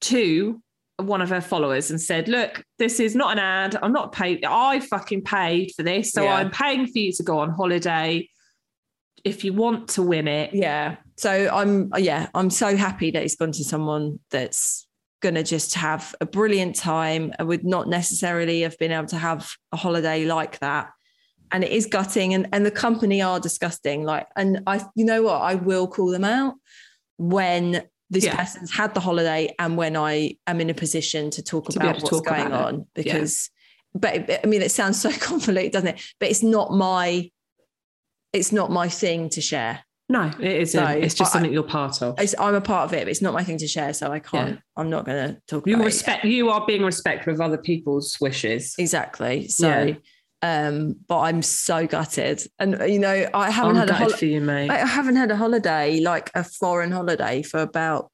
to 0.00 0.60
one 1.04 1.20
of 1.22 1.30
her 1.30 1.40
followers 1.40 1.90
and 1.90 2.00
said, 2.00 2.28
Look, 2.28 2.62
this 2.78 3.00
is 3.00 3.14
not 3.14 3.32
an 3.32 3.38
ad. 3.38 3.76
I'm 3.82 3.92
not 3.92 4.12
paid. 4.12 4.44
I 4.44 4.80
fucking 4.80 5.22
paid 5.22 5.72
for 5.76 5.82
this. 5.82 6.12
So 6.12 6.24
Yeah. 6.24 6.34
I'm 6.34 6.50
paying 6.50 6.86
for 6.86 6.98
you 6.98 7.12
to 7.12 7.22
go 7.22 7.38
on 7.38 7.50
holiday. 7.50 8.28
If 9.24 9.44
you 9.44 9.52
want 9.52 9.88
to 9.90 10.02
win 10.02 10.28
it, 10.28 10.54
Yeah. 10.54 10.96
So 11.16 11.50
I'm 11.52 11.90
yeah, 11.98 12.28
I'm 12.34 12.50
so 12.50 12.76
happy 12.76 13.10
that 13.10 13.22
it's 13.22 13.36
gone 13.36 13.52
to 13.52 13.64
someone 13.64 14.20
that's 14.30 14.86
gonna 15.20 15.42
just 15.42 15.74
have 15.74 16.14
a 16.20 16.26
brilliant 16.26 16.76
time 16.76 17.32
and 17.38 17.46
would 17.46 17.64
not 17.64 17.88
necessarily 17.88 18.62
have 18.62 18.78
been 18.78 18.90
able 18.90 19.08
to 19.08 19.18
have 19.18 19.50
a 19.72 19.76
holiday 19.76 20.24
like 20.24 20.58
that. 20.60 20.90
And 21.52 21.62
it 21.62 21.72
is 21.72 21.86
gutting 21.86 22.32
and, 22.32 22.48
and 22.52 22.64
the 22.64 22.70
company 22.70 23.20
are 23.20 23.38
disgusting. 23.38 24.04
Like, 24.04 24.26
and 24.36 24.62
I 24.66 24.84
you 24.94 25.04
know 25.04 25.22
what, 25.22 25.42
I 25.42 25.56
will 25.56 25.86
call 25.86 26.10
them 26.10 26.24
out 26.24 26.54
when 27.18 27.82
this 28.10 28.24
Yeah. 28.24 28.36
person's 28.36 28.70
had 28.72 28.92
the 28.94 29.00
holiday 29.00 29.54
and 29.58 29.76
when 29.76 29.96
I 29.96 30.36
am 30.46 30.60
in 30.60 30.68
a 30.68 30.74
position 30.74 31.30
to 31.30 31.42
talk 31.42 31.68
To 31.68 31.78
about 31.78 31.96
to 31.96 32.00
what's 32.02 32.10
talk 32.10 32.26
going 32.26 32.46
about 32.46 32.74
on. 32.74 32.86
Because 32.94 33.50
but 33.94 34.40
I 34.44 34.46
mean 34.46 34.62
it 34.62 34.70
sounds 34.70 35.00
so 35.04 35.10
convoluted, 35.12 35.72
doesn't 35.72 35.88
it? 35.88 36.00
But 36.18 36.28
it's 36.30 36.42
not 36.42 36.72
my 36.72 37.30
it's 38.32 38.52
not 38.52 38.70
my 38.70 38.88
thing 38.88 39.28
to 39.30 39.40
share. 39.40 39.80
no, 40.08 40.30
it 40.40 40.60
isn't. 40.62 40.82
No, 40.84 40.90
it's 40.90 41.14
just 41.14 41.30
I- 41.30 41.32
something 41.34 41.52
you're 41.52 41.62
part 41.62 42.02
of. 42.02 42.18
It's, 42.20 42.34
I'm 42.38 42.54
a 42.54 42.60
part 42.60 42.84
of 42.88 42.92
it, 42.94 43.04
but 43.04 43.08
it's 43.08 43.22
not 43.22 43.32
my 43.34 43.44
thing 43.44 43.58
to 43.58 43.66
share, 43.68 43.92
so 43.92 44.10
I 44.10 44.18
can't. 44.20 44.58
I'm 44.76 44.90
not 44.90 45.04
going 45.04 45.34
to 45.34 45.40
talk 45.48 45.66
You 45.66 45.74
about 45.76 45.84
respect. 45.86 46.24
You 46.24 46.50
are 46.50 46.64
being 46.66 46.82
respectful 46.82 47.32
of 47.32 47.40
other 47.40 47.58
people's 47.58 48.16
wishes. 48.20 48.74
Exactly. 48.78 49.48
So, 49.48 49.68
Yeah. 49.68 49.94
Um, 50.42 50.96
but 51.06 51.20
I'm 51.20 51.42
so 51.42 51.86
gutted, 51.86 52.42
and 52.58 52.80
you 52.90 52.98
know, 52.98 53.28
I 53.34 53.50
haven't 53.50 53.76
I'm 53.76 53.88
had 53.88 53.90
a 53.90 53.94
holiday. 53.94 54.16
for 54.18 54.24
you, 54.26 54.40
mate. 54.40 54.70
I 54.70 54.78
haven't 54.86 55.16
had 55.16 55.30
a 55.30 55.36
holiday 55.36 56.00
like 56.00 56.30
a 56.34 56.44
foreign 56.44 56.92
holiday 56.92 57.42
for 57.42 57.60
about 57.60 58.10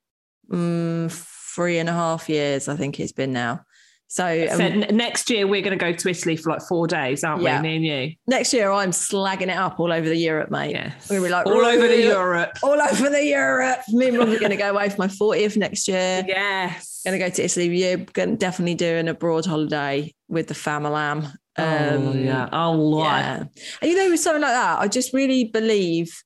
mm, 0.51 1.11
three 1.55 1.79
and 1.79 1.89
a 1.89 1.93
half 1.93 2.29
years. 2.29 2.69
I 2.69 2.77
think 2.77 2.99
it's 3.01 3.13
been 3.13 3.33
now. 3.33 3.61
So, 4.09 4.47
so 4.47 4.65
um, 4.65 4.81
next 4.97 5.29
year 5.31 5.49
we're 5.49 5.63
going 5.63 5.77
to 5.77 5.85
go 5.85 5.93
to 5.93 6.09
Italy 6.09 6.37
for 6.37 6.51
like 6.51 6.63
four 6.63 6.87
days, 6.87 7.25
aren't 7.25 7.43
Yeah. 7.43 7.61
we? 7.61 7.69
Me 7.69 7.77
and 7.77 7.85
you. 7.85 8.15
next 8.29 8.53
year 8.53 8.71
I'm 8.71 8.93
slagging 8.93 9.49
it 9.49 9.57
up 9.57 9.81
all 9.81 9.93
over 9.93 10.09
the 10.09 10.17
Europe, 10.17 10.49
mate. 10.49 10.71
Yes. 10.71 11.11
We're 11.11 11.17
gonna 11.17 11.27
be 11.27 11.33
like, 11.33 11.47
all 11.47 11.65
over 11.67 11.89
the 11.89 12.03
Europe. 12.03 12.51
All 12.63 12.81
over 12.81 13.11
the 13.11 13.25
Europe. 13.25 13.81
Me 13.89 14.07
and 14.09 14.19
Rob 14.19 14.29
are 14.29 14.39
going 14.39 14.53
to 14.53 14.57
go 14.57 14.71
away 14.71 14.89
for 14.91 14.97
my 14.99 15.09
40th 15.09 15.57
next 15.57 15.89
year. 15.89 16.25
Yes. 16.29 17.03
Going 17.05 17.19
to 17.19 17.25
go 17.25 17.31
to 17.31 17.45
Italy. 17.45 17.77
You're 17.79 17.97
going 17.99 18.37
definitely 18.37 18.77
doing 18.77 19.09
a 19.09 19.15
broad 19.15 19.45
holiday 19.45 20.15
with 20.29 20.47
the 20.47 20.55
famalam. 20.55 21.33
Oh 21.59 22.13
yeah. 22.13 22.49
Oh 22.53 23.03
yeah. 23.03 23.45
And 23.81 23.91
you 23.91 23.97
know, 23.97 24.11
with 24.11 24.21
something 24.21 24.43
like 24.43 24.53
that, 24.53 24.79
I 24.79 24.89
just 24.89 25.13
really 25.13 25.45
believe 25.45 26.23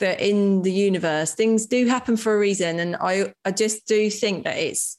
that 0.00 0.20
in 0.20 0.62
the 0.62 0.72
universe, 0.72 1.34
things 1.34 1.66
do 1.66 1.86
happen 1.86 2.16
for 2.16 2.34
a 2.34 2.38
reason. 2.38 2.80
And 2.80 2.96
I, 2.96 3.32
I 3.44 3.52
just 3.52 3.86
do 3.86 4.10
think 4.10 4.44
that 4.44 4.56
it's 4.56 4.98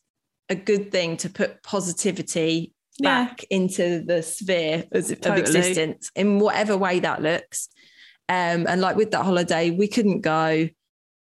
a 0.50 0.56
good 0.56 0.92
thing 0.92 1.18
to 1.18 1.30
put 1.30 1.62
positivity 1.64 2.72
Yeah. 3.00 3.26
back 3.26 3.44
into 3.50 4.02
the 4.06 4.24
sphere 4.24 4.86
of, 4.92 5.12
of 5.12 5.20
Totally. 5.22 5.42
existence 5.42 6.10
in 6.16 6.40
whatever 6.40 6.78
way 6.78 7.00
that 7.00 7.22
looks. 7.22 7.68
Um, 8.30 8.66
and 8.68 8.80
like 8.82 8.96
with 8.96 9.12
that 9.12 9.24
holiday, 9.26 9.70
we 9.72 9.88
couldn't 9.88 10.22
go. 10.22 10.70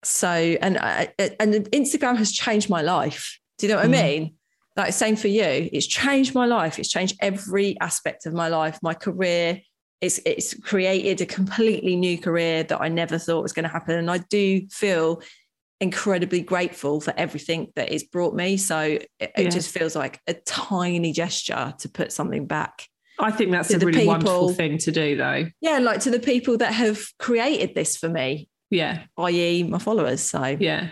So, 0.04 0.28
and 0.28 0.76
I, 0.76 1.08
and 1.40 1.54
Instagram 1.72 2.18
has 2.18 2.30
changed 2.32 2.68
my 2.68 2.82
life. 2.82 3.40
Do 3.58 3.66
you 3.66 3.72
know 3.72 3.78
what 3.80 3.86
Mm. 3.88 3.98
I 3.98 4.02
mean? 4.02 4.34
Like 4.76 4.92
same 4.92 5.16
for 5.16 5.28
you. 5.28 5.68
It's 5.72 5.86
changed 5.86 6.34
my 6.34 6.46
life. 6.46 6.78
It's 6.78 6.88
changed 6.90 7.16
every 7.20 7.78
aspect 7.80 8.26
of 8.26 8.32
my 8.34 8.48
life, 8.48 8.78
my 8.82 8.94
career. 8.94 9.60
It's 10.00 10.18
it's 10.26 10.54
created 10.60 11.20
a 11.20 11.26
completely 11.26 11.94
new 11.96 12.18
career 12.18 12.64
that 12.64 12.80
I 12.80 12.88
never 12.88 13.16
thought 13.18 13.42
was 13.42 13.52
going 13.52 13.64
to 13.64 13.68
happen. 13.72 13.96
And 13.98 14.10
I 14.10 14.18
do 14.18 14.66
feel 14.70 15.22
incredibly 15.80 16.40
grateful 16.40 17.00
for 17.00 17.12
everything 17.16 17.70
that 17.76 17.92
it's 17.92 18.04
brought 18.04 18.34
me. 18.34 18.56
So 18.56 18.80
it, 18.80 19.08
it 19.20 19.30
Yeah. 19.36 19.48
just 19.48 19.70
feels 19.72 19.94
like 19.94 20.20
a 20.26 20.34
tiny 20.34 21.12
gesture 21.12 21.74
to 21.78 21.88
put 21.88 22.12
something 22.12 22.46
back. 22.46 22.86
I 23.20 23.30
think 23.30 23.52
that's 23.52 23.72
a 23.72 23.78
really 23.78 24.06
wonderful 24.06 24.52
thing 24.54 24.78
to 24.78 24.90
do, 24.90 25.16
though. 25.16 25.46
Yeah, 25.60 25.78
like 25.78 26.00
to 26.00 26.10
the 26.10 26.18
people 26.18 26.56
that 26.58 26.72
have 26.72 27.00
created 27.18 27.74
this 27.74 27.96
for 27.96 28.08
me, 28.08 28.48
Yeah. 28.70 29.04
i.e., 29.18 29.62
my 29.62 29.78
followers. 29.78 30.20
So 30.20 30.56
Yeah. 30.58 30.90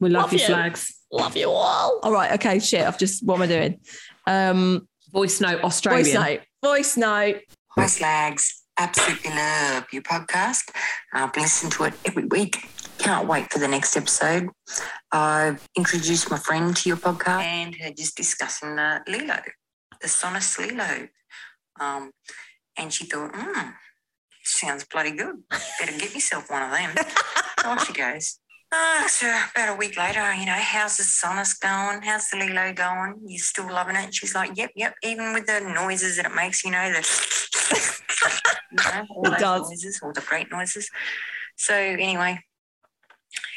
We 0.00 0.10
love, 0.10 0.24
Love 0.24 0.32
you, 0.32 0.38
you. 0.40 0.44
slags. 0.46 0.92
Love 1.14 1.36
you 1.36 1.48
all. 1.48 2.00
All 2.02 2.12
right, 2.12 2.32
okay, 2.32 2.58
shit. 2.58 2.84
I've 2.84 2.98
just 2.98 3.24
what 3.24 3.36
am 3.36 3.42
I 3.42 3.46
doing? 3.46 3.80
Um, 4.26 4.88
Voice 5.12 5.40
note 5.40 5.62
Australia. 5.62 6.02
voice 6.02 6.14
note, 6.14 6.40
voice 6.64 6.96
note. 6.96 7.40
Hi, 7.78 7.86
Slags. 7.86 8.62
Absolutely 8.76 9.30
love 9.30 9.84
your 9.92 10.02
podcast. 10.02 10.72
I've 11.12 11.32
been 11.32 11.44
listening 11.44 11.70
to 11.72 11.84
it 11.84 11.94
every 12.04 12.24
week. 12.24 12.68
Can't 12.98 13.28
wait 13.28 13.52
for 13.52 13.60
the 13.60 13.68
next 13.68 13.96
episode. 13.96 14.48
I've 15.12 15.64
introduced 15.76 16.32
my 16.32 16.38
friend 16.38 16.76
to 16.78 16.88
your 16.88 16.98
podcast 16.98 17.42
and 17.44 17.76
uh, 17.86 17.90
just 17.96 18.16
discussing 18.16 18.74
the 18.74 19.00
Lelo, 19.08 19.40
the 20.02 20.08
Sonus 20.08 20.58
Lelo. 20.58 21.08
Um, 21.78 22.10
and 22.76 22.92
she 22.92 23.04
thought, 23.04 23.30
hmm, 23.32 23.68
sounds 24.42 24.84
bloody 24.84 25.12
good. 25.12 25.36
Better 25.78 25.96
get 25.96 26.12
yourself 26.12 26.50
one 26.50 26.62
of 26.64 26.72
them. 26.72 26.90
Off 27.64 27.86
she 27.86 27.92
goes. 27.92 28.40
Ah, 28.76 29.04
so 29.08 29.26
about 29.54 29.74
a 29.74 29.78
week 29.78 29.96
later, 29.96 30.34
you 30.34 30.46
know, 30.46 30.52
how's 30.58 30.96
the 30.96 31.04
Sonus 31.04 31.54
going? 31.60 32.02
How's 32.02 32.28
the 32.30 32.38
Lelo 32.38 32.74
going? 32.74 33.20
You 33.24 33.38
still 33.38 33.70
loving 33.70 33.94
it? 33.94 34.12
She's 34.12 34.34
like, 34.34 34.56
yep, 34.56 34.70
yep. 34.74 34.94
Even 35.04 35.32
with 35.32 35.46
the 35.46 35.60
noises 35.60 36.16
that 36.16 36.26
it 36.26 36.34
makes, 36.34 36.64
you 36.64 36.72
know, 36.72 36.90
the 36.92 37.02
you 38.72 38.76
know, 38.76 39.06
all 39.10 39.32
It 39.32 39.38
does. 39.38 39.68
noises, 39.68 40.00
all 40.02 40.12
the 40.12 40.22
great 40.22 40.50
noises. 40.50 40.90
So 41.54 41.72
anyway, 41.72 42.40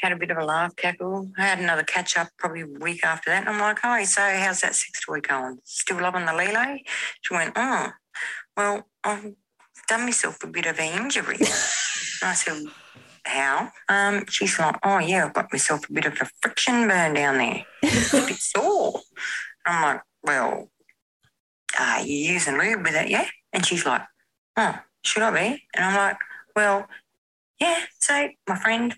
had 0.02 0.12
a 0.12 0.16
bit 0.16 0.30
of 0.30 0.38
a 0.38 0.44
laugh, 0.44 0.76
cackle. 0.76 1.28
I 1.36 1.42
had 1.46 1.58
another 1.58 1.82
catch 1.82 2.16
up 2.16 2.28
probably 2.38 2.60
a 2.60 2.66
week 2.66 3.04
after 3.04 3.30
that. 3.30 3.40
And 3.40 3.48
I'm 3.48 3.60
like, 3.60 3.78
oh, 3.82 4.04
so 4.04 4.22
how's 4.22 4.60
that 4.60 4.76
sex 4.76 5.00
toy 5.04 5.20
going? 5.20 5.58
Still 5.64 6.00
loving 6.00 6.26
the 6.26 6.32
Lelo? 6.32 6.78
She 7.22 7.34
went, 7.34 7.54
oh, 7.56 7.88
well, 8.56 8.86
I've 9.02 9.34
done 9.88 10.02
myself 10.02 10.44
a 10.44 10.46
bit 10.46 10.66
of 10.66 10.78
an 10.78 11.02
injury. 11.02 11.38
I 12.22 12.34
said, 12.34 12.62
how? 13.24 13.70
Um, 13.88 14.24
she's 14.28 14.58
like, 14.58 14.76
oh 14.82 14.98
yeah, 14.98 15.26
I've 15.26 15.34
got 15.34 15.52
myself 15.52 15.88
a 15.88 15.92
bit 15.92 16.06
of 16.06 16.20
a 16.20 16.30
friction 16.40 16.88
burn 16.88 17.14
down 17.14 17.38
there. 17.38 17.64
It's 17.82 18.14
a 18.14 18.26
bit 18.26 18.36
sore. 18.36 19.00
I'm 19.66 19.82
like, 19.82 20.02
well, 20.22 20.70
uh, 21.78 22.02
you're 22.04 22.32
using 22.32 22.58
lube 22.58 22.84
with 22.84 22.94
it, 22.94 23.08
yeah? 23.08 23.26
And 23.52 23.64
she's 23.64 23.86
like, 23.86 24.02
oh, 24.56 24.78
should 25.02 25.22
I 25.22 25.30
be? 25.30 25.62
And 25.74 25.84
I'm 25.84 25.96
like, 25.96 26.16
well, 26.56 26.86
yeah. 27.60 27.80
So 27.98 28.28
my 28.48 28.58
friend 28.58 28.94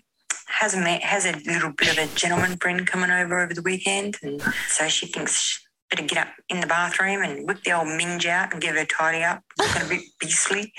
has 0.47 0.73
a 0.73 0.79
has 0.79 1.25
a 1.25 1.33
little 1.45 1.71
bit 1.71 1.91
of 1.91 1.97
a 1.97 2.15
gentleman 2.15 2.57
friend 2.57 2.85
coming 2.85 3.09
over 3.09 3.39
over 3.39 3.53
the 3.53 3.61
weekend, 3.61 4.17
and 4.21 4.41
so 4.67 4.87
she 4.87 5.07
thinks 5.07 5.39
she 5.41 5.59
better 5.89 6.03
get 6.03 6.17
up 6.17 6.33
in 6.49 6.61
the 6.61 6.67
bathroom 6.67 7.23
and 7.23 7.47
whip 7.47 7.63
the 7.63 7.71
old 7.71 7.87
minge 7.87 8.25
out 8.25 8.53
and 8.53 8.61
give 8.61 8.75
her 8.75 8.81
a 8.81 8.85
tidy 8.85 9.23
up, 9.23 9.43
looking 9.57 9.81
a 9.81 9.85
bit 9.85 10.01
beastly. 10.19 10.73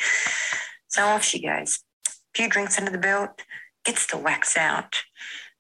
So 0.88 1.04
off 1.04 1.24
she 1.24 1.42
goes. 1.42 1.80
A 2.34 2.38
few 2.38 2.48
drinks 2.48 2.78
under 2.78 2.90
the 2.90 2.98
belt, 2.98 3.42
gets 3.84 4.06
the 4.06 4.16
wax 4.16 4.56
out, 4.56 5.02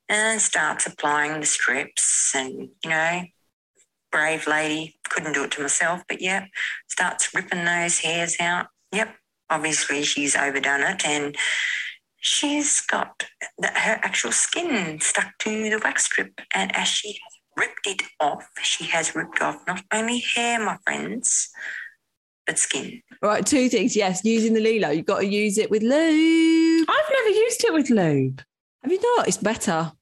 and 0.08 0.40
starts 0.40 0.86
applying 0.86 1.40
the 1.40 1.46
strips, 1.46 2.32
and 2.34 2.70
you 2.82 2.90
know, 2.90 3.22
brave 4.10 4.46
lady 4.46 4.98
couldn't 5.08 5.32
do 5.32 5.44
it 5.44 5.50
to 5.52 5.62
myself, 5.62 6.02
but 6.08 6.20
yeah, 6.20 6.46
starts 6.88 7.34
ripping 7.34 7.64
those 7.64 7.98
hairs 7.98 8.36
out. 8.40 8.66
Yep, 8.92 9.14
obviously 9.50 10.02
she's 10.02 10.36
overdone 10.36 10.82
it, 10.82 11.04
and 11.04 11.36
she's 12.16 12.80
got 12.80 13.24
the, 13.58 13.68
her 13.68 13.98
actual 14.02 14.32
skin 14.32 15.00
stuck 15.00 15.36
to 15.40 15.70
the 15.70 15.80
wax 15.82 16.04
strip. 16.04 16.40
And 16.54 16.74
as 16.74 16.88
she 16.88 17.18
ripped 17.56 17.86
it 17.86 18.02
off, 18.20 18.48
she 18.62 18.84
has 18.84 19.14
ripped 19.14 19.42
off 19.42 19.56
not 19.66 19.82
only 19.92 20.20
hair, 20.34 20.58
my 20.58 20.78
friends, 20.84 21.50
but 22.46 22.58
skin. 22.58 23.02
Right, 23.20 23.44
two 23.44 23.68
things. 23.68 23.94
Yes, 23.96 24.24
using 24.24 24.54
the 24.54 24.60
Lelo, 24.60 24.94
you've 24.94 25.06
got 25.06 25.20
to 25.20 25.26
use 25.26 25.58
it 25.58 25.70
with 25.70 25.82
lube. 25.82 26.86
I've 26.88 27.10
never 27.12 27.28
used 27.28 27.64
it 27.64 27.72
with 27.72 27.90
lube. 27.90 28.42
Have 28.82 28.92
you 28.92 29.00
not? 29.16 29.28
It's 29.28 29.36
better. 29.36 29.92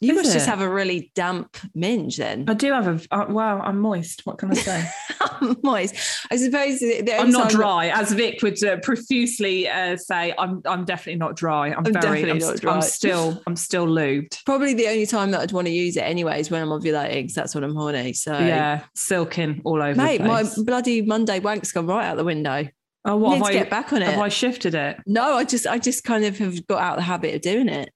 You 0.00 0.10
Is 0.10 0.24
must 0.24 0.32
just 0.32 0.46
have 0.46 0.60
a 0.60 0.68
really 0.68 1.12
damp 1.14 1.56
minge 1.74 2.16
then. 2.16 2.44
I 2.48 2.54
do 2.54 2.72
have 2.72 2.86
a. 2.86 3.14
Uh, 3.14 3.26
well, 3.28 3.60
I'm 3.62 3.78
moist. 3.78 4.26
What 4.26 4.38
can 4.38 4.50
I 4.50 4.54
say? 4.54 4.90
Moist. 5.62 5.94
I 6.30 6.36
suppose 6.36 6.82
I'm 7.12 7.30
not 7.30 7.50
dry, 7.50 7.88
as 7.88 8.12
Vic 8.12 8.42
would 8.42 8.62
uh, 8.64 8.78
profusely 8.78 9.68
uh, 9.68 9.96
say. 9.96 10.34
I'm. 10.36 10.62
I'm 10.64 10.84
definitely 10.84 11.18
not 11.18 11.36
dry. 11.36 11.68
I'm, 11.68 11.78
I'm 11.78 11.92
very. 11.92 12.22
definitely 12.22 12.30
I'm, 12.30 12.38
not 12.38 12.60
dry. 12.60 12.74
I'm 12.74 12.82
still. 12.82 13.42
I'm 13.46 13.56
still 13.56 13.86
lubed. 13.86 14.44
Probably 14.44 14.74
the 14.74 14.88
only 14.88 15.06
time 15.06 15.30
that 15.30 15.40
I'd 15.40 15.52
want 15.52 15.68
to 15.68 15.72
use 15.72 15.96
it 15.96 16.02
anyway 16.02 16.40
is 16.40 16.50
when 16.50 16.60
I'm 16.60 16.68
ovulating, 16.68 17.22
because 17.22 17.34
that's 17.34 17.54
when 17.54 17.64
I'm 17.64 17.74
horny. 17.74 18.12
So, 18.14 18.32
Yeah, 18.32 18.84
silking 18.96 19.62
all 19.64 19.82
over. 19.82 20.00
mate, 20.00 20.20
my 20.20 20.44
bloody 20.64 21.02
Monday 21.02 21.40
wank's 21.40 21.72
gone 21.72 21.86
right 21.86 22.04
out 22.04 22.16
the 22.16 22.24
window. 22.24 22.66
oh, 23.04 23.16
what 23.16 23.30
Need 23.30 23.36
have 23.36 23.46
to 23.46 23.50
I, 23.50 23.52
get 23.52 23.70
back 23.70 23.92
on 23.92 24.02
it. 24.02 24.08
Have 24.08 24.20
I 24.20 24.28
shifted 24.28 24.74
it? 24.74 24.98
No, 25.06 25.34
I 25.34 25.44
just, 25.44 25.66
I 25.66 25.78
just 25.78 26.04
kind 26.04 26.24
of 26.24 26.38
have 26.38 26.66
got 26.66 26.82
out 26.82 26.92
of 26.94 26.98
the 26.98 27.02
habit 27.02 27.34
of 27.34 27.42
doing 27.42 27.68
it. 27.68 27.90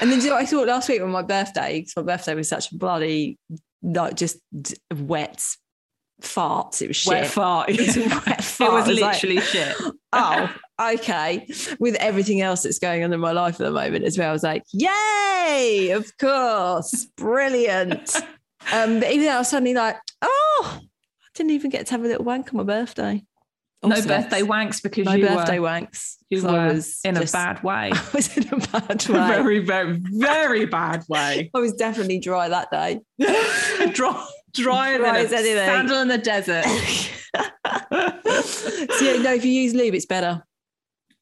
And 0.00 0.10
then 0.10 0.20
you 0.20 0.30
know 0.30 0.36
I 0.36 0.46
thought 0.46 0.68
last 0.68 0.88
week 0.88 1.02
on 1.02 1.10
my 1.10 1.22
birthday, 1.22 1.80
because 1.80 1.96
my 1.96 2.02
birthday 2.02 2.34
was 2.34 2.48
such 2.48 2.72
a 2.72 2.76
bloody, 2.76 3.38
like, 3.82 4.16
just 4.16 4.38
wet 4.94 5.42
farts. 6.22 6.80
It 6.80 6.88
was 6.88 6.96
shit. 6.96 7.12
Wet 7.12 7.26
fart. 7.26 7.68
It 7.70 7.78
was 7.78 7.96
wet 7.96 8.44
fart. 8.44 8.88
It 8.88 8.88
was 8.88 8.88
I 8.88 8.90
was 8.90 9.00
like, 9.00 9.22
literally 9.22 9.40
shit. 9.40 9.76
oh, 10.12 10.54
okay. 10.80 11.46
With 11.78 11.94
everything 11.96 12.40
else 12.40 12.62
that's 12.62 12.78
going 12.78 13.04
on 13.04 13.12
in 13.12 13.20
my 13.20 13.32
life 13.32 13.54
at 13.54 13.64
the 13.64 13.70
moment 13.70 14.04
as 14.04 14.16
well, 14.16 14.30
I 14.30 14.32
was 14.32 14.42
like, 14.42 14.62
yay, 14.72 15.90
of 15.90 16.16
course, 16.18 17.06
brilliant. 17.16 18.16
um, 18.72 19.00
but 19.00 19.10
even 19.10 19.26
though 19.26 19.34
I 19.34 19.38
was 19.38 19.48
suddenly 19.48 19.74
like, 19.74 19.96
oh, 20.22 20.78
I 20.80 21.28
didn't 21.34 21.52
even 21.52 21.70
get 21.70 21.86
to 21.86 21.92
have 21.92 22.04
a 22.04 22.08
little 22.08 22.24
wank 22.24 22.52
on 22.52 22.58
my 22.58 22.64
birthday. 22.64 23.22
No 23.84 23.96
Also, 23.96 24.06
birthday 24.08 24.42
wanks 24.42 24.80
because 24.82 25.06
No 25.06 25.14
you 25.14 25.26
birthday 25.26 25.58
were, 25.58 25.68
wanks. 25.68 26.16
you 26.30 26.40
'cause 26.40 26.44
I 26.52 26.66
was 26.72 27.00
in 27.04 27.16
just- 27.16 27.34
a 27.34 27.36
bad 27.36 27.62
way. 27.64 27.90
I 27.92 28.04
was 28.14 28.36
in 28.36 28.48
a 28.52 28.56
bad 28.58 29.06
way. 29.08 29.26
very, 29.28 29.58
very, 29.58 29.98
very 30.00 30.66
bad 30.66 31.04
way. 31.08 31.50
I 31.54 31.58
was 31.58 31.72
definitely 31.74 32.18
dry 32.20 32.48
that 32.48 32.70
day. 32.70 33.00
dry, 33.18 34.26
drier 34.54 34.98
Dry 34.98 34.98
than 34.98 35.04
a 35.04 35.36
anything. 35.36 35.56
sandal 35.56 35.98
in 36.02 36.08
the 36.08 36.18
desert. 36.18 36.64
so 38.44 39.04
yeah, 39.04 39.22
no, 39.22 39.32
if 39.34 39.44
you 39.44 39.50
use 39.52 39.74
lube, 39.74 39.94
it's 39.94 40.06
better. 40.06 40.42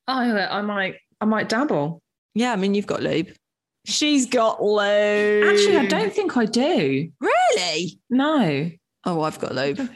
Oh, 0.09 0.13
I 0.15 0.61
might, 0.63 0.97
I 1.21 1.25
might 1.25 1.49
dabble. 1.49 2.03
Yeah, 2.35 2.53
I 2.53 2.57
mean, 2.57 2.75
you've 2.75 2.87
got 2.87 3.03
lube. 3.03 3.29
She's 3.87 4.27
got 4.27 4.63
lube. 4.63 5.45
Actually, 5.49 5.77
I 5.79 5.87
don't 5.87 6.13
think 6.13 6.37
I 6.37 6.45
do. 6.45 7.11
Really? 7.21 7.99
No, 8.11 8.71
Oh, 9.07 9.23
I've 9.23 9.39
got 9.41 9.55
lube. 9.55 9.89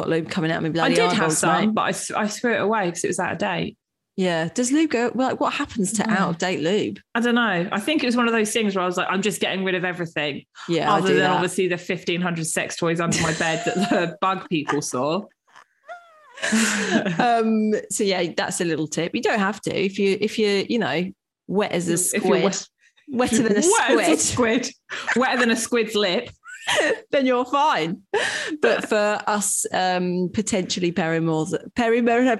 Got 0.00 0.08
lube 0.08 0.30
coming 0.30 0.50
out 0.50 0.64
of 0.64 0.72
me 0.72 0.80
I 0.80 0.88
did 0.88 1.12
have 1.12 1.32
some, 1.32 1.66
mate. 1.66 1.74
but 1.74 2.10
I 2.16 2.26
threw 2.26 2.54
it 2.54 2.60
away 2.60 2.86
because 2.86 3.04
it 3.04 3.08
was 3.08 3.18
out 3.18 3.32
of 3.32 3.38
date. 3.38 3.76
Yeah. 4.16 4.48
Does 4.54 4.72
lube 4.72 4.90
go? 4.90 5.10
Well, 5.14 5.28
like, 5.30 5.40
what 5.40 5.52
happens 5.52 5.92
to 5.94 6.08
out 6.10 6.30
of 6.30 6.38
date 6.38 6.60
lube? 6.60 7.00
I 7.14 7.20
don't 7.20 7.34
know. 7.34 7.68
I 7.70 7.80
think 7.80 8.02
it 8.02 8.06
was 8.06 8.16
one 8.16 8.26
of 8.26 8.32
those 8.32 8.50
things 8.52 8.74
where 8.74 8.82
I 8.82 8.86
was 8.86 8.96
like, 8.96 9.08
I'm 9.10 9.22
just 9.22 9.40
getting 9.40 9.62
rid 9.64 9.74
of 9.74 9.84
everything, 9.84 10.44
Yeah, 10.68 10.90
I 10.92 10.98
other 10.98 11.08
than 11.08 11.18
that. 11.18 11.30
obviously 11.32 11.68
the 11.68 11.76
1500 11.76 12.46
sex 12.46 12.76
toys 12.76 13.00
under 13.00 13.20
my 13.22 13.32
bed 13.34 13.62
that 13.66 13.74
the 13.90 14.16
bug 14.20 14.48
people 14.48 14.80
saw. 14.82 15.22
um. 17.18 17.72
So 17.90 18.02
yeah, 18.04 18.32
that's 18.36 18.60
a 18.60 18.64
little 18.64 18.86
tip. 18.88 19.14
You 19.14 19.20
don't 19.22 19.38
have 19.38 19.60
to 19.62 19.74
if 19.74 19.98
you 19.98 20.16
if 20.20 20.38
you 20.38 20.64
you 20.68 20.78
know 20.78 21.10
wet 21.46 21.72
as 21.72 21.88
a 21.88 21.98
squid, 21.98 22.44
wet- 22.44 22.66
wetter 23.08 23.42
than 23.42 23.52
a 23.52 23.60
Wet 23.96 24.08
as 24.08 24.30
squid, 24.30 24.64
squid. 24.64 24.74
Wetter 25.16 25.38
than 25.38 25.50
a 25.50 25.56
squid's 25.56 25.94
lip. 25.94 26.30
then 27.10 27.26
you're 27.26 27.44
fine. 27.44 28.02
But 28.60 28.88
for 28.88 29.20
us, 29.26 29.66
um, 29.72 30.30
potentially 30.32 30.92
perimors, 30.92 31.54
perimor, 31.74 32.30
Um, 32.30 32.38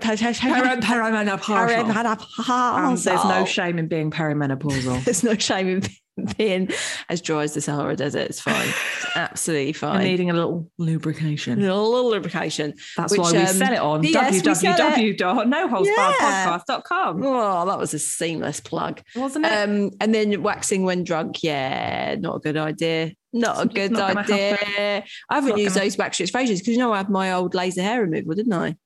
there's 2.97 3.07
no 3.07 3.11
perimenopausal. 3.11 3.47
shame 3.47 3.79
in 3.79 3.89
being 3.89 4.11
perimenopausal. 4.11 5.05
There's 5.05 5.25
no 5.25 5.35
shame 5.37 5.69
in 5.69 5.83
being 6.39 6.69
as 7.09 7.21
dry 7.21 7.45
as 7.45 7.55
the 7.55 7.61
Sahara 7.61 7.95
Desert. 7.97 8.31
It's 8.31 8.41
fine. 8.41 8.69
It's 8.69 9.17
absolutely 9.17 9.69
and 9.69 9.77
fine. 9.77 10.05
needing 10.05 10.31
a 10.31 10.35
little 10.35 10.71
lubrication. 10.79 11.59
a 11.59 11.63
little 11.63 12.11
lubrication. 12.11 12.75
That's 12.97 13.13
Which, 13.13 13.21
why 13.21 13.33
we 13.33 13.39
um, 13.39 13.47
sell 13.47 13.73
it 13.73 13.79
on 13.79 14.03
yes, 14.05 14.45
we 14.45 14.55
sell 14.55 14.75
it. 14.75 15.19
www.noholesbarredpodcast.com. 15.19 17.23
Oh, 17.25 17.67
that 17.67 17.79
was 17.79 17.95
a 17.95 17.99
seamless 17.99 18.61
plug. 18.61 19.01
Wasn't 19.17 19.47
it? 19.47 19.53
Um, 19.53 19.91
and 20.01 20.15
then 20.15 20.43
waxing 20.43 20.85
when 20.85 21.05
drunk, 21.05 21.43
yeah, 21.43 22.17
not 22.19 22.37
a 22.37 22.41
good 22.41 22.57
idea. 22.57 23.13
Not 23.33 23.65
a 23.65 23.69
good 23.69 23.93
not 23.93 24.17
idea. 24.17 25.05
I 25.29 25.35
haven't 25.35 25.59
used 25.59 25.75
gonna- 25.75 25.87
those 25.87 25.97
wax 25.97 26.17
strips 26.17 26.31
for 26.31 26.39
ages 26.39 26.61
because 26.61 26.73
you 26.73 26.79
know 26.79 26.93
I 26.93 26.99
had 26.99 27.11
my 27.11 27.33
old 27.33 27.55
laser 27.55 27.83
hair 27.83 28.03
removal, 28.03 28.35
didn't 28.35 28.53
I? 28.53 28.77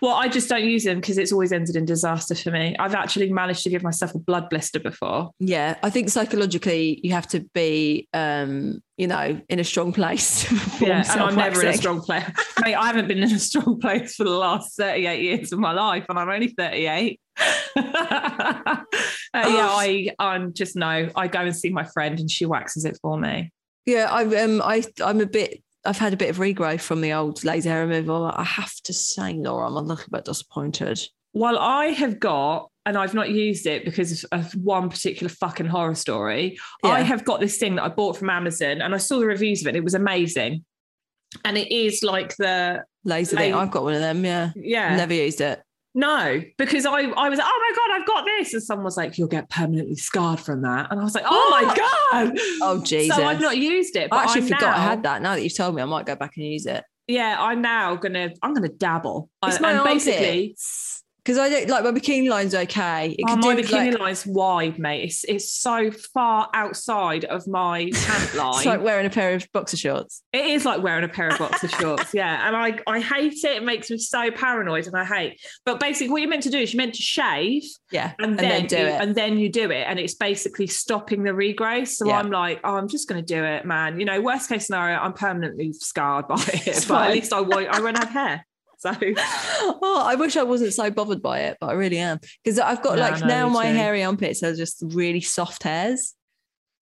well, 0.00 0.14
I 0.14 0.28
just 0.28 0.48
don't 0.48 0.64
use 0.64 0.84
them 0.84 1.00
because 1.00 1.18
it's 1.18 1.32
always 1.32 1.52
ended 1.52 1.76
in 1.76 1.84
disaster 1.84 2.34
for 2.34 2.50
me. 2.50 2.74
I've 2.78 2.94
actually 2.94 3.32
managed 3.32 3.62
to 3.64 3.70
give 3.70 3.82
myself 3.82 4.14
a 4.14 4.18
blood 4.18 4.48
blister 4.50 4.80
before. 4.80 5.30
Yeah, 5.38 5.76
I 5.82 5.90
think 5.90 6.08
psychologically 6.08 7.00
you 7.02 7.12
have 7.12 7.26
to 7.28 7.40
be, 7.54 8.08
um, 8.12 8.82
you 8.96 9.06
know, 9.06 9.40
in 9.48 9.58
a 9.60 9.64
strong 9.64 9.92
place. 9.92 10.50
Yeah, 10.80 11.04
and 11.12 11.20
I'm 11.20 11.36
never 11.36 11.60
in 11.60 11.68
a 11.68 11.74
strong 11.74 12.00
place. 12.00 12.24
Mate, 12.64 12.74
I 12.74 12.86
haven't 12.86 13.06
been 13.06 13.18
in 13.18 13.30
a 13.30 13.38
strong 13.38 13.78
place 13.80 14.14
for 14.14 14.24
the 14.24 14.30
last 14.30 14.76
38 14.78 15.22
years 15.22 15.52
of 15.52 15.58
my 15.58 15.72
life, 15.72 16.06
and 16.08 16.18
I'm 16.18 16.28
only 16.30 16.48
38. 16.48 17.20
uh, 17.76 17.82
yeah, 19.34 19.34
I 19.34 20.08
I'm 20.18 20.54
just 20.54 20.74
no. 20.76 21.10
I 21.14 21.28
go 21.28 21.40
and 21.40 21.54
see 21.54 21.68
my 21.68 21.84
friend, 21.84 22.18
and 22.18 22.30
she 22.30 22.46
waxes 22.46 22.86
it 22.86 22.98
for 23.02 23.18
me. 23.18 23.52
Yeah, 23.90 24.08
I 24.10 24.24
um, 24.42 24.62
I 24.62 24.84
I'm 25.04 25.20
a 25.20 25.26
bit. 25.26 25.62
I've 25.84 25.98
had 25.98 26.12
a 26.12 26.16
bit 26.16 26.30
of 26.30 26.36
regrowth 26.36 26.82
from 26.82 27.00
the 27.00 27.12
old 27.12 27.42
laser 27.42 27.70
hair 27.70 27.86
removal. 27.86 28.26
I 28.26 28.44
have 28.44 28.74
to 28.84 28.92
say, 28.92 29.32
Laura, 29.32 29.66
I'm 29.66 29.76
a 29.76 29.80
little 29.80 30.10
bit 30.10 30.26
disappointed. 30.26 31.00
Well, 31.32 31.58
I 31.58 31.86
have 31.86 32.20
got, 32.20 32.70
and 32.84 32.98
I've 32.98 33.14
not 33.14 33.30
used 33.30 33.66
it 33.66 33.84
because 33.84 34.24
of, 34.24 34.40
of 34.40 34.52
one 34.52 34.90
particular 34.90 35.30
fucking 35.30 35.66
horror 35.66 35.94
story. 35.94 36.58
I 36.84 37.02
have 37.02 37.24
got 37.24 37.40
this 37.40 37.56
thing 37.56 37.76
that 37.76 37.84
I 37.84 37.88
bought 37.88 38.16
from 38.16 38.30
Amazon, 38.30 38.82
and 38.82 38.94
I 38.94 38.98
saw 38.98 39.18
the 39.18 39.26
reviews 39.26 39.62
of 39.62 39.68
it. 39.68 39.76
It 39.76 39.84
was 39.84 39.94
amazing, 39.94 40.64
and 41.44 41.56
it 41.56 41.72
is 41.72 42.02
like 42.02 42.36
the 42.36 42.84
Laser 43.04 43.36
thing. 43.36 43.54
I've 43.54 43.70
got 43.70 43.84
one 43.84 43.94
of 43.94 44.00
them. 44.00 44.24
Yeah, 44.24 44.50
yeah. 44.54 44.94
never 44.96 45.14
used 45.14 45.40
it. 45.40 45.62
No, 45.94 46.40
because 46.56 46.86
I, 46.86 47.00
I 47.00 47.28
was 47.28 47.40
oh 47.42 47.42
my 47.42 47.74
God, 47.76 48.00
I've 48.00 48.06
got 48.06 48.24
this. 48.24 48.54
And 48.54 48.62
someone 48.62 48.84
was 48.84 48.96
like, 48.96 49.18
you'll 49.18 49.28
get 49.28 49.50
permanently 49.50 49.96
scarred 49.96 50.38
from 50.38 50.62
that. 50.62 50.86
And 50.90 51.00
I 51.00 51.02
was 51.02 51.14
like, 51.14 51.24
oh 51.26 51.48
my 51.50 51.74
God. 52.32 52.38
Oh 52.62 52.82
Jesus! 52.84 53.16
So 53.16 53.24
I've 53.24 53.40
not 53.40 53.56
used 53.56 53.96
it. 53.96 54.10
But 54.10 54.16
I 54.16 54.22
actually 54.24 54.42
I'm 54.42 54.48
forgot 54.48 54.76
I 54.76 54.82
had 54.82 55.02
that. 55.02 55.20
Now 55.22 55.34
that 55.34 55.42
you've 55.42 55.56
told 55.56 55.74
me, 55.74 55.82
I 55.82 55.86
might 55.86 56.06
go 56.06 56.14
back 56.14 56.36
and 56.36 56.46
use 56.46 56.66
it. 56.66 56.84
Yeah, 57.08 57.36
I'm 57.40 57.60
now 57.60 57.96
gonna, 57.96 58.30
I'm 58.40 58.54
gonna 58.54 58.68
dabble. 58.68 59.30
It's 59.44 59.56
and 59.56 59.62
my 59.62 59.72
and 59.72 59.84
basically. 59.84 60.54
Because 61.22 61.38
I 61.38 61.48
don't 61.50 61.68
like 61.68 61.84
my 61.84 61.90
bikini 61.90 62.28
line's 62.30 62.54
okay. 62.54 63.10
It 63.18 63.24
Oh, 63.28 63.36
my 63.36 63.54
do, 63.54 63.62
bikini 63.62 63.90
like- 63.92 64.00
line's 64.00 64.26
wide, 64.26 64.78
mate. 64.78 65.04
It's 65.04 65.24
it's 65.24 65.52
so 65.52 65.90
far 66.14 66.48
outside 66.54 67.24
of 67.26 67.46
my 67.46 67.90
pant 67.94 68.34
line. 68.34 68.54
It's 68.56 68.66
like 68.66 68.80
wearing 68.82 69.06
a 69.06 69.10
pair 69.10 69.34
of 69.34 69.46
boxer 69.52 69.76
shorts. 69.76 70.22
it 70.32 70.44
is 70.46 70.64
like 70.64 70.82
wearing 70.82 71.04
a 71.04 71.08
pair 71.08 71.28
of 71.28 71.38
boxer 71.38 71.68
shorts, 71.80 72.14
yeah. 72.14 72.46
And 72.46 72.56
I 72.56 72.78
I 72.86 73.00
hate 73.00 73.34
it. 73.44 73.56
It 73.58 73.62
makes 73.64 73.90
me 73.90 73.98
so 73.98 74.30
paranoid, 74.30 74.86
and 74.86 74.96
I 74.96 75.04
hate. 75.04 75.40
But 75.66 75.78
basically, 75.78 76.10
what 76.10 76.22
you're 76.22 76.30
meant 76.30 76.42
to 76.44 76.50
do 76.50 76.58
is 76.58 76.72
you're 76.72 76.78
meant 76.82 76.94
to 76.94 77.02
shave, 77.02 77.62
Yeah, 77.92 78.12
and, 78.18 78.38
then, 78.38 78.66
do 78.66 78.76
you, 78.76 78.82
it. 78.86 79.00
and 79.00 79.14
then 79.14 79.38
you 79.38 79.50
do 79.50 79.70
it, 79.70 79.84
and 79.88 79.98
it's 79.98 80.14
basically 80.14 80.66
stopping 80.68 81.22
the 81.22 81.32
regrowth. 81.32 81.88
So 81.88 82.06
Yeah. 82.06 82.18
I'm 82.18 82.30
like, 82.30 82.60
oh, 82.64 82.74
I'm 82.76 82.88
just 82.88 83.08
going 83.08 83.22
to 83.24 83.34
do 83.34 83.44
it, 83.44 83.64
man. 83.64 83.98
You 84.00 84.06
know, 84.06 84.20
worst 84.20 84.48
case 84.48 84.66
scenario, 84.66 84.96
I'm 84.98 85.12
permanently 85.12 85.72
scarred 85.74 86.28
by 86.28 86.36
it, 86.54 86.66
It's 86.66 86.84
but 86.86 87.08
at 87.08 87.12
least 87.12 87.32
I 87.32 87.40
won't. 87.40 87.68
I 87.68 87.80
won't 87.80 87.98
have 87.98 88.08
hair. 88.10 88.46
So 88.82 88.96
oh, 89.82 90.02
I 90.06 90.14
wish 90.14 90.36
I 90.36 90.42
wasn't 90.42 90.72
so 90.72 90.90
bothered 90.90 91.20
by 91.22 91.40
it, 91.40 91.58
but 91.60 91.68
I 91.70 91.72
really 91.74 91.98
am. 91.98 92.18
Because 92.42 92.58
I've 92.58 92.82
got 92.82 92.96
No, 92.96 93.02
like 93.02 93.20
no, 93.20 93.26
now 93.26 93.48
my 93.48 93.66
too. 93.70 93.76
hairy 93.76 94.02
armpits 94.02 94.42
are 94.42 94.54
just 94.56 94.82
really 94.86 95.20
soft 95.20 95.62
hairs. 95.64 96.14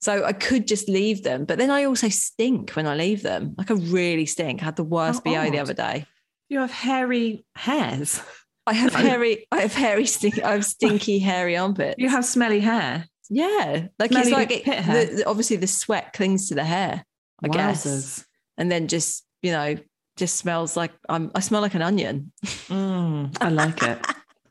So 0.00 0.24
I 0.24 0.32
could 0.32 0.68
just 0.68 0.88
leave 0.88 1.24
them, 1.24 1.44
but 1.44 1.58
then 1.58 1.70
I 1.72 1.84
also 1.84 2.08
stink 2.08 2.70
when 2.72 2.86
I 2.86 2.94
leave 2.94 3.22
them. 3.22 3.54
Like 3.58 3.70
I 3.70 3.74
really 3.74 4.26
stink. 4.26 4.62
I 4.62 4.66
had 4.66 4.76
the 4.76 4.84
worst 4.84 5.22
How 5.26 5.34
BO 5.44 5.50
the 5.50 5.58
other 5.58 5.74
day. 5.74 6.06
you 6.48 6.60
have 6.60 6.70
hairy 6.70 7.44
hairs. 7.56 8.20
I 8.64 8.74
have 8.74 8.94
hairy, 9.06 9.46
I 9.50 9.62
have 9.62 9.74
hairy, 9.74 10.06
stink, 10.06 10.40
I 10.40 10.52
have 10.52 10.64
stinky, 10.64 11.18
hairy 11.18 11.56
armpits. 11.56 11.96
You 11.98 12.08
have 12.10 12.24
smelly 12.24 12.60
hair. 12.60 13.06
yeah, 13.28 13.88
like 13.98 14.12
Smelly 14.12 14.28
it's 14.28 14.30
like 14.36 14.50
it, 14.52 14.64
the, 14.64 15.16
the- 15.16 15.24
obviously 15.26 15.56
the 15.56 15.66
sweat 15.66 16.12
clings 16.12 16.48
to 16.50 16.54
the 16.54 16.64
hair, 16.64 17.04
I 17.42 17.48
guess, 17.48 18.24
and 18.56 18.70
then 18.70 18.86
just 18.86 19.24
you 19.42 19.50
know 19.50 19.76
just 20.18 20.36
smells 20.36 20.76
like 20.76 20.92
I'm. 21.08 21.30
I 21.34 21.40
smell 21.40 21.62
like 21.62 21.74
an 21.74 21.82
onion. 21.82 22.32
Mm, 22.44 23.34
I 23.40 23.48
like 23.48 23.82
it. 23.82 23.98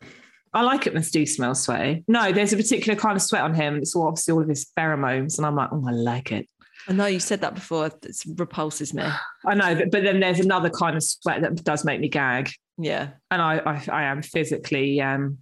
I 0.53 0.61
like 0.61 0.87
it 0.87 0.93
when 0.93 1.03
Stu 1.03 1.25
smells 1.27 1.61
sweaty. 1.63 2.03
No, 2.07 2.31
there's 2.31 2.53
a 2.53 2.57
particular 2.57 2.97
kind 2.97 3.15
of 3.15 3.21
sweat 3.21 3.43
on 3.43 3.53
him. 3.53 3.75
It's 3.75 3.95
all, 3.95 4.07
obviously 4.07 4.31
all 4.33 4.41
of 4.41 4.49
his 4.49 4.65
pheromones, 4.77 5.37
and 5.37 5.45
I'm 5.45 5.55
like, 5.55 5.69
oh, 5.71 5.83
I 5.87 5.91
like 5.91 6.31
it. 6.31 6.49
I 6.89 6.93
know 6.93 7.05
you 7.05 7.19
said 7.19 7.41
that 7.41 7.53
before. 7.53 7.87
It 7.87 8.23
repulses 8.37 8.93
me. 8.93 9.03
I 9.45 9.53
know, 9.53 9.75
but, 9.75 9.91
but 9.91 10.03
then 10.03 10.19
there's 10.19 10.39
another 10.39 10.69
kind 10.71 10.95
of 10.95 11.03
sweat 11.03 11.41
that 11.41 11.63
does 11.63 11.83
make 11.85 11.99
me 11.99 12.07
gag, 12.09 12.49
Yeah. 12.77 13.09
and 13.29 13.41
I 13.41 13.57
I, 13.59 13.83
I 13.91 14.03
am 14.05 14.21
physically 14.23 14.99
um, 15.01 15.39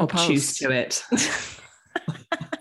obtuse 0.00 0.56
to 0.58 0.70
it. 0.70 1.04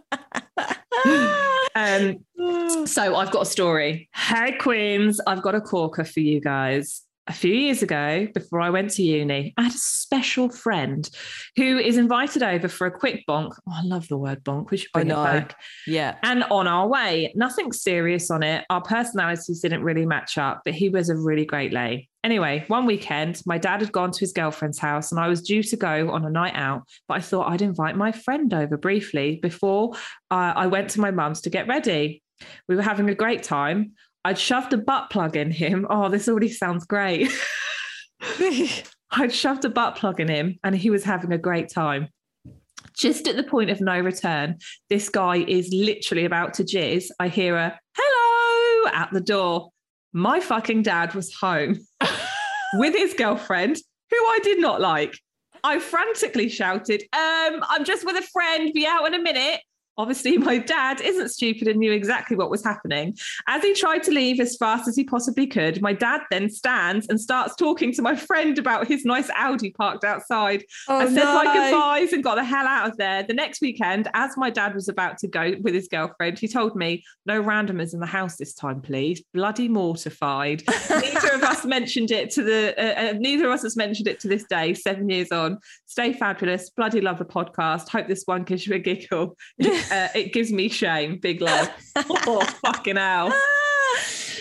um, 1.76 2.86
so 2.88 3.16
I've 3.16 3.32
got 3.32 3.44
a 3.44 3.46
story. 3.46 4.10
Hey, 4.16 4.58
Queens, 4.58 5.20
I've 5.26 5.42
got 5.42 5.56
a 5.56 5.62
corker 5.62 6.04
for 6.04 6.20
you 6.20 6.42
guys. 6.42 7.04
A 7.28 7.34
few 7.34 7.54
years 7.54 7.84
ago, 7.84 8.28
before 8.34 8.62
I 8.62 8.72
went 8.72 8.90
to 8.92 9.04
uni, 9.04 9.54
I 9.56 9.64
had 9.64 9.74
a 9.74 9.78
special 9.78 10.50
friend 10.50 11.08
who 11.56 11.78
is 11.78 11.98
invited 11.98 12.42
over 12.42 12.68
for 12.68 12.88
a 12.88 12.92
quick 12.92 13.24
bonk. 13.30 13.52
Oh, 13.70 13.74
I 13.74 13.84
love 13.84 14.08
the 14.08 14.18
word 14.18 14.44
bonk. 14.44 14.72
We 14.72 14.78
should 14.78 14.90
I 14.96 15.00
bring 15.00 15.12
it 15.12 15.14
know. 15.14 15.24
back. 15.24 15.56
Yeah. 15.86 16.18
And 16.24 16.44
on 16.46 16.68
our 16.68 16.88
way, 16.88 17.32
nothing 17.36 17.72
serious 17.74 18.32
on 18.32 18.42
it. 18.42 18.66
Our 18.72 18.82
personalities 18.82 19.62
didn't 19.62 19.84
really 19.84 20.06
match 20.06 20.40
up, 20.40 20.64
but 20.66 20.74
he 20.74 20.90
was 20.90 21.10
a 21.10 21.16
really 21.16 21.46
great 21.46 21.72
lay. 21.72 22.10
Anyway, 22.24 22.66
one 22.68 22.86
weekend, 22.88 23.42
my 23.46 23.60
dad 23.60 23.82
had 23.82 23.92
gone 23.92 24.12
to 24.12 24.20
his 24.20 24.34
girlfriend's 24.34 24.80
house 24.80 25.12
and 25.12 25.20
I 25.20 25.28
was 25.28 25.42
due 25.44 25.62
to 25.64 25.78
go 25.78 26.12
on 26.12 26.26
a 26.26 26.30
night 26.30 26.56
out, 26.56 26.84
but 27.08 27.18
I 27.18 27.22
thought 27.22 27.52
I'd 27.52 27.62
invite 27.62 27.96
my 27.96 28.12
friend 28.12 28.52
over 28.54 28.78
briefly 28.78 29.38
before 29.42 29.94
uh, 30.32 30.54
I 30.56 30.68
went 30.68 30.90
to 30.92 31.00
my 31.00 31.12
mum's 31.12 31.42
to 31.42 31.50
get 31.52 31.68
ready. 31.68 32.24
We 32.68 32.76
were 32.76 32.82
having 32.82 33.10
a 33.10 33.16
great 33.16 33.44
time. 33.44 33.94
I'd 34.24 34.38
shoved 34.38 34.74
a 34.74 34.78
butt 34.78 35.10
plug 35.10 35.36
in 35.36 35.52
him. 35.52 35.88
Oh, 35.90 36.10
this 36.10 36.30
already 36.30 36.50
sounds 36.50 36.86
great. 36.86 37.32
I'd 39.12 39.34
shoved 39.34 39.66
a 39.66 39.70
butt 39.70 39.96
plug 39.96 40.20
in 40.20 40.30
him 40.30 40.58
and 40.64 40.76
he 40.76 40.90
was 40.90 41.04
having 41.04 41.34
a 41.34 41.38
great 41.38 41.70
time. 41.70 42.08
Just 42.96 43.28
at 43.28 43.36
the 43.36 43.44
point 43.44 43.70
of 43.70 43.82
no 43.82 44.00
return, 44.00 44.58
this 44.90 45.10
guy 45.10 45.38
is 45.38 45.74
literally 45.74 46.26
about 46.26 46.54
to 46.56 46.64
jizz. 46.64 47.06
I 47.20 47.28
hear 47.28 47.56
a 47.56 47.80
hello 47.98 48.92
at 48.94 49.12
the 49.12 49.22
door. 49.22 49.70
My 50.14 50.40
fucking 50.40 50.84
dad 50.84 51.14
was 51.14 51.34
home 51.34 51.80
with 52.74 52.96
his 52.96 53.14
girlfriend, 53.14 53.78
who 54.10 54.18
I 54.18 54.40
did 54.44 54.60
not 54.60 54.82
like. 54.82 55.18
I 55.64 55.80
frantically 55.80 56.50
shouted, 56.50 57.02
um, 57.14 57.64
I'm 57.70 57.86
just 57.86 58.06
with 58.06 58.18
a 58.18 58.28
friend, 58.28 58.74
be 58.74 58.86
out 58.86 59.06
in 59.06 59.14
a 59.14 59.22
minute. 59.22 59.62
Obviously, 59.98 60.38
my 60.38 60.58
dad 60.58 61.02
isn't 61.02 61.30
stupid 61.30 61.68
and 61.68 61.80
knew 61.80 61.92
exactly 61.92 62.36
what 62.38 62.50
was 62.50 62.64
happening. 62.64 63.16
As 63.48 63.62
he 63.62 63.74
tried 63.74 64.04
to 64.04 64.12
leave 64.12 64.40
as 64.40 64.56
fast 64.56 64.88
as 64.88 64.96
he 64.96 65.04
possibly 65.04 65.48
could, 65.48 65.82
my 65.82 65.94
dad 65.94 66.22
then 66.32 66.50
stands 66.50 67.08
and 67.10 67.20
starts 67.20 67.56
talking 67.56 67.94
to 67.94 68.02
my 68.02 68.16
friend 68.16 68.58
about 68.58 68.88
his 68.88 69.06
nice 69.06 69.30
Audi 69.36 69.72
parked 69.72 70.04
outside. 70.04 70.64
Oh, 70.88 71.00
I 71.00 71.06
said 71.08 71.26
my 71.26 71.44
no. 71.44 71.54
goodbyes 71.54 72.14
and 72.14 72.24
got 72.24 72.36
the 72.36 72.44
hell 72.44 72.66
out 72.66 72.90
of 72.90 72.98
there. 72.98 73.24
The 73.24 73.34
next 73.34 73.62
weekend, 73.62 74.08
as 74.14 74.38
my 74.38 74.50
dad 74.50 74.74
was 74.74 74.88
about 74.88 75.18
to 75.20 75.28
go 75.28 75.54
with 75.62 75.74
his 75.74 75.88
girlfriend, 75.88 76.40
he 76.40 76.48
told 76.48 76.76
me, 76.76 77.04
No 77.26 77.42
randomers 77.44 77.94
in 77.94 78.00
the 78.00 78.06
house 78.06 78.38
this 78.38 78.54
time, 78.54 78.82
please. 78.82 79.22
Bloody 79.34 79.68
mortified. 79.68 80.64
neither 80.90 81.34
of 81.34 81.44
us 81.44 81.66
mentioned 81.66 82.12
it 82.12 82.30
to 82.32 82.44
the, 82.44 82.74
uh, 82.78 83.10
uh, 83.10 83.14
neither 83.20 83.48
of 83.48 83.54
us 83.54 83.64
has 83.64 83.76
mentioned 83.76 84.08
it 84.08 84.20
to 84.22 84.28
this 84.28 84.46
day, 84.46 84.74
seven 84.74 85.10
years 85.10 85.32
on. 85.32 85.58
Stay 85.92 86.14
fabulous. 86.14 86.70
Bloody 86.70 87.02
love 87.02 87.20
the 87.20 87.26
podcast. 87.26 87.90
Hope 87.90 88.08
this 88.08 88.24
one 88.24 88.44
gives 88.44 88.66
you 88.66 88.74
a 88.76 88.80
giggle. 88.80 89.36
uh, 89.62 90.08
it 90.16 90.32
gives 90.32 90.50
me 90.50 90.70
shame. 90.70 91.18
Big 91.20 91.42
love. 91.42 91.70
oh, 91.98 92.46
fucking 92.64 92.96
hell. 92.96 93.34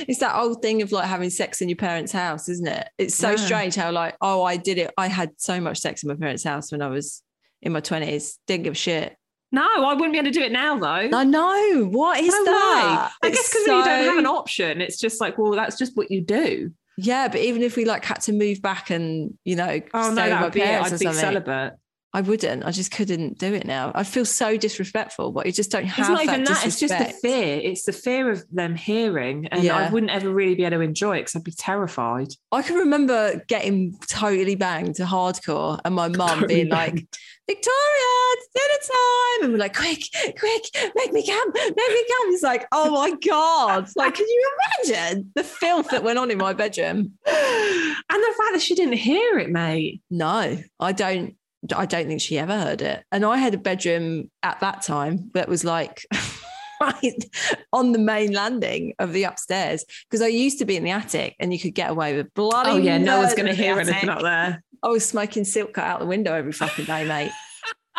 It's 0.09 0.21
that 0.21 0.35
old 0.37 0.63
thing 0.63 0.81
of 0.81 0.93
like 0.93 1.05
having 1.07 1.29
sex 1.29 1.61
in 1.61 1.69
your 1.69 1.77
parents' 1.77 2.13
house, 2.13 2.49
isn't 2.49 2.67
it? 2.69 2.89
It's 2.97 3.15
so 3.17 3.31
Yeah. 3.31 3.37
strange 3.37 3.75
how 3.75 3.91
like, 3.93 4.17
oh, 4.23 4.45
I 4.45 4.57
did 4.57 4.79
it. 4.79 4.93
I 4.97 5.09
had 5.09 5.33
so 5.37 5.61
much 5.61 5.79
sex 5.79 6.03
in 6.03 6.09
my 6.09 6.15
parents' 6.15 6.43
house 6.45 6.73
when 6.73 6.81
I 6.81 6.87
was 6.89 7.23
in 7.61 7.73
my 7.73 7.81
twenties. 7.81 8.39
Didn't 8.47 8.65
give 8.65 8.73
a 8.73 8.77
shit. 8.77 9.15
No, 9.53 9.63
I 9.67 9.93
wouldn't 9.93 10.13
be 10.13 10.19
able 10.19 10.29
to 10.29 10.39
do 10.39 10.41
it 10.43 10.53
now, 10.53 10.79
though. 10.79 10.87
I 11.19 11.25
know. 11.25 11.89
What 11.91 12.19
is 12.21 12.33
No 12.33 12.45
that? 12.45 13.11
way. 13.21 13.29
I 13.29 13.31
guess 13.31 13.41
It's 13.41 13.49
because 13.51 13.67
you 13.67 13.73
don't 13.85 14.05
have 14.05 14.19
an 14.19 14.27
option. 14.27 14.81
It's 14.81 14.99
just 14.99 15.21
like, 15.21 15.37
well, 15.37 15.51
that's 15.53 15.77
just 15.77 15.95
what 15.97 16.11
you 16.11 16.23
do. 16.23 16.73
Yeah, 17.03 17.29
but 17.29 17.41
even 17.41 17.63
if 17.63 17.77
we 17.77 17.85
like 17.85 18.05
had 18.05 18.21
to 18.23 18.33
move 18.33 18.61
back 18.63 18.91
and 18.91 19.35
you 19.45 19.57
know 19.57 19.81
Oh 19.95 20.09
no, 20.11 20.15
that'd 20.15 20.53
be 20.53 20.61
it. 20.61 20.67
I'd 20.67 20.85
be 20.85 20.89
something, 20.91 21.13
celibate. 21.13 21.75
I 22.13 22.23
wouldn't. 22.23 22.65
I 22.65 22.73
just 22.73 22.91
couldn't 22.91 23.39
do 23.39 23.55
it 23.55 23.67
now. 23.67 23.93
I 23.95 24.03
feel 24.03 24.25
so 24.25 24.57
disrespectful, 24.57 25.31
but 25.31 25.47
you 25.47 25.53
just 25.53 25.71
don't 25.71 25.85
have 25.85 25.99
It's 26.01 26.09
not 26.09 26.27
that 26.27 26.33
even 26.33 26.45
that. 26.45 26.67
It's 26.67 26.81
just 26.81 26.99
the 26.99 27.05
fear. 27.05 27.61
It's 27.63 27.85
the 27.85 27.93
fear 27.93 28.31
of 28.31 28.45
them 28.51 28.75
hearing, 28.75 29.47
and 29.47 29.63
Yeah. 29.63 29.77
I 29.77 29.91
wouldn't 29.91 30.11
ever 30.11 30.29
really 30.29 30.57
be 30.57 30.65
able 30.65 30.79
to 30.79 30.83
enjoy 30.83 31.19
it 31.19 31.21
because 31.21 31.37
I'd 31.37 31.45
be 31.45 31.53
terrified. 31.53 32.29
I 32.51 32.63
can 32.63 32.77
remember 32.77 33.45
getting 33.47 33.97
totally 34.09 34.57
banged 34.57 34.97
to 34.97 35.05
hardcore 35.05 35.81
and 35.85 35.95
my 35.95 36.09
mum 36.09 36.47
being 36.49 36.69
like, 36.69 37.07
Victoria, 37.47 38.13
it's 38.33 38.49
dinner 38.55 38.97
time. 38.99 39.45
And 39.45 39.53
we're 39.53 39.59
like, 39.59 39.77
quick, 39.77 40.03
quick, 40.39 40.93
make 40.97 41.13
me 41.13 41.27
come, 41.27 41.51
make 41.55 41.77
me 41.77 42.05
come. 42.09 42.33
It's 42.33 42.43
like, 42.43 42.67
oh 42.73 42.91
my 42.91 43.13
God. 43.27 43.89
Like, 43.97 44.15
can 44.15 44.27
you 44.27 44.51
imagine 44.89 45.31
the 45.35 45.45
filth 45.45 45.91
that 45.91 46.03
went 46.05 46.19
on 46.19 46.31
in 46.31 46.39
my 46.39 46.53
bedroom? 46.55 47.13
and 47.27 47.95
the 48.09 48.35
fact 48.37 48.53
that 48.53 48.63
she 48.63 48.75
didn't 48.75 48.95
hear 48.95 49.39
it, 49.39 49.51
mate. 49.51 50.03
No, 50.11 50.59
I 50.81 50.93
don't. 50.93 51.35
I 51.73 51.87
don't 51.87 52.07
think 52.07 52.21
she 52.21 52.39
ever 52.39 52.59
heard 52.59 52.83
it. 52.83 53.05
And 53.13 53.25
I 53.25 53.39
had 53.39 53.55
a 53.55 53.59
bedroom 53.59 54.31
at 54.43 54.61
that 54.61 54.83
time 54.83 55.31
that 55.35 55.49
was 55.49 55.65
like 55.65 56.05
right 56.81 57.25
on 57.73 57.93
the 57.93 57.99
main 57.99 58.33
landing 58.33 58.95
of 58.99 59.13
the 59.13 59.25
upstairs 59.25 59.85
because 60.09 60.23
I 60.23 60.29
used 60.29 60.59
to 60.59 60.65
be 60.65 60.77
in 60.77 60.85
the 60.85 60.91
attic 60.91 61.37
and 61.39 61.53
you 61.53 61.59
could 61.59 61.75
get 61.75 61.91
away 61.91 62.17
with 62.17 62.33
bloody. 62.35 62.71
Oh 62.71 62.77
yeah, 62.77 62.99
no 62.99 63.19
one's 63.19 63.35
going 63.35 63.49
to 63.49 63.55
hear 63.55 63.79
anything 63.79 64.09
up 64.09 64.23
there. 64.23 64.63
I 64.83 64.89
was 64.89 65.07
smoking 65.07 65.45
silk 65.45 65.75
cut 65.75 65.85
out 65.85 66.01
the 66.01 66.07
window 66.07 66.35
every 66.35 66.53
fucking 66.53 66.87
day, 66.87 67.07
mate. 67.07 67.33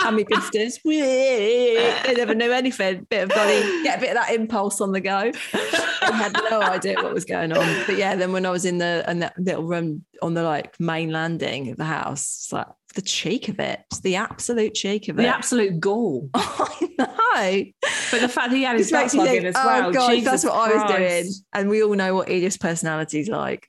Hammy 0.02 0.26
bifters. 0.26 0.80
They 0.84 2.14
never 2.16 2.34
knew 2.34 2.52
anything. 2.52 3.06
Bit 3.10 3.24
of 3.24 3.30
bloody, 3.30 3.84
get 3.84 4.00
a 4.00 4.02
bit 4.02 4.10
of 4.10 4.16
that 4.16 4.34
impulse 4.34 4.82
on 4.82 4.92
the 4.92 5.00
go. 5.02 5.32
I 5.54 6.12
had 6.12 6.34
no 6.50 6.62
idea 6.62 6.96
what 6.96 7.14
was 7.14 7.26
going 7.26 7.52
on. 7.54 7.84
But 7.86 7.98
yeah, 7.98 8.16
then 8.16 8.32
when 8.32 8.46
I 8.46 8.50
was 8.50 8.66
in 8.66 8.80
the 8.80 9.06
in 9.08 9.20
that 9.20 9.38
little 9.38 9.64
room 9.64 10.04
on 10.22 10.34
the 10.34 10.44
like 10.44 10.80
main 10.80 11.12
landing 11.12 11.70
of 11.70 11.78
the 11.78 11.86
house, 11.86 12.22
it's 12.22 12.54
like 12.54 12.68
the 12.94 13.02
cheek 13.02 13.50
of 13.50 13.60
it, 13.60 13.82
the 14.04 14.16
absolute 14.16 14.74
cheek 14.74 15.08
of 15.08 15.20
it. 15.20 15.24
The 15.24 15.28
absolute 15.28 15.80
gall. 15.80 16.30
I 16.34 16.90
know. 16.98 17.90
But 18.12 18.22
the 18.22 18.30
fact 18.30 18.52
that 18.52 18.56
he 18.56 18.64
had 18.64 18.78
his 18.78 18.92
back 18.92 19.12
butt 19.12 19.14
makes 19.14 19.14
you 19.14 19.22
plug 19.22 19.36
in 19.36 19.46
as 19.46 19.56
oh 19.58 19.66
well. 19.66 19.90
Oh 19.90 19.92
God, 19.92 20.10
Jesus 20.10 20.32
that's 20.32 20.44
what 20.44 20.54
I 20.54 20.76
was 20.76 20.96
doing. 20.96 21.34
And 21.54 21.70
we 21.70 21.84
all 21.84 21.94
know 21.94 22.16
what 22.16 22.30
Edith's 22.30 22.58
personality's 22.58 23.30
like. 23.30 23.68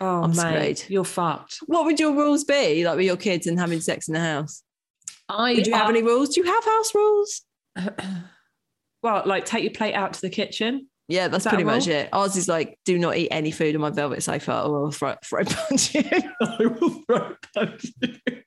Oh 0.00 0.22
I'm 0.22 0.30
mate, 0.30 0.78
screwed. 0.78 0.92
you're 0.92 1.04
fucked. 1.04 1.58
What 1.66 1.84
would 1.84 1.98
your 1.98 2.14
rules 2.14 2.44
be, 2.44 2.84
like 2.84 2.96
with 2.96 3.06
your 3.06 3.16
kids 3.16 3.46
and 3.46 3.58
having 3.58 3.80
sex 3.80 4.08
in 4.08 4.14
the 4.14 4.20
house? 4.20 4.62
I 5.28 5.54
Would 5.54 5.66
you 5.66 5.74
have 5.74 5.90
any 5.90 6.02
rules? 6.02 6.34
Do 6.34 6.40
you 6.40 6.46
have 6.46 6.64
house 6.64 6.94
rules? 6.94 7.42
well, 9.02 9.22
like 9.26 9.44
take 9.44 9.64
your 9.64 9.72
plate 9.72 9.94
out 9.94 10.14
to 10.14 10.20
the 10.20 10.30
kitchen. 10.30 10.88
Yeah, 11.08 11.28
that's 11.28 11.44
that 11.44 11.50
pretty 11.50 11.64
much 11.64 11.88
it. 11.88 12.10
Ours 12.12 12.36
is 12.36 12.48
like, 12.48 12.78
do 12.84 12.98
not 12.98 13.16
eat 13.16 13.28
any 13.30 13.50
food 13.50 13.74
on 13.74 13.80
my 13.80 13.90
velvet 13.90 14.22
sofa 14.22 14.62
or 14.62 14.84
I'll 14.84 14.90
throw, 14.90 15.14
throw 15.24 15.42
punch 15.44 15.94
you. 15.94 16.04
I 16.42 16.66
will 16.66 17.02
throw 17.06 17.34
punch 17.54 17.86
you. 18.02 18.14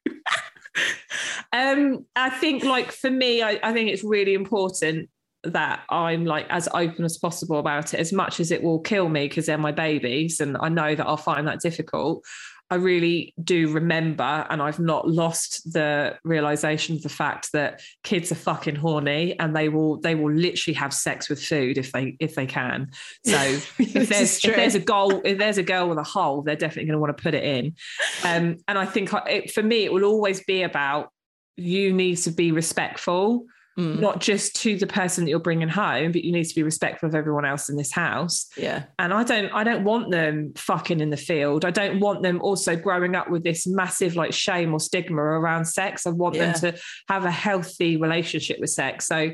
Um, 1.53 2.05
I 2.15 2.29
think 2.29 2.63
like 2.63 2.93
for 2.93 3.11
me, 3.11 3.41
I, 3.41 3.59
I 3.61 3.73
think 3.73 3.89
it's 3.89 4.05
really 4.05 4.33
important 4.33 5.09
that 5.43 5.81
I'm 5.89 6.25
like 6.25 6.45
as 6.49 6.69
open 6.73 7.03
as 7.03 7.17
possible 7.17 7.59
about 7.59 7.93
it, 7.93 7.99
as 7.99 8.13
much 8.13 8.39
as 8.39 8.51
it 8.51 8.63
will 8.63 8.79
kill 8.79 9.09
me 9.09 9.27
because 9.27 9.47
they're 9.47 9.57
my 9.57 9.73
babies, 9.73 10.39
and 10.39 10.55
I 10.61 10.69
know 10.69 10.95
that 10.95 11.05
I'll 11.05 11.17
find 11.17 11.47
that 11.47 11.59
difficult. 11.59 12.23
I 12.71 12.75
really 12.75 13.33
do 13.43 13.69
remember, 13.73 14.47
and 14.49 14.61
I've 14.61 14.79
not 14.79 15.05
lost 15.05 15.73
the 15.73 16.17
realization 16.23 16.95
of 16.95 17.03
the 17.03 17.09
fact 17.09 17.51
that 17.51 17.81
kids 18.03 18.31
are 18.31 18.35
fucking 18.35 18.75
horny, 18.75 19.37
and 19.39 19.53
they 19.53 19.67
will 19.67 19.99
they 19.99 20.15
will 20.15 20.31
literally 20.31 20.73
have 20.75 20.93
sex 20.93 21.27
with 21.27 21.43
food 21.43 21.77
if 21.77 21.91
they 21.91 22.15
if 22.21 22.35
they 22.35 22.45
can. 22.45 22.89
So 23.25 23.37
if 23.77 24.07
there's 24.07 24.43
if 24.43 24.55
there's 24.55 24.75
a 24.75 24.79
goal, 24.79 25.21
if 25.25 25.37
there's 25.37 25.57
a 25.57 25.63
girl 25.63 25.89
with 25.89 25.97
a 25.97 26.03
hole, 26.03 26.43
they're 26.43 26.55
definitely 26.55 26.85
going 26.85 26.95
to 26.95 26.99
want 26.99 27.15
to 27.15 27.21
put 27.21 27.33
it 27.33 27.43
in. 27.43 27.75
Um, 28.23 28.57
and 28.69 28.77
I 28.77 28.85
think 28.85 29.11
it, 29.27 29.51
for 29.51 29.61
me, 29.61 29.83
it 29.83 29.91
will 29.91 30.05
always 30.05 30.41
be 30.45 30.63
about 30.63 31.09
you 31.57 31.91
need 31.91 32.15
to 32.15 32.31
be 32.31 32.53
respectful 32.53 33.45
Mm, 33.79 33.99
not 34.01 34.19
just 34.19 34.55
to 34.63 34.77
the 34.77 34.85
person 34.85 35.23
that 35.23 35.29
you're 35.29 35.39
bringing 35.39 35.69
home, 35.69 36.11
but 36.11 36.25
you 36.25 36.33
need 36.33 36.43
to 36.43 36.53
be 36.55 36.61
respectful 36.61 37.07
of 37.07 37.15
everyone 37.15 37.45
else 37.45 37.69
in 37.69 37.77
this 37.77 37.91
house. 37.91 38.47
yeah. 38.57 38.83
And 38.99 39.13
I 39.13 39.23
don't, 39.23 39.49
I 39.53 39.63
don't 39.63 39.85
want 39.85 40.11
them 40.11 40.51
fucking 40.57 40.99
in 40.99 41.09
the 41.09 41.15
field. 41.15 41.63
I 41.63 41.71
don't 41.71 42.01
want 42.01 42.21
them 42.21 42.41
also 42.41 42.75
growing 42.75 43.15
up 43.15 43.29
with 43.29 43.43
this 43.45 43.65
massive 43.65 44.17
like 44.17 44.33
shame 44.33 44.73
or 44.73 44.79
stigma 44.81 45.21
around 45.21 45.65
sex. 45.65 46.05
I 46.05 46.09
want 46.09 46.35
Yeah. 46.35 46.51
them 46.51 46.73
to 46.73 46.81
have 47.07 47.23
a 47.23 47.31
healthy 47.31 47.95
relationship 47.95 48.57
with 48.59 48.71
sex. 48.71 49.07
So, 49.07 49.31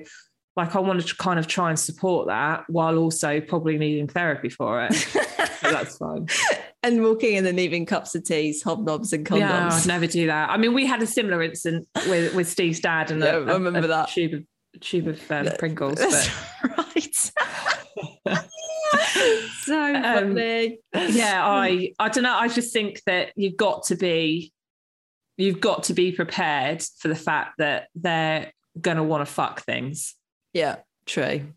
like, 0.55 0.75
I 0.75 0.79
wanted 0.79 1.07
to 1.07 1.15
kind 1.15 1.39
of 1.39 1.47
try 1.47 1.69
and 1.69 1.79
support 1.79 2.27
that 2.27 2.63
while 2.67 2.97
also 2.97 3.41
probably 3.41 3.77
needing 3.77 4.07
therapy 4.07 4.49
for 4.49 4.83
it. 4.85 5.17
that's 5.71 5.97
fine. 5.97 6.27
and 6.83 7.01
walking 7.03 7.35
in 7.35 7.45
and 7.45 7.57
leaving 7.57 7.85
cups 7.85 8.15
of 8.15 8.23
teas, 8.23 8.63
hobnobs, 8.63 9.13
and 9.13 9.25
condoms. 9.25 9.39
Yeah, 9.39 9.69
I'd 9.71 9.87
never 9.87 10.07
do 10.07 10.27
that. 10.27 10.49
I 10.49 10.57
mean, 10.57 10.73
we 10.73 10.85
had 10.85 11.01
a 11.01 11.07
similar 11.07 11.41
incident 11.43 11.87
with 12.07 12.33
with 12.35 12.47
Steve's 12.47 12.79
dad 12.79 13.11
and 13.11 13.21
Yeah, 13.21 13.37
a, 13.37 13.45
I 13.45 13.53
remember 13.53 13.79
a, 13.79 13.87
that. 13.87 14.09
tube 14.09 14.33
of 14.33 14.43
tube 14.81 15.07
of 15.07 15.31
um, 15.31 15.47
Pringles. 15.59 15.97
That's 15.99 16.29
But 16.61 16.77
right. 16.77 17.31
so 19.63 19.95
Um, 19.95 20.03
funny. 20.35 20.79
yeah, 20.93 21.41
I 21.45 21.91
I 21.99 22.09
don't 22.09 22.23
know. 22.23 22.35
I 22.35 22.47
just 22.47 22.73
think 22.73 23.01
that 23.05 23.33
you've 23.35 23.57
got 23.57 23.83
to 23.85 23.95
be 23.95 24.53
you've 25.37 25.59
got 25.61 25.83
to 25.83 25.93
be 25.93 26.11
prepared 26.11 26.83
for 26.99 27.07
the 27.07 27.15
fact 27.15 27.55
that 27.59 27.87
they're 27.95 28.51
gonna 28.79 29.03
want 29.03 29.25
to 29.27 29.31
fuck 29.31 29.61
things. 29.61 30.15
yeah, 30.53 30.77
true. 31.05 31.53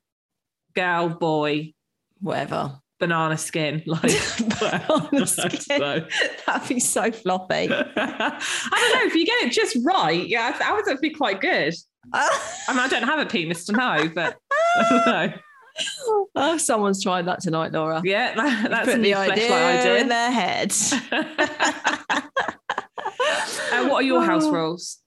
Girl, 0.74 1.08
boy, 1.08 1.72
Whatever. 2.20 2.78
Banana 3.00 3.36
skin, 3.36 3.82
like 3.86 4.02
Banana 4.60 5.26
skin. 5.26 5.60
So- 5.60 6.06
That'd 6.46 6.68
be 6.68 6.78
so 6.80 7.10
floppy. 7.10 7.68
I 7.70 7.70
don't 7.70 8.94
know 8.94 9.06
if 9.06 9.14
you 9.14 9.26
get 9.26 9.42
it 9.44 9.52
just 9.52 9.76
right. 9.84 10.26
Yeah, 10.26 10.56
I, 10.62 10.72
would 10.72 10.84
think 10.84 10.94
it'd 10.98 11.00
be 11.02 11.10
quite 11.10 11.40
good. 11.40 11.74
I 12.12 12.28
mean, 12.68 12.78
I 12.78 12.88
don't 12.88 13.02
have 13.02 13.18
a 13.18 13.26
penis 13.26 13.64
to 13.66 13.72
know, 13.72 14.08
but 14.14 14.36
know. 15.06 15.32
oh, 16.36 16.56
someone's 16.58 17.02
tried 17.02 17.26
that 17.26 17.40
tonight, 17.40 17.72
Laura. 17.72 18.00
Yeah, 18.04 18.34
that, 18.34 18.70
that's 18.70 18.88
a 18.88 18.92
Put 18.92 19.00
new 19.00 19.14
the 19.14 19.14
idea 19.14 19.54
idea. 19.54 19.98
in 19.98 20.08
their 20.08 20.30
head. 20.30 20.72
Uh, 23.72 23.86
what 23.88 23.96
are 23.96 24.02
your 24.02 24.22
house 24.24 24.44
rules? 24.44 24.98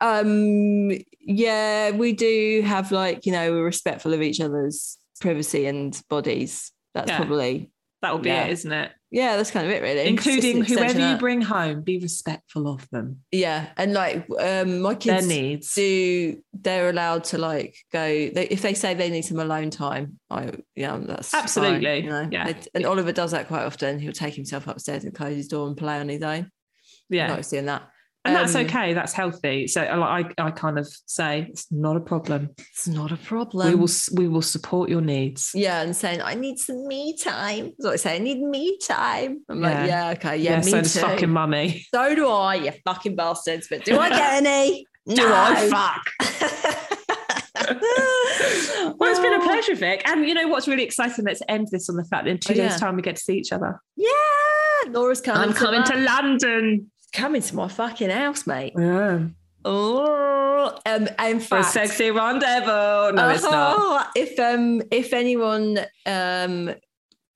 Um, 0.00 0.90
yeah, 1.20 1.90
we 1.92 2.12
do 2.12 2.62
have 2.64 2.90
like, 2.90 3.26
you 3.26 3.32
know, 3.32 3.52
we're 3.52 3.64
respectful 3.64 4.12
of 4.12 4.22
each 4.22 4.40
other's 4.40 4.98
privacy 5.20 5.66
and 5.66 6.00
bodies. 6.08 6.72
That's 6.94 7.08
Yeah. 7.08 7.16
probably 7.18 7.70
That 8.02 8.12
will 8.12 8.18
be 8.18 8.30
Yeah. 8.30 8.44
it, 8.46 8.52
isn't 8.52 8.72
it? 8.72 8.90
yeah, 9.12 9.36
that's 9.36 9.50
kind 9.52 9.64
of 9.66 9.70
it 9.72 9.80
really. 9.82 10.00
It's 10.00 10.24
just 10.24 10.26
an 10.26 10.56
Including 10.56 10.64
whoever 10.64 11.10
you 11.12 11.16
bring 11.18 11.40
home, 11.42 11.82
be 11.82 11.98
respectful 11.98 12.66
of 12.66 12.88
them, 12.90 13.20
Yeah. 13.30 13.68
And 13.76 13.92
like 13.92 14.26
um 14.40 14.80
my 14.80 14.94
their 14.94 14.96
kids 15.20 15.28
needs. 15.28 15.74
do 15.74 16.42
they're 16.52 16.88
allowed 16.88 17.22
to 17.24 17.38
like 17.38 17.76
go 17.92 18.00
they, 18.30 18.48
if 18.50 18.62
they 18.62 18.74
say 18.74 18.94
they 18.94 19.08
need 19.10 19.22
some 19.22 19.38
alone 19.38 19.70
time 19.70 20.18
i 20.30 20.50
yeah 20.74 20.96
that's 21.00 21.28
fine, 21.30 21.42
Absolutely, 21.42 21.98
you 22.04 22.10
know? 22.10 22.28
yeah. 22.32 22.52
And 22.74 22.84
oliver 22.86 23.12
does 23.12 23.30
that 23.30 23.46
quite 23.48 23.64
often 23.64 23.98
he'll 24.00 24.12
take 24.12 24.34
himself 24.34 24.66
upstairs 24.66 25.04
and 25.04 25.14
close 25.14 25.36
his 25.36 25.46
door 25.48 25.66
and 25.68 25.76
play 25.76 25.98
on 26.00 26.08
his 26.08 26.22
own 26.22 26.50
Yeah. 27.08 27.28
yeah 27.28 27.34
likes 27.34 27.50
doing 27.50 27.66
that 27.66 27.88
and 28.24 28.36
that's 28.36 28.54
Um, 28.54 28.66
okay. 28.66 28.94
That's 28.94 29.12
healthy. 29.12 29.66
So 29.66 29.82
I, 29.82 30.20
I, 30.20 30.24
I 30.38 30.50
kind 30.52 30.78
of 30.78 30.86
say 31.06 31.46
it's 31.50 31.66
not 31.72 31.96
a 31.96 32.00
problem. 32.00 32.50
it's 32.58 32.86
not 32.86 33.10
a 33.12 33.16
problem 33.16 33.68
we 33.68 33.74
will, 33.74 33.88
we 34.14 34.28
will 34.28 34.42
support 34.42 34.88
your 34.90 35.00
needs. 35.00 35.50
yeah 35.54 35.82
and 35.82 35.94
saying 35.96 36.20
i 36.22 36.34
need 36.34 36.58
some 36.58 36.86
me 36.86 37.16
time 37.16 37.64
that's 37.78 37.84
what 37.84 37.92
i 37.94 37.96
say 37.96 38.16
i 38.16 38.18
need 38.18 38.40
me 38.40 38.78
time 38.78 39.40
i'm 39.48 39.60
like 39.60 39.74
Yeah. 39.74 39.86
yeah 39.86 40.10
okay 40.16 40.36
yeah, 40.36 40.58
me 40.60 40.70
so 40.70 40.82
too 40.82 40.88
fucking 41.00 41.30
mummy. 41.30 41.84
so 41.94 42.14
do 42.14 42.28
i 42.28 42.54
you 42.56 42.72
fucking 42.84 43.16
bastards 43.16 43.66
but 43.68 43.84
do 43.84 43.98
i 43.98 44.08
get 44.20 44.34
any 44.44 44.86
Do 45.08 45.26
I 45.26 45.64
No. 45.64 45.68
fuck? 45.70 46.04
Well, 48.98 49.10
it's 49.10 49.20
been 49.20 49.32
a 49.34 49.38
Oh. 49.38 49.44
pleasure, 49.44 49.74
Vic. 49.74 50.02
And 50.08 50.26
you 50.28 50.34
know 50.34 50.46
what's 50.48 50.68
really 50.68 50.82
exciting? 50.84 51.24
Let's 51.24 51.42
end 51.48 51.68
this 51.72 51.88
on 51.88 51.96
the 51.96 52.04
fact 52.04 52.24
that 52.24 52.30
in 52.30 52.38
two 52.38 52.52
Oh, 52.52 52.56
days' 52.56 52.72
yeah. 52.72 52.76
time 52.76 52.96
we 52.96 53.02
get 53.02 53.16
to 53.16 53.22
see 53.22 53.36
each 53.36 53.52
other. 53.52 53.80
yeah 53.96 54.08
laura's 54.90 55.20
coming 55.20 55.42
I'm 55.42 55.52
coming 55.54 55.82
to 55.84 55.96
London. 55.96 56.90
Coming 57.12 57.42
to 57.42 57.54
my 57.54 57.68
fucking 57.68 58.10
house 58.10 58.46
mate 58.46 58.72
Yeah. 58.76 59.20
Oh, 59.64 60.76
um, 60.86 61.08
in 61.20 61.38
For 61.40 61.58
a 61.58 61.64
sexy 61.64 62.10
rendezvous. 62.10 63.12
No, 63.12 63.28
it's 63.28 63.44
not. 63.44 63.76
Oh, 63.78 64.04
If 64.16 64.38
um, 64.40 64.82
if 64.90 65.12
anyone 65.12 65.78
um 66.04 66.74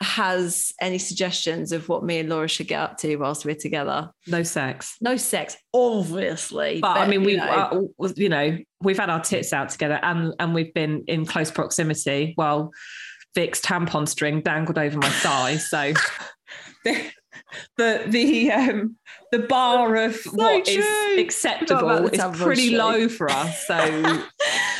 has 0.02 0.72
any 0.80 0.98
suggestions 0.98 1.72
of 1.72 1.88
what 1.88 2.04
me 2.04 2.18
and 2.18 2.28
Laura 2.28 2.48
should 2.48 2.68
get 2.68 2.80
up 2.80 2.98
to 2.98 3.16
whilst 3.16 3.44
we're 3.46 3.54
together, 3.54 4.10
No 4.26 4.42
sex. 4.42 4.96
no 5.00 5.16
sex, 5.16 5.56
obviously. 5.72 6.80
But, 6.80 6.98
I 6.98 7.06
mean, 7.08 7.20
you 7.20 7.26
we, 7.26 7.36
know, 7.36 7.88
uh, 8.02 8.08
you 8.16 8.28
know, 8.28 8.58
we've 8.82 8.98
had 8.98 9.08
our 9.08 9.20
tits 9.22 9.52
out 9.52 9.70
together, 9.70 9.98
and 10.02 10.34
and 10.38 10.52
we've 10.52 10.74
been 10.74 11.04
in 11.06 11.26
close 11.26 11.50
proximity. 11.50 12.32
While 12.34 12.72
Vic's 13.34 13.60
tampon 13.60 14.08
string 14.08 14.40
dangled 14.40 14.78
over 14.78 14.98
my 14.98 15.08
thigh, 15.10 15.56
so 15.56 15.92
the 17.76 18.04
the 18.08 18.50
um 18.50 18.96
the 19.32 19.38
bar 19.40 19.96
of 19.96 20.16
what 20.32 20.66
is 20.68 20.74
true. 20.76 21.12
About 21.14 21.18
acceptable 21.24 22.06
is 22.08 22.20
pretty 22.42 22.66
string. 22.66 22.78
low 22.78 23.08
for 23.08 23.30
us. 23.30 23.66
So 23.66 23.76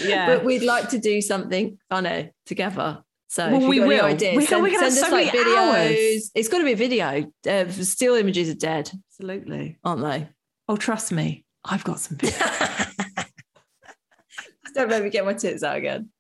yeah. 0.05 0.27
but 0.27 0.45
we'd 0.45 0.63
like 0.63 0.91
to 0.91 0.99
do 0.99 1.21
something 1.21 1.79
funny 1.89 2.31
together. 2.45 3.03
So 3.29 3.51
Well, 3.51 3.69
we 3.69 3.81
will. 3.81 4.05
ideas, 4.05 4.37
We 4.37 4.47
can- 4.47 4.49
send, 4.49 4.63
we 4.63 4.71
can 4.71 4.81
have 4.81 4.93
send 4.93 5.05
us 5.05 5.11
so 5.11 5.17
like 5.17 5.33
many 5.35 5.45
videos. 5.51 6.15
hours. 6.15 6.31
It's 6.35 6.49
got 6.49 6.59
to 6.59 6.65
be 6.65 6.73
a 6.73 6.77
video. 6.77 7.31
Uh, 7.49 7.69
still 7.71 8.15
images 8.15 8.49
are 8.49 8.55
dead, 8.55 8.91
Absolutely. 9.11 9.79
aren't 9.85 10.03
they? 10.03 10.29
Oh, 10.69 10.77
trust 10.77 11.13
me, 11.13 11.45
I've 11.65 11.85
got 11.85 12.01
some. 12.01 12.17
Don't 14.75 14.91
let 14.91 15.03
me 15.03 15.11
get 15.11 15.25
my 15.25 15.33
tits 15.35 15.63
out 15.63 15.77
again. 15.77 16.11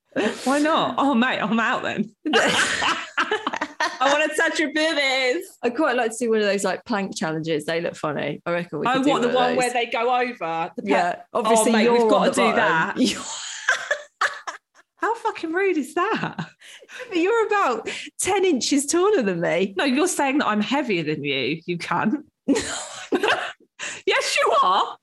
Why 0.44 0.59
not? 0.59 0.94
Oh, 0.99 1.14
mate, 1.14 1.38
I'm 1.40 1.61
out 1.61 1.82
then. 1.82 2.14
I 4.01 4.12
want 4.12 4.30
to 4.30 4.36
touch 4.36 4.59
your 4.59 4.72
boobies. 4.72 5.59
I 5.62 5.70
quite 5.70 5.97
like 5.97 6.12
to 6.12 6.16
do 6.18 6.30
one 6.30 6.40
of 6.40 6.47
those 6.47 6.64
like 6.64 6.84
plank 6.84 7.16
challenges. 7.16 7.64
They 7.64 7.80
look 7.80 7.97
funny. 7.97 8.42
I 8.44 8.53
reckon 8.53 8.80
we 8.80 8.86
I 8.86 8.99
want 8.99 9.22
the 9.22 9.30
one 9.30 9.57
where 9.57 9.72
they 9.72 9.86
go 9.86 10.14
over. 10.14 10.70
The 10.76 10.82
Yeah, 10.84 11.22
obviously 11.32 11.72
mate, 11.72 11.84
you're 11.84 11.99
we've 11.99 12.11
got 12.11 12.26
to 12.26 12.30
do 12.30 12.53
bottom. 12.53 12.57
that. 13.07 13.42
How 14.99 15.14
fucking 15.14 15.53
rude 15.53 15.76
is 15.76 15.94
that? 15.94 16.49
you're 17.14 17.47
about 17.47 17.88
ten 18.18 18.44
inches 18.44 18.86
taller 18.86 19.22
than 19.22 19.40
me. 19.40 19.74
No, 19.76 19.84
you're 19.84 20.09
saying 20.09 20.38
that 20.38 20.47
I'm 20.47 20.61
heavier 20.61 21.03
than 21.03 21.22
you. 21.22 21.61
You 21.66 21.78
can't. 21.78 22.26
yes, 22.47 22.66
you 24.07 24.57
are. 24.62 24.97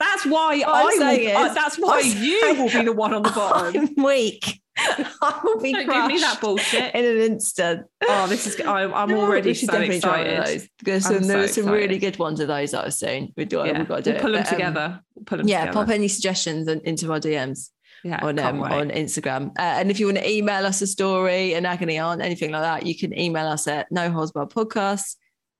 That's 0.00 0.24
why 0.26 0.62
I'm 0.66 0.74
I 0.74 0.84
will, 0.84 1.36
uh, 1.36 1.54
that's 1.54 1.76
why 1.76 2.00
you 2.00 2.54
will 2.56 2.70
be 2.70 2.84
the 2.84 2.92
one 2.92 3.12
on 3.12 3.22
the 3.22 3.30
bottom. 3.30 3.88
I'm 3.96 4.04
weak. 4.04 4.60
I 5.22 5.40
will 5.42 5.58
be 5.60 5.72
Don't 5.72 5.86
give 5.90 6.06
me 6.06 6.18
that 6.20 6.40
bullshit. 6.40 6.94
in 6.94 7.04
an 7.04 7.16
instant. 7.18 7.86
Oh, 8.08 8.26
this 8.28 8.46
is. 8.46 8.60
I, 8.60 8.84
I'm 8.84 9.08
No, 9.10 9.20
already 9.20 9.50
we 9.50 9.54
so 9.54 9.80
excited. 9.80 10.46
those. 10.46 10.68
There's 10.82 11.06
I'm 11.06 11.14
some, 11.20 11.22
there 11.28 11.36
so 11.36 11.40
were 11.62 11.66
some 11.66 11.72
really 11.72 11.98
good 11.98 12.18
ones 12.18 12.40
of 12.40 12.48
those 12.48 12.70
that 12.72 12.84
I've 12.84 12.94
seen. 12.94 13.32
We've 13.36 13.48
got, 13.48 13.66
Yeah, 13.66 13.78
we've 13.78 13.88
got 13.88 13.96
to 13.96 14.02
do 14.02 14.10
we'll 14.10 14.18
it. 14.18 14.22
pull 14.22 14.32
them 14.32 14.42
But, 14.42 14.52
um, 14.52 14.58
together. 14.58 15.00
We'll 15.14 15.24
pull 15.24 15.38
them 15.38 15.48
yeah, 15.48 15.60
together. 15.66 15.74
pop 15.86 15.88
any 15.88 16.08
suggestions 16.08 16.68
into 16.68 17.12
our 17.12 17.20
DMs 17.20 17.70
yeah, 18.04 18.20
on 18.22 18.38
um, 18.38 18.62
on 18.62 18.90
Instagram. 18.90 19.48
Uh, 19.58 19.62
and 19.62 19.90
if 19.90 19.98
you 19.98 20.06
want 20.06 20.18
to 20.18 20.30
email 20.30 20.64
us 20.66 20.80
a 20.82 20.86
story, 20.86 21.54
an 21.54 21.66
agony 21.66 21.98
aunt, 21.98 22.22
anything 22.22 22.52
like 22.52 22.62
that, 22.62 22.86
you 22.86 22.96
can 22.96 23.18
email 23.18 23.46
us 23.46 23.66
at 23.66 23.90
no 23.90 24.10
podcast 24.10 25.16